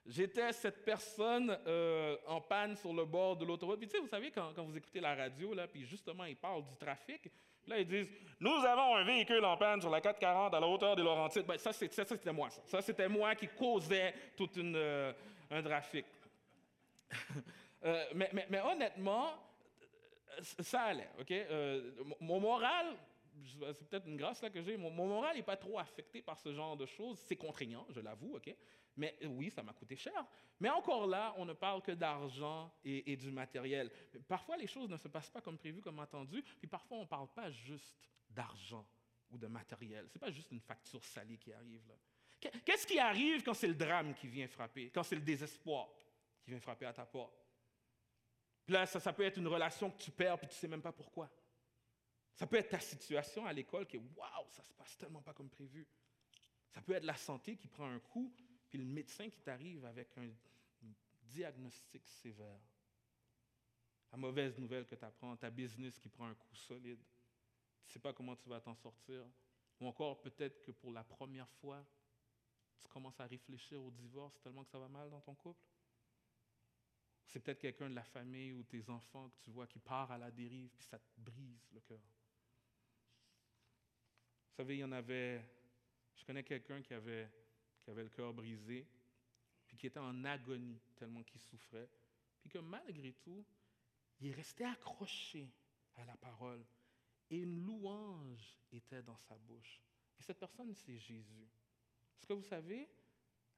J'étais 0.05 0.51
cette 0.53 0.83
personne 0.83 1.55
euh, 1.67 2.17
en 2.25 2.41
panne 2.41 2.75
sur 2.75 2.93
le 2.93 3.05
bord 3.05 3.37
de 3.37 3.45
l'autoroute. 3.45 3.77
Puis 3.79 3.87
tu 3.87 3.97
sais, 3.97 4.01
vous 4.01 4.07
savez, 4.07 4.31
quand, 4.31 4.51
vous 4.63 4.75
écoutez 4.75 4.99
la 4.99 5.15
radio, 5.15 5.53
puis 5.71 5.85
justement, 5.85 6.25
ils 6.25 6.35
parlent 6.35 6.65
du 6.65 6.75
trafic, 6.75 7.29
là, 7.67 7.79
ils 7.79 7.87
disent 7.87 8.09
«Nous 8.39 8.65
avons 8.65 8.95
un 8.95 9.03
véhicule 9.03 9.45
en 9.45 9.57
panne 9.57 9.79
sur 9.79 9.91
la 9.91 10.01
440 10.01 10.53
à 10.53 10.59
la 10.59 10.67
hauteur 10.67 10.95
des 10.95 11.03
Laurentides. 11.03 11.45
Ben, 11.45 11.57
ça, 11.57 11.71
c'était 11.71 12.33
moi, 12.33 12.49
ça. 12.49 12.61
Ça, 12.65 12.81
c'était 12.81 13.07
moi 13.07 13.35
qui 13.35 13.47
causais 13.47 14.13
tout 14.35 14.49
euh, 14.57 15.13
un 15.51 15.61
trafic. 15.61 16.05
Euh, 17.83 18.05
mais, 18.13 18.61
honnêtement, 18.61 19.33
ça 20.41 20.83
allait? 20.83 21.09
Euh, 21.31 21.91
mon 22.19 22.39
moral, 22.39 22.95
c'est 23.73 23.87
peut-être 23.87 24.07
une 24.07 24.17
grâce 24.17 24.39
que 24.39 24.61
j'ai, 24.61 24.77
mon, 24.77 24.91
moral 24.91 25.35
n'est 25.35 25.43
pas 25.43 25.57
trop 25.57 25.79
affecté 25.79 26.21
par 26.21 26.37
ce 26.37 26.53
genre 26.53 26.77
de 26.77 26.85
choses. 26.85 27.19
C'est 27.19 27.35
contraignant, 27.35 27.85
je 27.89 27.99
l'avoue? 27.99 28.37
Mais 28.97 29.17
oui, 29.25 29.49
ça 29.49 29.63
m'a 29.63 29.73
coûté 29.73 29.95
cher. 29.95 30.25
Mais 30.59 30.69
encore 30.69 31.07
là, 31.07 31.33
on 31.37 31.45
ne 31.45 31.53
parle 31.53 31.81
que 31.81 31.91
d'argent 31.91 32.71
et, 32.83 33.15
du 33.15 33.31
matériel. 33.31 33.89
Parfois, 34.27 34.57
les 34.57 34.67
choses 34.67 34.89
ne 34.89 34.97
se 34.97 35.07
passent 35.07 35.29
pas 35.29 35.41
comme 35.41 35.57
prévu, 35.57 35.81
comme 35.81 35.99
entendu, 35.99 36.43
puis 36.43 36.67
parfois, 36.67 36.97
on 36.97 37.01
ne 37.01 37.07
parle 37.07 37.29
pas 37.29 37.49
juste 37.49 37.95
d'argent 38.29 38.85
ou 39.29 39.37
de 39.37 39.47
matériel. 39.47 40.07
Ce 40.09 40.15
n'est 40.15 40.19
pas 40.19 40.31
juste 40.31 40.51
une 40.51 40.59
facture 40.59 41.03
salée 41.03 41.37
qui 41.37 41.53
arrive. 41.53 41.81
Qu'est-ce 42.65 42.87
qui 42.87 42.99
arrive 42.99 43.43
quand 43.43 43.53
c'est 43.53 43.67
le 43.67 43.75
drame 43.75 44.13
qui 44.15 44.27
vient 44.27 44.47
frapper, 44.47 44.89
quand 44.89 45.03
c'est 45.03 45.15
le 45.15 45.21
désespoir 45.21 45.89
qui 46.43 46.49
vient 46.49 46.59
frapper 46.59 46.85
à 46.85 46.93
ta 46.93 47.05
porte? 47.05 47.41
Puis 48.65 48.73
là, 48.73 48.85
ça, 48.85 49.13
peut 49.13 49.23
être 49.23 49.37
une 49.37 49.47
relation 49.47 49.89
que 49.89 49.97
tu 49.97 50.11
perds 50.11 50.37
puis 50.37 50.47
tu 50.47 50.53
ne 50.53 50.59
sais 50.59 50.67
même 50.67 50.81
pas 50.81 50.91
pourquoi. 50.91 51.29
Ça 52.33 52.47
peut 52.47 52.57
être 52.57 52.69
ta 52.69 52.79
situation 52.79 53.45
à 53.45 53.53
l'école 53.53 53.85
qui 53.85 53.97
est 53.97 54.03
waouh, 54.15 54.49
ça 54.49 54.63
se 54.63 54.73
passe 54.73 54.97
tellement 54.97 55.21
pas 55.21 55.33
comme 55.33 55.49
prévu. 55.49 55.87
Ça 56.69 56.81
peut 56.81 56.93
être 56.93 57.03
la 57.03 57.15
santé 57.15 57.57
qui 57.57 57.67
prend 57.67 57.89
un 57.89 57.99
coup, 57.99 58.33
puis 58.69 58.79
le 58.79 58.85
médecin 58.85 59.29
qui 59.29 59.41
t'arrive 59.41 59.85
avec 59.85 60.17
un 60.17 60.29
diagnostic 61.23 62.07
sévère. 62.07 62.61
La 64.11 64.17
mauvaise 64.17 64.57
nouvelle 64.57 64.85
que 64.85 64.95
tu 64.95 65.05
apprends, 65.05 65.35
ta 65.37 65.49
business 65.49 65.97
qui 65.97 66.09
prend 66.09 66.27
un 66.27 66.35
coup 66.35 66.55
solide. 66.55 66.99
Tu 67.83 67.89
ne 67.89 67.93
sais 67.93 67.99
pas 67.99 68.13
comment 68.13 68.35
tu 68.35 68.49
vas 68.49 68.59
t'en 68.59 68.75
sortir. 68.75 69.25
Ou 69.79 69.87
encore 69.87 70.21
peut-être 70.21 70.61
que 70.61 70.71
pour 70.71 70.91
la 70.91 71.03
première 71.03 71.49
fois, 71.49 71.85
tu 72.81 72.87
commences 72.89 73.19
à 73.19 73.25
réfléchir 73.25 73.81
au 73.81 73.89
divorce 73.91 74.39
tellement 74.41 74.63
que 74.63 74.69
ça 74.69 74.79
va 74.79 74.87
mal 74.87 75.09
dans 75.09 75.21
ton 75.21 75.35
couple. 75.35 75.65
C'est 77.25 77.39
peut-être 77.39 77.59
quelqu'un 77.59 77.89
de 77.89 77.95
la 77.95 78.03
famille 78.03 78.51
ou 78.51 78.63
tes 78.63 78.89
enfants 78.89 79.29
que 79.29 79.39
tu 79.39 79.51
vois 79.51 79.67
qui 79.67 79.79
part 79.79 80.11
à 80.11 80.17
la 80.17 80.31
dérive, 80.31 80.69
puis 80.77 80.85
ça 80.85 80.99
te 80.99 81.09
brise 81.17 81.69
le 81.71 81.79
cœur. 81.79 81.99
Vous 84.49 84.55
savez, 84.57 84.75
il 84.75 84.79
y 84.79 84.83
en 84.83 84.91
avait, 84.91 85.41
je 86.15 86.25
connais 86.25 86.43
quelqu'un 86.43 86.81
qui 86.81 86.93
avait, 86.93 87.31
qui 87.79 87.89
avait 87.89 88.03
le 88.03 88.09
cœur 88.09 88.33
brisé, 88.33 88.85
puis 89.65 89.77
qui 89.77 89.87
était 89.87 89.99
en 89.99 90.25
agonie 90.25 90.81
tellement 90.97 91.23
qu'il 91.23 91.39
souffrait, 91.39 91.89
puis 92.41 92.49
que 92.49 92.59
malgré 92.59 93.13
tout, 93.13 93.45
il 94.19 94.27
est 94.27 94.33
resté 94.33 94.65
accroché 94.65 95.49
à 95.95 96.05
la 96.05 96.17
parole, 96.17 96.65
et 97.29 97.37
une 97.37 97.63
louange 97.63 98.57
était 98.73 99.01
dans 99.01 99.17
sa 99.17 99.37
bouche. 99.37 99.81
Et 100.19 100.23
cette 100.23 100.37
personne, 100.37 100.73
c'est 100.75 100.99
Jésus. 100.99 101.47
Est-ce 102.17 102.27
que 102.27 102.33
vous 102.33 102.43
savez 102.43 102.89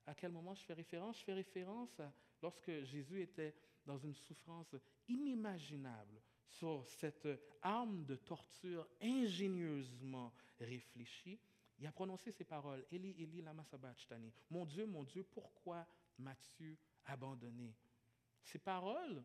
à 0.05 0.13
quel 0.13 0.31
moment 0.31 0.53
je 0.53 0.63
fais 0.63 0.73
référence? 0.73 1.19
Je 1.19 1.23
fais 1.23 1.33
référence 1.33 1.99
à 1.99 2.13
lorsque 2.43 2.83
Jésus 2.83 3.21
était 3.21 3.55
dans 3.85 3.97
une 3.97 4.13
souffrance 4.13 4.75
inimaginable 5.07 6.21
sur 6.45 6.85
cette 6.85 7.27
arme 7.61 8.05
de 8.05 8.15
torture 8.15 8.87
ingénieusement 9.01 10.31
réfléchie, 10.59 11.39
il 11.79 11.87
a 11.87 11.91
prononcé 11.91 12.31
ces 12.31 12.43
paroles 12.43 12.85
Eli, 12.91 13.15
Eli, 13.17 13.41
lama 13.41 13.63
sabachthani. 13.63 14.31
Mon 14.51 14.65
Dieu, 14.65 14.85
mon 14.85 15.03
Dieu, 15.03 15.23
pourquoi 15.23 15.87
m'as-tu 16.19 16.77
abandonné? 17.05 17.73
Ces 18.43 18.59
paroles 18.59 19.23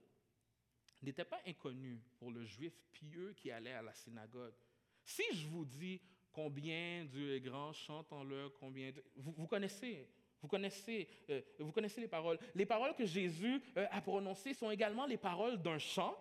n'étaient 1.02 1.24
pas 1.24 1.40
inconnues 1.46 2.00
pour 2.18 2.30
le 2.30 2.44
juif 2.44 2.72
pieux 2.92 3.34
qui 3.34 3.50
allait 3.50 3.74
à 3.74 3.82
la 3.82 3.92
synagogue. 3.92 4.54
Si 5.04 5.22
je 5.32 5.46
vous 5.48 5.64
dis 5.64 6.00
combien 6.32 7.04
Dieu 7.04 7.34
est 7.34 7.40
grand, 7.40 7.72
chantons-le, 7.72 8.48
combien. 8.50 8.92
Vous, 9.16 9.32
vous 9.32 9.46
connaissez 9.46 10.08
vous 10.40 10.48
connaissez, 10.48 11.08
euh, 11.30 11.40
vous 11.58 11.72
connaissez 11.72 12.00
les 12.00 12.08
paroles. 12.08 12.38
Les 12.54 12.66
paroles 12.66 12.94
que 12.94 13.04
Jésus 13.04 13.60
euh, 13.76 13.86
a 13.90 14.00
prononcées 14.00 14.54
sont 14.54 14.70
également 14.70 15.06
les 15.06 15.16
paroles 15.16 15.60
d'un 15.60 15.78
chant. 15.78 16.16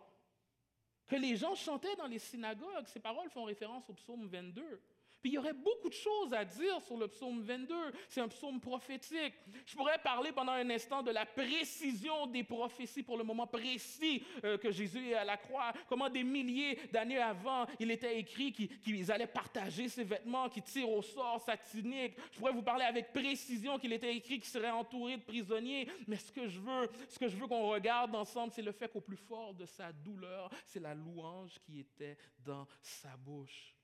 que 1.07 1.15
les 1.15 1.37
gens 1.37 1.55
chantaient 1.55 1.95
dans 1.95 2.07
les 2.07 2.19
synagogues. 2.19 2.87
Ces 2.87 2.99
paroles 2.99 3.29
font 3.29 3.45
référence 3.45 3.89
au 3.89 3.93
psaume 3.93 4.27
22. 4.27 4.81
Il 5.27 5.33
y 5.33 5.37
aurait 5.37 5.51
beaucoup 5.51 5.89
de 5.89 5.93
choses 5.93 6.33
à 6.33 6.45
dire 6.45 6.81
sur 6.81 6.95
le 6.95 7.09
psaume 7.09 7.41
22. 7.41 7.75
C'est 8.07 8.21
un 8.21 8.29
psaume 8.29 8.61
prophétique. 8.61 9.33
Je 9.65 9.75
pourrais 9.75 9.97
parler 9.97 10.31
pendant 10.31 10.53
un 10.53 10.69
instant 10.69 11.03
de 11.03 11.11
la 11.11 11.25
précision 11.25 12.27
des 12.27 12.45
prophéties 12.45 13.03
pour 13.03 13.17
le 13.17 13.25
moment 13.25 13.45
précis 13.45 14.23
euh, 14.45 14.57
que 14.57 14.71
Jésus 14.71 15.09
est 15.09 15.15
à 15.15 15.25
la 15.25 15.35
croix. 15.35 15.73
Comment 15.89 16.09
des 16.09 16.23
milliers 16.23 16.79
d'années 16.93 17.17
avant, 17.17 17.65
il 17.77 17.91
était 17.91 18.17
écrit 18.17 18.53
qu'ils 18.53 19.11
allaient 19.11 19.27
partager 19.27 19.89
ses 19.89 20.05
vêtements, 20.05 20.47
qu'ils 20.47 20.63
tirent 20.63 20.91
au 20.91 21.01
sort 21.01 21.41
satanique. 21.41 22.15
Je 22.31 22.39
pourrais 22.39 22.53
vous 22.53 22.63
parler 22.63 22.85
avec 22.85 23.11
précision 23.11 23.77
qu'il 23.79 23.91
était 23.91 24.15
écrit 24.15 24.39
qu'il 24.39 24.49
serait 24.49 24.71
entouré 24.71 25.17
de 25.17 25.23
prisonniers. 25.23 25.89
Mais 26.07 26.15
ce 26.15 26.31
que 26.31 26.47
je 26.47 26.61
veux, 26.61 26.89
ce 27.09 27.19
que 27.19 27.27
je 27.27 27.35
veux 27.35 27.47
qu'on 27.47 27.67
regarde 27.67 28.15
ensemble, 28.15 28.53
c'est 28.53 28.61
le 28.61 28.71
fait 28.71 28.87
qu'au 28.87 29.01
plus 29.01 29.17
fort 29.17 29.53
de 29.53 29.65
sa 29.65 29.91
douleur, 29.91 30.49
c'est 30.65 30.79
la 30.79 30.95
louange 30.95 31.59
qui 31.65 31.81
était 31.81 32.17
dans 32.45 32.65
sa 32.81 33.17
bouche. 33.17 33.76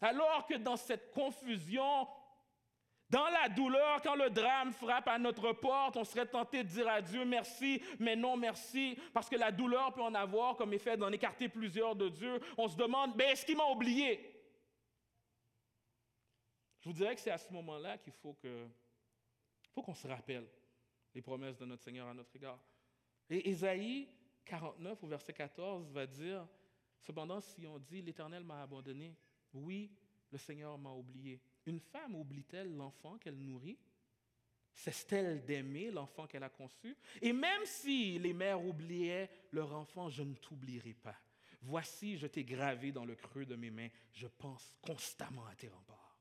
Alors 0.00 0.46
que 0.46 0.54
dans 0.54 0.76
cette 0.76 1.12
confusion, 1.12 2.06
dans 3.08 3.28
la 3.28 3.48
douleur, 3.48 4.02
quand 4.02 4.16
le 4.16 4.30
drame 4.30 4.72
frappe 4.72 5.08
à 5.08 5.18
notre 5.18 5.52
porte, 5.52 5.96
on 5.96 6.04
serait 6.04 6.26
tenté 6.26 6.64
de 6.64 6.68
dire 6.68 6.88
à 6.88 7.00
Dieu 7.00 7.24
merci, 7.24 7.80
mais 7.98 8.16
non 8.16 8.36
merci, 8.36 8.98
parce 9.14 9.28
que 9.28 9.36
la 9.36 9.52
douleur 9.52 9.94
peut 9.94 10.02
en 10.02 10.14
avoir 10.14 10.56
comme 10.56 10.72
effet 10.72 10.96
d'en 10.96 11.12
écarter 11.12 11.48
plusieurs 11.48 11.94
de 11.94 12.08
Dieu. 12.08 12.40
On 12.58 12.66
se 12.66 12.76
demande, 12.76 13.16
ben, 13.16 13.28
est-ce 13.28 13.46
qu'il 13.46 13.56
m'a 13.56 13.66
oublié? 13.66 14.32
Je 16.80 16.88
vous 16.88 16.94
dirais 16.94 17.14
que 17.14 17.20
c'est 17.20 17.30
à 17.30 17.38
ce 17.38 17.52
moment-là 17.52 17.98
qu'il 17.98 18.12
faut 18.12 18.34
que, 18.34 18.66
faut 19.72 19.82
qu'on 19.82 19.94
se 19.94 20.08
rappelle 20.08 20.48
les 21.14 21.22
promesses 21.22 21.56
de 21.56 21.64
notre 21.64 21.82
Seigneur 21.82 22.08
à 22.08 22.14
notre 22.14 22.34
égard. 22.36 22.58
Et 23.30 23.48
Ésaïe 23.48 24.08
49 24.44 25.02
au 25.02 25.06
verset 25.06 25.32
14 25.32 25.90
va 25.90 26.06
dire, 26.06 26.46
cependant 27.00 27.40
si 27.40 27.66
on 27.66 27.78
dit, 27.78 28.02
l'Éternel 28.02 28.44
m'a 28.44 28.62
abandonné, 28.62 29.14
oui, 29.56 29.90
le 30.30 30.38
Seigneur 30.38 30.78
m'a 30.78 30.90
oublié. 30.90 31.40
Une 31.66 31.80
femme 31.80 32.14
oublie-t-elle 32.14 32.74
l'enfant 32.76 33.18
qu'elle 33.18 33.38
nourrit? 33.38 33.78
Cesse-t-elle 34.74 35.44
d'aimer 35.44 35.90
l'enfant 35.90 36.26
qu'elle 36.26 36.42
a 36.42 36.50
conçu? 36.50 36.96
Et 37.22 37.32
même 37.32 37.64
si 37.64 38.18
les 38.18 38.34
mères 38.34 38.62
oubliaient 38.62 39.30
leur 39.52 39.74
enfant, 39.74 40.10
je 40.10 40.22
ne 40.22 40.34
t'oublierai 40.34 40.92
pas. 40.92 41.16
Voici, 41.62 42.18
je 42.18 42.26
t'ai 42.26 42.44
gravé 42.44 42.92
dans 42.92 43.04
le 43.04 43.14
creux 43.14 43.46
de 43.46 43.56
mes 43.56 43.70
mains. 43.70 43.88
Je 44.12 44.26
pense 44.26 44.74
constamment 44.82 45.46
à 45.46 45.54
tes 45.54 45.68
remparts. 45.68 46.18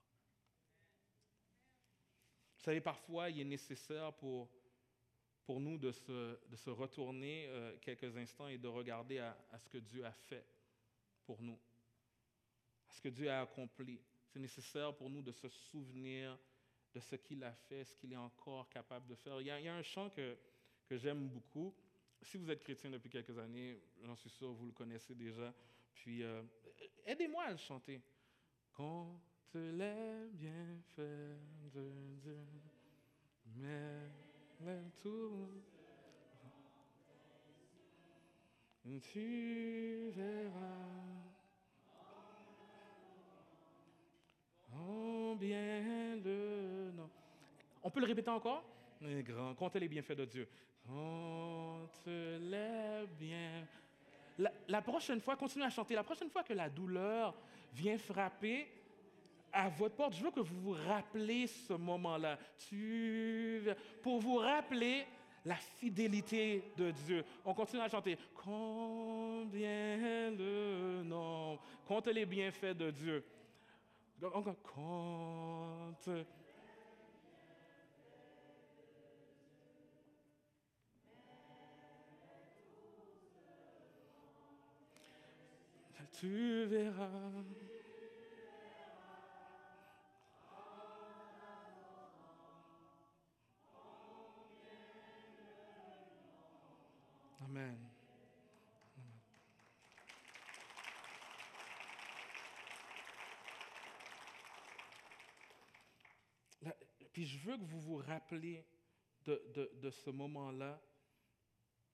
Vous 2.57 2.63
savez, 2.63 2.81
parfois, 2.81 3.29
il 3.29 3.41
est 3.41 3.45
nécessaire 3.45 4.13
pour, 4.13 4.49
pour 5.43 5.59
nous 5.59 5.77
de 5.77 5.91
se, 5.91 6.39
de 6.47 6.55
se 6.55 6.69
retourner 6.69 7.47
euh, 7.47 7.77
quelques 7.81 8.15
instants 8.17 8.47
et 8.47 8.57
de 8.57 8.67
regarder 8.67 9.19
à 9.19 9.59
ce 9.59 9.67
que 9.67 9.77
Dieu 9.77 10.05
a 10.05 10.13
fait 10.13 10.47
pour 11.25 11.41
nous 11.43 11.59
ce 12.95 13.01
que 13.01 13.09
Dieu 13.09 13.29
a 13.29 13.41
accompli. 13.41 13.99
C'est 14.27 14.39
nécessaire 14.39 14.95
pour 14.95 15.09
nous 15.09 15.21
de 15.21 15.31
se 15.31 15.49
souvenir 15.49 16.37
de 16.93 16.99
ce 17.01 17.15
qu'il 17.17 17.43
a 17.43 17.51
fait, 17.51 17.83
ce 17.83 17.93
qu'il 17.95 18.13
est 18.13 18.17
encore 18.17 18.69
capable 18.69 19.05
de 19.07 19.15
faire. 19.15 19.41
Il 19.41 19.47
y 19.47 19.51
a, 19.51 19.75
un 19.75 19.83
chant 19.83 20.09
que, 20.09 20.37
que 20.87 20.95
j'aime 20.95 21.27
beaucoup. 21.27 21.73
Si 22.21 22.37
vous 22.37 22.49
êtes 22.49 22.63
chrétien 22.63 22.89
depuis 22.89 23.09
quelques 23.09 23.37
années, 23.37 23.77
j'en 24.03 24.15
suis 24.15 24.29
sûr, 24.29 24.53
vous 24.53 24.67
le 24.67 24.71
connaissez 24.71 25.13
déjà. 25.13 25.53
Puis, 25.93 26.23
euh, 26.23 26.41
aidez-moi 27.05 27.43
à 27.43 27.51
le 27.51 27.57
chanter. 27.57 28.01
Compte 28.73 29.21
les 29.53 30.29
bienfaits 30.31 31.37
de 31.73 32.15
Dieu, 32.21 32.45
mais 33.57 34.09
tout. 35.01 35.49
Tu 39.01 40.11
verras 40.15 41.34
bien 45.35 46.15
le 46.23 46.91
nom. 46.91 47.09
On 47.83 47.89
peut 47.89 47.99
le 47.99 48.07
répéter 48.07 48.29
encore? 48.29 48.63
Grand, 49.01 49.53
comptez 49.55 49.79
les 49.79 49.87
bienfaits 49.87 50.13
de 50.13 50.25
Dieu. 50.25 50.47
Compte 50.87 52.05
les 52.05 53.05
biens. 53.19 53.65
La, 54.67 54.81
prochaine 54.81 55.21
fois, 55.21 55.35
continuez 55.35 55.65
à 55.65 55.69
chanter. 55.69 55.95
La 55.95 56.03
prochaine 56.03 56.29
fois 56.29 56.43
que 56.43 56.53
la 56.53 56.69
douleur 56.69 57.33
vient 57.73 57.97
frapper 57.97 58.67
à 59.53 59.69
votre 59.69 59.95
porte, 59.95 60.13
je 60.15 60.23
veux 60.23 60.31
que 60.31 60.41
vous 60.41 60.59
vous 60.59 60.77
rappelez 60.87 61.47
ce 61.47 61.73
moment-là. 61.73 62.37
Tu, 62.69 63.63
pour 64.01 64.19
vous 64.19 64.37
rappeler 64.37 65.05
la 65.45 65.55
fidélité 65.55 66.63
de 66.75 66.91
Dieu. 66.91 67.23
On 67.45 67.53
continue 67.53 67.81
à 67.81 67.87
chanter. 67.87 68.17
Combien 68.33 70.31
le 70.31 71.03
nom. 71.03 71.59
Compte 71.87 72.07
les 72.07 72.25
bienfaits 72.25 72.75
de 72.75 72.91
Dieu. 72.91 73.23
Encore 74.23 74.55
compte. 74.63 76.09
Tu 86.11 86.65
verras. 86.67 87.43
Amen. 97.43 97.94
Puis 107.15 107.25
je 107.25 107.39
veux 107.39 107.55
que 107.55 107.63
vous 107.63 107.79
vous 107.79 107.95
rappelez 107.95 108.67
de, 109.23 109.89
ce 109.89 110.09
moment-là, 110.09 110.81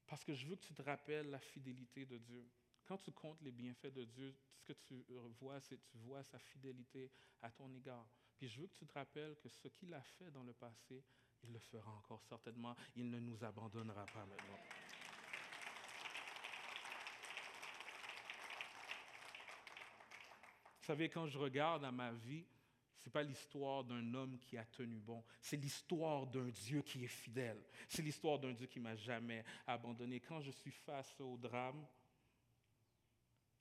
parce 0.07 0.23
que 0.23 0.33
je 0.33 0.47
veux 0.47 0.55
que 0.55 0.65
tu 0.65 0.73
te 0.73 0.81
rappelles 0.81 1.29
la 1.29 1.37
fidélité 1.37 2.07
de 2.07 2.17
Dieu. 2.17 2.49
Quand 2.85 2.97
tu 2.97 3.11
comptes 3.11 3.39
les 3.43 3.51
bienfaits 3.51 3.93
de 3.93 4.03
Dieu, 4.03 4.35
ce 4.55 4.63
que 4.63 4.73
tu 4.73 5.05
vois, 5.39 5.59
c'est 5.59 5.77
tu 5.85 5.99
vois 5.99 6.23
sa 6.23 6.39
fidélité 6.39 7.11
à 7.43 7.51
ton 7.51 7.71
égard. 7.71 8.09
Puis 8.35 8.47
je 8.47 8.61
veux 8.61 8.67
que 8.67 8.73
tu 8.73 8.87
te 8.87 8.93
rappelles 8.93 9.35
que 9.37 9.47
ce 9.47 9.67
qu'il 9.67 9.93
a 9.93 10.01
fait 10.01 10.31
dans 10.31 10.43
le 10.43 10.53
passé, 10.53 11.03
il 11.43 11.53
le 11.53 11.59
fera 11.59 11.91
encore 11.91 12.23
certainement. 12.23 12.75
Il 12.95 13.11
ne 13.11 13.19
nous 13.19 13.43
abandonnera 13.43 14.07
pas 14.07 14.25
maintenant. 14.25 14.59
Vous 20.79 20.85
savez, 20.87 21.09
quand 21.09 21.27
je 21.27 21.37
regarde 21.37 21.85
à 21.85 21.91
ma 21.91 22.11
vie, 22.11 22.43
ce 23.01 23.09
n'est 23.09 23.13
pas 23.13 23.23
l'histoire 23.23 23.83
d'un 23.83 24.13
homme 24.13 24.37
qui 24.37 24.57
a 24.59 24.65
tenu 24.65 24.99
bon, 24.99 25.23
c'est 25.41 25.57
l'histoire 25.57 26.27
d'un 26.27 26.49
Dieu 26.49 26.83
qui 26.83 27.03
est 27.03 27.07
fidèle. 27.07 27.59
C'est 27.89 28.03
l'histoire 28.03 28.37
d'un 28.37 28.53
Dieu 28.53 28.67
qui 28.67 28.79
m'a 28.79 28.95
jamais 28.95 29.43
abandonné. 29.65 30.19
Quand 30.19 30.39
je 30.39 30.51
suis 30.51 30.69
face 30.69 31.19
au 31.19 31.35
drame, 31.35 31.83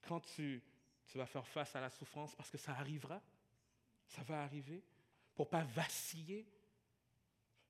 quand 0.02 0.20
tu, 0.20 0.62
tu 1.06 1.16
vas 1.16 1.24
faire 1.24 1.46
face 1.46 1.74
à 1.74 1.80
la 1.80 1.88
souffrance, 1.88 2.34
parce 2.34 2.50
que 2.50 2.58
ça 2.58 2.72
arrivera, 2.72 3.22
ça 4.06 4.22
va 4.24 4.42
arriver, 4.42 4.84
pour 5.34 5.48
pas 5.48 5.64
vaciller, 5.64 6.46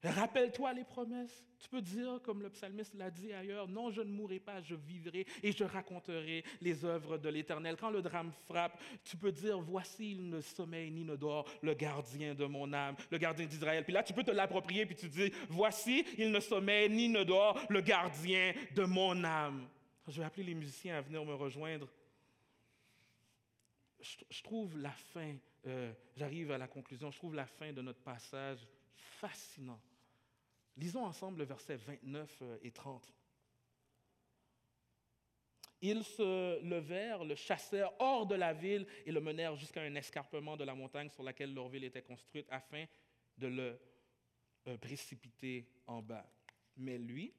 Rappelle-toi 0.03 0.73
les 0.73 0.85
promesses. 0.85 1.45
Tu 1.59 1.69
peux 1.69 1.83
dire, 1.83 2.21
comme 2.23 2.41
le 2.41 2.49
psalmiste 2.49 2.95
l'a 2.95 3.11
dit 3.11 3.35
ailleurs, 3.35 3.69
non, 3.69 3.91
je 3.91 4.01
ne 4.01 4.11
mourrai 4.11 4.41
pas, 4.41 4.63
je 4.63 4.75
vivrai 4.75 5.27
et 5.43 5.53
je 5.53 5.63
raconterai 5.63 6.43
les 6.63 6.87
œuvres 6.87 7.19
de 7.19 7.29
l'Éternel. 7.29 7.77
Quand 7.79 7.91
le 7.91 8.01
drame 8.01 8.33
frappe, 8.47 8.81
tu 9.05 9.19
peux 9.19 9.31
dire, 9.31 9.61
voici, 9.61 10.13
il 10.13 10.31
ne 10.31 10.41
sommeille 10.41 10.91
ni 10.91 11.05
ne 11.05 11.17
dort, 11.17 11.47
le 11.61 11.75
gardien 11.75 12.35
de 12.35 12.47
mon 12.47 12.73
âme, 12.73 12.97
le 13.11 13.19
gardien 13.19 13.45
d'Israël. 13.45 13.85
Puis 13.85 13.93
là, 13.93 14.03
tu 14.03 14.15
peux 14.15 14.25
te 14.25 14.31
l'approprier, 14.31 14.87
puis 14.87 14.97
tu 14.97 15.09
dis, 15.09 15.31
voici, 15.51 16.07
il 16.17 16.31
ne 16.31 16.41
sommeille 16.41 16.89
ni 16.89 17.11
ne 17.11 17.23
dort, 17.23 17.61
le 17.69 17.83
gardien 17.83 18.55
de 18.75 18.85
mon 18.85 19.23
âme. 19.23 19.69
Je 20.09 20.19
vais 20.19 20.27
appeler 20.27 20.45
les 20.45 20.55
musiciens 20.55 20.97
à 20.97 21.03
venir 21.03 21.23
me 21.27 21.35
rejoindre. 21.35 21.87
Je, 24.01 24.43
trouve 24.43 24.79
la 24.79 24.93
fin, 24.93 25.37
euh, 25.67 25.93
j'arrive 26.17 26.53
à 26.53 26.59
la 26.59 26.69
conclusion, 26.69 27.11
je 27.11 27.19
trouve 27.19 27.35
la 27.35 27.45
fin 27.45 27.71
de 27.71 27.83
notre 27.83 28.01
passage 28.01 28.67
fascinant 28.95 29.79
Lisons 30.81 31.05
ensemble 31.05 31.41
le 31.41 31.45
verset 31.45 31.77
29 31.77 32.39
euh, 32.41 32.59
et 32.63 32.71
30. 32.71 33.13
Ils 35.83 36.03
se 36.05 36.63
levèrent, 36.63 37.23
le 37.23 37.35
chassèrent 37.35 37.93
hors 38.01 38.27
de 38.27 38.35
la 38.35 38.55
ville 38.55 38.87
et 39.05 39.13
le 39.13 39.21
menèrent 39.21 39.57
jusqu'à 39.57 39.83
un 39.83 39.95
escarpement 39.95 40.57
de 40.57 40.65
la 40.65 40.75
montagne 40.75 41.11
sur 41.11 41.23
laquelle 41.23 41.53
leur 41.53 41.69
ville 41.69 41.85
était 41.85 42.03
construite 42.03 42.47
afin 42.51 42.87
de 43.37 43.47
le 43.47 43.79
euh, 44.69 44.79
précipiter 44.79 45.69
en 45.87 46.01
bas. 46.01 46.27
Mais 46.79 46.97
lui, 46.97 47.35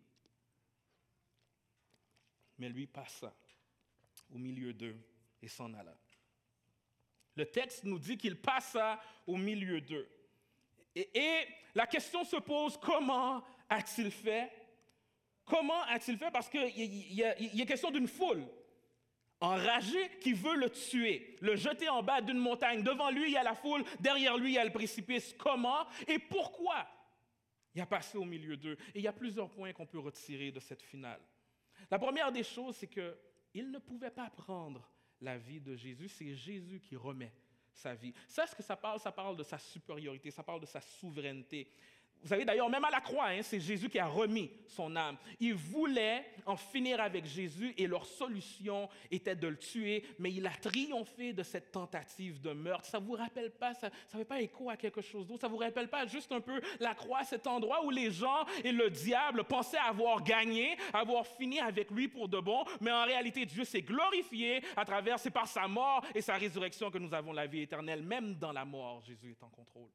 mais 2.59 2.69
lui 2.69 2.85
passa 2.85 3.35
au 4.29 4.37
milieu 4.37 4.71
d'eux 4.71 4.97
et 5.41 5.47
s'en 5.47 5.73
alla. 5.73 5.97
Le 7.35 7.45
texte 7.47 7.85
nous 7.85 7.97
dit 7.97 8.19
qu'il 8.19 8.39
passa 8.39 9.01
au 9.25 9.35
milieu 9.35 9.81
d'eux. 9.81 10.07
Et, 10.95 11.47
la 11.73 11.87
question 11.87 12.23
se 12.23 12.35
pose, 12.35 12.77
comment 12.77 13.41
a-t-il 13.69 14.11
fait? 14.11 14.51
Comment 15.45 15.81
a-t-il 15.83 16.17
fait? 16.17 16.31
Parce 16.31 16.49
qu'il 16.49 16.67
y, 16.75 17.23
a 17.23 17.65
question 17.65 17.91
d'une 17.91 18.07
foule. 18.07 18.45
enragé 19.39 20.17
qui 20.19 20.33
veut 20.33 20.55
le 20.55 20.69
tuer, 20.69 21.37
le 21.41 21.55
jeter 21.55 21.87
en 21.89 22.03
bas 22.03 22.21
d'une 22.21 22.37
montagne. 22.37 22.83
Devant 22.83 23.09
lui, 23.09 23.29
il 23.29 23.31
y 23.31 23.37
a 23.37 23.43
la 23.43 23.55
foule, 23.55 23.83
derrière 23.99 24.37
lui, 24.37 24.51
il 24.51 24.55
y 24.55 24.57
a 24.57 24.65
le 24.65 24.71
précipice. 24.71 25.33
Comment? 25.39 25.87
Et 26.07 26.19
pourquoi? 26.19 26.87
Il 27.73 27.81
a 27.81 27.85
passé 27.85 28.17
au 28.17 28.25
milieu 28.25 28.57
d'eux? 28.57 28.77
Et 28.93 28.99
il 28.99 29.01
y 29.01 29.07
a 29.07 29.13
plusieurs 29.13 29.49
points 29.49 29.71
qu'on 29.71 29.85
peut 29.85 29.99
retirer 29.99 30.51
de 30.51 30.59
cette 30.59 30.81
finale. 30.81 31.21
La 31.89 31.97
première 31.97 32.31
des 32.31 32.43
choses, 32.43 32.75
c'est 32.75 32.87
qu'il 32.87 33.71
ne 33.71 33.79
pouvait 33.79 34.11
pas 34.11 34.29
prendre 34.29 34.91
la 35.21 35.37
vie 35.37 35.61
de 35.61 35.75
Jésus, 35.75 36.09
c'est 36.09 36.35
Jésus 36.35 36.81
qui 36.81 36.95
remet 36.95 37.31
sa 37.73 37.93
vie. 37.93 38.13
Ça, 38.27 38.47
ce 38.47 38.55
que 38.55 38.63
ça 38.63 38.75
parle, 38.75 38.99
ça 38.99 39.11
parle 39.11 39.35
de 39.35 39.43
sa 39.43 39.57
supériorité, 39.57 40.31
ça 40.31 40.43
parle 40.43 40.61
de 40.61 40.65
sa 40.65 40.81
souveraineté? 40.81 41.71
Vous 42.21 42.27
savez 42.27 42.45
d'ailleurs, 42.45 42.69
même 42.69 42.85
à 42.85 42.91
la 42.91 43.01
croix, 43.01 43.29
hein, 43.29 43.41
c'est 43.41 43.59
Jésus 43.59 43.89
qui 43.89 43.97
a 43.97 44.05
remis 44.05 44.51
son 44.67 44.95
âme. 44.95 45.17
Ils 45.39 45.55
voulaient 45.55 46.23
en 46.45 46.55
finir 46.55 47.01
avec 47.01 47.25
Jésus 47.25 47.73
et 47.77 47.87
leur 47.87 48.05
solution 48.05 48.89
était 49.09 49.35
de 49.35 49.47
le 49.47 49.57
tuer, 49.57 50.05
mais 50.19 50.31
il 50.31 50.45
a 50.45 50.51
triomphé 50.51 51.33
de 51.33 51.41
cette 51.43 51.71
tentative 51.71 52.39
de 52.39 52.53
meurtre. 52.53 52.85
Ça 52.85 52.99
ne 52.99 53.05
vous 53.05 53.13
rappelle 53.13 53.51
pas, 53.51 53.73
ça 53.73 53.89
ne 54.13 54.19
fait 54.19 54.25
pas 54.25 54.39
écho 54.39 54.69
à 54.69 54.77
quelque 54.77 55.01
chose 55.01 55.25
d'autre, 55.25 55.41
ça 55.41 55.47
ne 55.47 55.53
vous 55.53 55.57
rappelle 55.57 55.87
pas 55.87 56.05
juste 56.05 56.31
un 56.31 56.41
peu 56.41 56.61
la 56.79 56.93
croix, 56.93 57.23
cet 57.23 57.47
endroit 57.47 57.83
où 57.83 57.89
les 57.89 58.11
gens 58.11 58.45
et 58.63 58.71
le 58.71 58.89
diable 58.89 59.43
pensaient 59.43 59.77
avoir 59.77 60.23
gagné, 60.23 60.77
avoir 60.93 61.25
fini 61.25 61.59
avec 61.59 61.89
lui 61.89 62.07
pour 62.07 62.29
de 62.29 62.39
bon, 62.39 62.63
mais 62.79 62.91
en 62.91 63.03
réalité, 63.03 63.45
Dieu 63.45 63.65
s'est 63.65 63.81
glorifié 63.81 64.63
à 64.75 64.85
travers, 64.85 65.19
c'est 65.19 65.31
par 65.31 65.47
sa 65.47 65.67
mort 65.67 66.05
et 66.13 66.21
sa 66.21 66.35
résurrection 66.35 66.91
que 66.91 66.97
nous 66.97 67.13
avons 67.13 67.33
la 67.33 67.47
vie 67.47 67.61
éternelle. 67.61 68.03
Même 68.03 68.35
dans 68.35 68.51
la 68.51 68.65
mort, 68.65 69.01
Jésus 69.01 69.31
est 69.31 69.43
en 69.43 69.49
contrôle. 69.49 69.89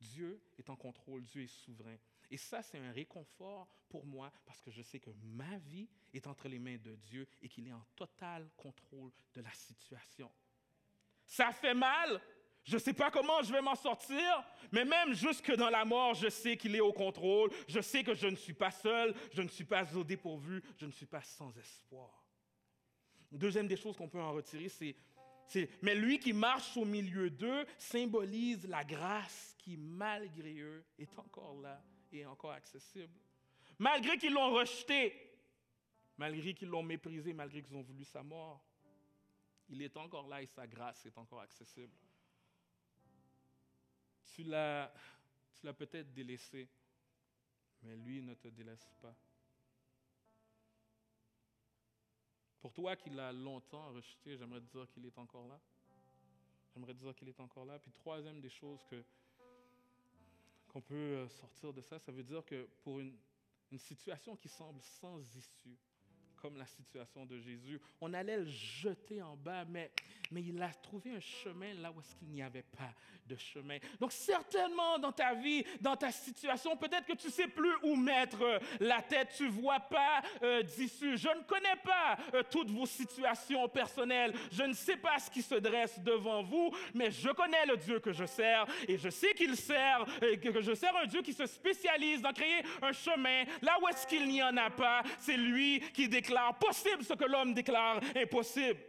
Dieu 0.00 0.40
est 0.58 0.70
en 0.70 0.76
contrôle, 0.76 1.24
Dieu 1.24 1.42
est 1.42 1.46
souverain. 1.64 1.96
Et 2.30 2.36
ça, 2.36 2.62
c'est 2.62 2.78
un 2.78 2.92
réconfort 2.92 3.68
pour 3.88 4.04
moi 4.04 4.30
parce 4.44 4.60
que 4.60 4.70
je 4.70 4.82
sais 4.82 5.00
que 5.00 5.10
ma 5.22 5.58
vie 5.58 5.88
est 6.12 6.26
entre 6.26 6.48
les 6.48 6.58
mains 6.58 6.76
de 6.76 6.94
Dieu 6.96 7.26
et 7.42 7.48
qu'il 7.48 7.66
est 7.66 7.72
en 7.72 7.84
total 7.96 8.48
contrôle 8.56 9.10
de 9.34 9.40
la 9.40 9.52
situation. 9.52 10.30
Ça 11.26 11.52
fait 11.52 11.74
mal, 11.74 12.20
je 12.64 12.74
ne 12.74 12.80
sais 12.80 12.92
pas 12.92 13.10
comment 13.10 13.42
je 13.42 13.50
vais 13.50 13.62
m'en 13.62 13.74
sortir, 13.74 14.44
mais 14.72 14.84
même 14.84 15.14
jusque 15.14 15.54
dans 15.54 15.70
la 15.70 15.86
mort, 15.86 16.14
je 16.14 16.28
sais 16.28 16.56
qu'il 16.56 16.76
est 16.76 16.80
au 16.80 16.92
contrôle, 16.92 17.50
je 17.66 17.80
sais 17.80 18.04
que 18.04 18.14
je 18.14 18.26
ne 18.26 18.36
suis 18.36 18.52
pas 18.52 18.70
seul, 18.70 19.14
je 19.32 19.40
ne 19.40 19.48
suis 19.48 19.64
pas 19.64 19.84
au 19.96 20.04
dépourvu, 20.04 20.62
je 20.76 20.84
ne 20.84 20.92
suis 20.92 21.06
pas 21.06 21.22
sans 21.22 21.56
espoir. 21.56 22.26
Deuxième 23.32 23.68
des 23.68 23.76
choses 23.76 23.96
qu'on 23.96 24.08
peut 24.08 24.20
en 24.20 24.32
retirer, 24.32 24.68
c'est 24.68 24.94
mais 25.82 25.94
lui 25.94 26.18
qui 26.18 26.32
marche 26.32 26.76
au 26.76 26.84
milieu 26.84 27.30
d'eux 27.30 27.66
symbolise 27.78 28.66
la 28.66 28.84
grâce 28.84 29.54
qui, 29.58 29.76
malgré 29.76 30.58
eux, 30.58 30.84
est 30.98 31.18
encore 31.18 31.60
là 31.60 31.82
et 32.12 32.24
encore 32.26 32.52
accessible. 32.52 33.12
Malgré 33.78 34.18
qu'ils 34.18 34.32
l'ont 34.32 34.52
rejeté, 34.52 35.14
malgré 36.16 36.54
qu'ils 36.54 36.68
l'ont 36.68 36.82
méprisé, 36.82 37.32
malgré 37.32 37.62
qu'ils 37.62 37.76
ont 37.76 37.82
voulu 37.82 38.04
sa 38.04 38.22
mort, 38.22 38.64
il 39.68 39.82
est 39.82 39.96
encore 39.96 40.26
là 40.26 40.42
et 40.42 40.46
sa 40.46 40.66
grâce 40.66 41.04
est 41.06 41.16
encore 41.18 41.40
accessible. 41.40 41.94
Tu 44.34 44.42
l'as, 44.44 44.92
tu 45.54 45.66
l'as 45.66 45.74
peut-être 45.74 46.12
délaissé, 46.12 46.68
mais 47.82 47.96
lui 47.96 48.22
ne 48.22 48.34
te 48.34 48.48
délaisse 48.48 48.88
pas. 49.00 49.14
Pour 52.60 52.72
toi 52.72 52.96
qui 52.96 53.10
l'as 53.10 53.32
longtemps 53.32 53.92
rejeté, 53.92 54.36
j'aimerais 54.36 54.60
te 54.60 54.76
dire 54.76 54.88
qu'il 54.90 55.06
est 55.06 55.18
encore 55.18 55.46
là. 55.46 55.60
J'aimerais 56.74 56.94
te 56.94 56.98
dire 56.98 57.14
qu'il 57.14 57.28
est 57.28 57.40
encore 57.40 57.64
là. 57.64 57.78
Puis 57.78 57.92
troisième 57.92 58.40
des 58.40 58.50
choses 58.50 58.84
qu'on 60.72 60.80
peut 60.80 60.94
euh, 60.94 61.28
sortir 61.28 61.72
de 61.72 61.80
ça, 61.82 61.98
ça 61.98 62.12
veut 62.12 62.24
dire 62.24 62.44
que 62.44 62.68
pour 62.82 63.00
une 63.00 63.78
situation 63.78 64.36
qui 64.36 64.48
semble 64.48 64.80
sans 64.82 65.20
issue, 65.36 65.78
comme 66.40 66.56
la 66.56 66.66
situation 66.66 67.26
de 67.26 67.38
Jésus. 67.38 67.80
On 68.00 68.12
allait 68.14 68.38
le 68.38 68.46
jeter 68.46 69.22
en 69.22 69.36
bas, 69.36 69.64
mais, 69.64 69.90
mais 70.30 70.42
il 70.42 70.60
a 70.62 70.68
trouvé 70.68 71.10
un 71.12 71.20
chemin 71.20 71.74
là 71.74 71.92
où 71.92 72.00
est-ce 72.00 72.14
qu'il 72.14 72.28
n'y 72.28 72.42
avait 72.42 72.62
pas 72.62 72.92
de 73.26 73.36
chemin. 73.36 73.78
Donc 74.00 74.12
certainement 74.12 74.98
dans 74.98 75.12
ta 75.12 75.34
vie, 75.34 75.64
dans 75.80 75.96
ta 75.96 76.10
situation, 76.10 76.76
peut-être 76.76 77.06
que 77.06 77.16
tu 77.16 77.30
sais 77.30 77.48
plus 77.48 77.74
où 77.82 77.94
mettre 77.96 78.60
la 78.80 79.02
tête, 79.02 79.34
tu 79.36 79.48
vois 79.48 79.80
pas 79.80 80.22
euh, 80.42 80.62
d'issue. 80.62 81.16
Je 81.16 81.28
ne 81.28 81.42
connais 81.42 81.76
pas 81.84 82.16
euh, 82.34 82.42
toutes 82.50 82.70
vos 82.70 82.86
situations 82.86 83.68
personnelles, 83.68 84.34
je 84.50 84.62
ne 84.62 84.72
sais 84.72 84.96
pas 84.96 85.18
ce 85.18 85.30
qui 85.30 85.42
se 85.42 85.56
dresse 85.56 86.00
devant 86.00 86.42
vous, 86.42 86.74
mais 86.94 87.10
je 87.10 87.28
connais 87.30 87.66
le 87.66 87.76
Dieu 87.76 88.00
que 88.00 88.12
je 88.12 88.24
sers 88.24 88.64
et 88.86 88.96
je 88.96 89.10
sais 89.10 89.34
qu'il 89.34 89.56
sert, 89.56 90.06
que 90.42 90.60
je 90.60 90.74
sers 90.74 90.96
un 90.96 91.06
Dieu 91.06 91.22
qui 91.22 91.32
se 91.32 91.46
spécialise 91.46 92.22
dans 92.22 92.32
créer 92.32 92.62
un 92.80 92.92
chemin 92.92 93.44
là 93.62 93.76
où 93.82 93.88
est-ce 93.88 94.06
qu'il 94.06 94.26
n'y 94.28 94.42
en 94.42 94.56
a 94.56 94.70
pas. 94.70 95.02
C'est 95.18 95.36
lui 95.36 95.80
qui 95.92 96.08
déclare 96.08 96.27
possible 96.58 97.04
ce 97.04 97.14
que 97.14 97.24
l'homme 97.24 97.54
déclare 97.54 98.00
impossible. 98.16 98.80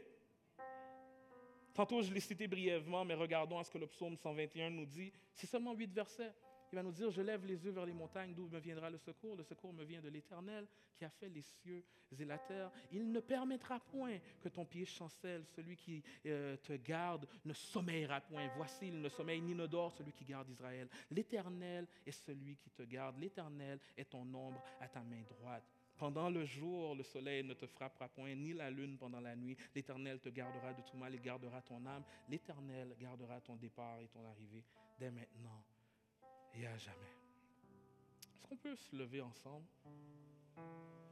Tantôt, 1.73 2.01
je 2.01 2.13
l'ai 2.13 2.19
cité 2.19 2.47
brièvement, 2.47 3.05
mais 3.05 3.13
regardons 3.13 3.59
à 3.59 3.63
ce 3.63 3.71
que 3.71 3.77
le 3.77 3.87
psaume 3.87 4.17
121 4.17 4.69
nous 4.69 4.85
dit. 4.85 5.13
C'est 5.33 5.47
seulement 5.47 5.73
huit 5.73 5.93
versets. 5.93 6.33
Il 6.71 6.75
va 6.75 6.83
nous 6.83 6.91
dire, 6.91 7.09
je 7.09 7.21
lève 7.21 7.45
les 7.45 7.63
yeux 7.65 7.71
vers 7.71 7.85
les 7.85 7.93
montagnes, 7.93 8.33
d'où 8.33 8.47
me 8.47 8.59
viendra 8.59 8.89
le 8.89 8.97
secours. 8.97 9.35
Le 9.35 9.43
secours 9.43 9.73
me 9.73 9.83
vient 9.83 10.01
de 10.01 10.09
l'Éternel 10.09 10.67
qui 10.95 11.05
a 11.05 11.09
fait 11.09 11.29
les 11.29 11.41
cieux 11.41 11.83
et 12.19 12.25
la 12.25 12.37
terre. 12.37 12.69
Il 12.91 13.11
ne 13.11 13.19
permettra 13.19 13.79
point 13.79 14.19
que 14.41 14.49
ton 14.49 14.65
pied 14.65 14.85
chancelle. 14.85 15.45
Celui 15.55 15.75
qui 15.75 16.03
euh, 16.25 16.57
te 16.57 16.73
garde 16.73 17.27
ne 17.45 17.53
sommeillera 17.53 18.21
point. 18.21 18.47
Voici, 18.55 18.89
il 18.89 19.01
ne 19.01 19.09
sommeille 19.09 19.41
ni 19.41 19.55
ne 19.55 19.65
dort, 19.65 19.93
celui 19.93 20.11
qui 20.11 20.25
garde 20.25 20.49
Israël. 20.49 20.87
L'Éternel 21.09 21.87
est 22.05 22.11
celui 22.11 22.55
qui 22.57 22.69
te 22.69 22.83
garde. 22.83 23.17
L'Éternel 23.17 23.79
est 23.97 24.09
ton 24.09 24.21
ombre 24.33 24.61
à 24.79 24.87
ta 24.87 25.01
main 25.01 25.23
droite. 25.29 25.78
Pendant 25.99 26.29
le 26.29 26.45
jour, 26.45 26.95
le 26.95 27.03
soleil 27.03 27.43
ne 27.43 27.53
te 27.53 27.67
frappera 27.67 28.07
point, 28.07 28.33
ni 28.33 28.53
la 28.53 28.71
lune 28.71 28.97
pendant 28.97 29.19
la 29.19 29.35
nuit. 29.35 29.57
L'Éternel 29.75 30.21
te 30.21 30.29
gardera 30.29 30.73
de 30.73 30.81
tout 30.81 30.95
mal 30.95 31.13
et 31.13 31.19
gardera 31.19 31.61
ton 31.61 31.85
âme. 31.85 32.03
L'Éternel 32.29 32.95
gardera 32.97 33.41
ton 33.41 33.57
départ 33.57 33.99
et 33.99 34.07
ton 34.07 34.25
arrivée 34.25 34.63
dès 34.97 35.11
maintenant 35.11 35.61
et 36.55 36.65
à 36.65 36.77
jamais. 36.77 36.95
Est-ce 38.33 38.47
qu'on 38.47 38.55
peut 38.55 38.77
se 38.77 38.95
lever 38.95 39.19
ensemble? 39.19 39.65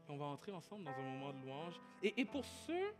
On 0.08 0.16
va 0.16 0.26
entrer 0.26 0.54
ensemble 0.54 0.86
dans 0.86 0.92
un 0.92 1.04
moment 1.04 1.34
de 1.34 1.46
louange. 1.46 1.82
Et, 2.02 2.24
pour 2.24 2.46
ceux 2.46 2.94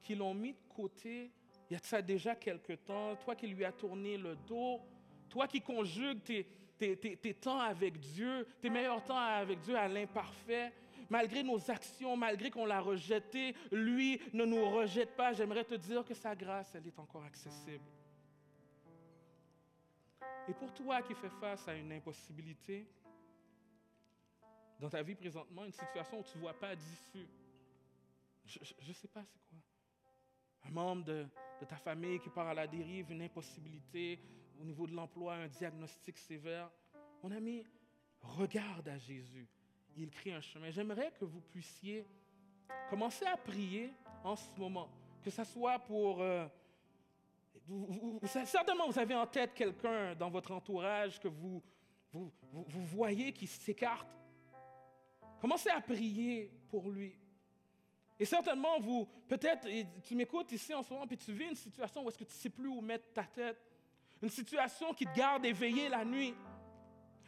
qui 0.00 0.14
l'ont 0.14 0.32
mis 0.32 0.54
de 0.54 0.74
côté, 0.74 1.30
il 1.68 1.74
y 1.74 1.76
a 1.76 1.82
ça 1.82 2.00
déjà 2.00 2.34
quelque 2.34 2.72
temps, 2.72 3.16
toi 3.16 3.36
qui 3.36 3.48
lui 3.48 3.66
as 3.66 3.72
tourné 3.72 4.16
le 4.16 4.34
dos, 4.34 4.80
toi 5.28 5.46
qui 5.46 5.60
conjugues 5.60 6.22
tes 6.22 7.34
temps 7.34 7.60
avec 7.60 7.98
Dieu, 8.00 8.46
tes 8.62 8.70
meilleurs 8.70 9.04
temps 9.04 9.18
avec 9.18 9.60
Dieu 9.60 9.76
à 9.76 9.88
l'imparfait, 9.88 10.72
malgré 11.12 11.42
nos 11.42 11.70
actions, 11.70 12.16
malgré 12.16 12.50
qu'on 12.50 12.64
l'a 12.64 12.80
rejeté, 12.80 13.54
lui 13.70 14.18
ne 14.32 14.46
nous 14.46 14.64
rejette 14.70 15.14
pas. 15.14 15.34
J'aimerais 15.34 15.64
te 15.64 15.74
dire 15.74 16.02
que 16.06 16.14
sa 16.14 16.34
grâce, 16.34 16.74
elle 16.74 16.86
est 16.86 16.98
encore 16.98 17.22
accessible. 17.24 17.84
Et 20.48 20.54
pour 20.54 20.72
toi 20.72 21.02
qui 21.02 21.14
fais 21.14 21.28
face 21.28 21.68
à 21.68 21.74
une 21.74 21.92
impossibilité, 21.92 22.88
dans 24.80 24.88
ta 24.88 25.02
vie 25.02 25.14
présentement, 25.14 25.66
une 25.66 25.72
situation 25.72 26.20
où 26.20 26.22
tu 26.24 26.38
ne 26.38 26.42
vois 26.42 26.58
pas 26.58 26.74
d'issue, 26.74 27.28
je 28.46 28.88
ne 28.88 28.92
sais 28.94 29.08
pas 29.08 29.22
c'est 29.22 29.38
quoi. 29.50 29.58
Un 30.64 30.70
membre 30.70 31.04
de, 31.04 31.26
ta 31.68 31.76
famille 31.76 32.20
qui 32.20 32.30
part 32.30 32.48
à 32.48 32.54
la 32.54 32.66
dérive, 32.66 33.12
une 33.12 33.22
impossibilité 33.22 34.18
au 34.58 34.64
niveau 34.64 34.86
de 34.86 34.94
l'emploi, 34.94 35.34
un 35.34 35.48
diagnostic 35.48 36.16
sévère. 36.16 36.70
Mon 37.22 37.30
ami, 37.32 37.64
regarde 38.22 38.88
à 38.88 38.96
Jésus 38.96 39.46
il 39.96 40.10
crée 40.10 40.32
un 40.32 40.40
chemin. 40.40 40.70
J'aimerais 40.70 41.12
que 41.18 41.24
vous 41.24 41.40
puissiez 41.40 42.06
commencer 42.90 43.26
à 43.26 43.36
prier 43.36 43.92
en 44.24 44.36
ce 44.36 44.48
moment, 44.56 44.88
que 45.22 45.30
ce 45.30 45.44
soit 45.44 45.78
pour... 45.78 46.20
Euh, 46.20 46.46
certainement, 48.44 48.88
vous 48.88 48.98
avez 48.98 49.14
en 49.14 49.26
tête 49.26 49.54
quelqu'un 49.54 50.14
dans 50.14 50.30
votre 50.30 50.52
entourage 50.52 51.20
que 51.20 51.28
vous, 51.28 51.62
vous, 52.12 52.30
vous 52.52 52.84
voyez 52.86 53.32
qui 53.32 53.46
s'écarte. 53.46 54.08
Commencez 55.40 55.70
à 55.70 55.80
prier 55.80 56.50
pour 56.68 56.90
lui. 56.90 57.14
Et 58.18 58.24
certainement, 58.24 58.78
vous, 58.78 59.08
peut-être, 59.26 59.66
tu 60.04 60.14
m'écoutes 60.14 60.52
ici 60.52 60.72
en 60.74 60.82
ce 60.82 60.92
moment, 60.92 61.06
puis 61.06 61.16
tu 61.16 61.32
vis 61.32 61.48
une 61.48 61.56
situation 61.56 62.04
où 62.04 62.08
est-ce 62.08 62.18
que 62.18 62.24
tu 62.24 62.32
ne 62.32 62.38
sais 62.38 62.50
plus 62.50 62.68
où 62.68 62.80
mettre 62.80 63.12
ta 63.12 63.24
tête. 63.24 63.58
Une 64.22 64.28
situation 64.28 64.94
qui 64.94 65.04
te 65.04 65.14
garde 65.14 65.44
éveillé 65.44 65.88
la 65.88 66.04
nuit. 66.04 66.34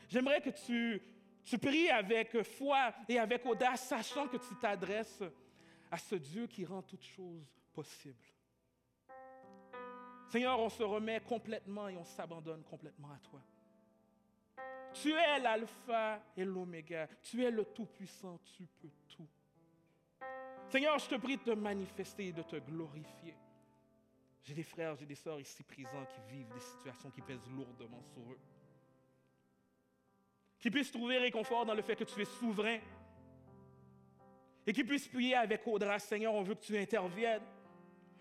J'aimerais 0.09 0.41
que 0.41 0.51
tu 0.51 1.03
tu 1.45 1.59
pries 1.59 1.91
avec 1.91 2.43
foi 2.43 2.95
et 3.09 3.19
avec 3.19 3.45
audace, 3.45 3.89
sachant 3.89 4.27
que 4.29 4.39
tu 4.39 4.55
t'adresses 4.61 5.23
à 5.91 5.99
ce 5.99 6.15
Dieu 6.15 6.47
qui 6.47 6.65
rend 6.65 6.83
toutes 6.83 7.05
choses 7.05 7.47
possibles. 7.73 8.25
Seigneur, 10.29 10.59
on 10.59 10.69
se 10.69 10.83
remet 10.83 11.21
complètement 11.21 11.89
et 11.89 11.97
on 11.97 12.05
s'abandonne 12.05 12.65
complètement 12.65 13.11
à 13.13 13.19
toi. 13.19 13.41
Tu 14.95 15.13
es 15.13 15.39
l'alpha 15.41 16.23
et 16.37 16.45
l'oméga. 16.45 17.09
Tu 17.23 17.45
es 17.45 17.51
le 17.51 17.65
Tout-Puissant. 17.65 18.41
Tu 18.57 18.67
peux 18.81 18.91
tout. 19.09 19.29
Seigneur, 20.69 20.99
je 20.99 21.09
te 21.09 21.15
prie 21.17 21.37
de 21.37 21.43
te 21.43 21.51
manifester 21.51 22.29
et 22.29 22.33
de 22.33 22.43
te 22.43 22.57
glorifier. 22.57 23.37
J'ai 24.43 24.55
des 24.55 24.63
frères, 24.63 24.97
j'ai 24.97 25.07
des 25.07 25.15
sœurs 25.15 25.41
ici 25.41 25.63
présents 25.63 26.07
qui 26.07 26.35
vivent 26.35 26.53
des 26.53 26.61
situations 26.61 27.11
qui 27.11 27.21
pèsent 27.21 27.49
lourdement 27.51 28.03
sur 28.03 28.23
eux 28.33 28.39
qui 30.65 30.71
puissent 30.71 30.91
trouver 30.91 31.19
réconfort 31.19 31.67
dans 31.67 31.75
le 31.75 31.83
fait 31.83 31.95
que 31.95 32.05
tu 32.05 32.23
es 32.23 32.25
souverain. 32.25 32.79
Et 34.67 34.73
qu'ils 34.73 34.87
puissent 34.87 35.09
prier 35.09 35.35
avec 35.35 35.61
Audra, 35.67 35.99
Seigneur, 35.99 36.33
on 36.33 36.43
veut 36.43 36.55
que 36.55 36.65
tu 36.65 36.79
interviennes. 36.79 37.43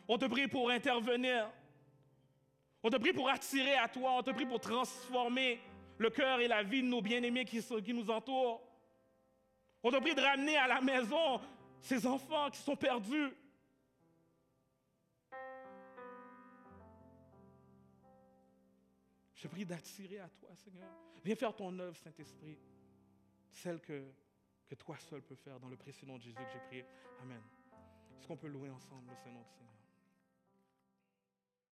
On 0.10 0.18
te 0.18 0.26
prie 0.26 0.50
pour 0.50 0.70
intervenir. 0.70 1.50
On 2.84 2.90
te 2.90 2.98
prie 2.98 3.14
pour 3.14 3.30
attirer 3.30 3.76
à 3.76 3.88
toi. 3.88 4.18
On 4.18 4.24
te 4.24 4.32
prie 4.32 4.46
pour 4.46 4.60
transformer 4.60 5.62
le 5.98 6.10
cœur 6.10 6.42
et 6.42 6.50
la 6.50 6.64
vie 6.64 6.82
de 6.82 6.88
nos 6.88 7.02
bien-aimés 7.02 7.46
qui, 7.46 7.64
qui 7.82 7.94
nous 7.94 8.12
entourent. 8.12 8.62
On 9.82 9.90
te 9.90 10.02
prie 10.02 10.14
de 10.14 10.20
ramener 10.20 10.58
à 10.58 10.68
la 10.68 10.82
maison 10.82 11.40
ces 11.80 12.06
enfants 12.06 12.50
qui 12.50 12.60
sont 12.60 12.76
perdus. 12.76 13.32
Je 19.44 19.50
prie 19.50 19.66
d'attirer 19.66 20.20
à 20.20 20.30
toi, 20.30 20.56
Seigneur. 20.56 20.90
Viens 21.26 21.36
faire 21.36 21.54
ton 21.54 21.78
œuvre, 21.78 21.98
Saint-Esprit, 21.98 22.58
celle 23.50 23.82
que, 23.82 24.10
toi 24.78 24.98
seul 24.98 25.22
peux 25.22 25.36
faire 25.36 25.60
dans 25.60 25.68
le 25.68 25.76
précédent 25.76 26.16
de 26.16 26.22
Jésus 26.22 26.38
que 26.38 26.50
j'ai 26.50 26.60
prié. 26.60 26.86
Amen. 27.22 27.42
Est-ce 28.18 28.26
qu'on 28.26 28.38
peut 28.38 28.48
louer 28.48 28.70
ensemble 28.70 29.10
le 29.10 29.16
Saint-Nom 29.18 29.44
Seigneur? 29.44 29.83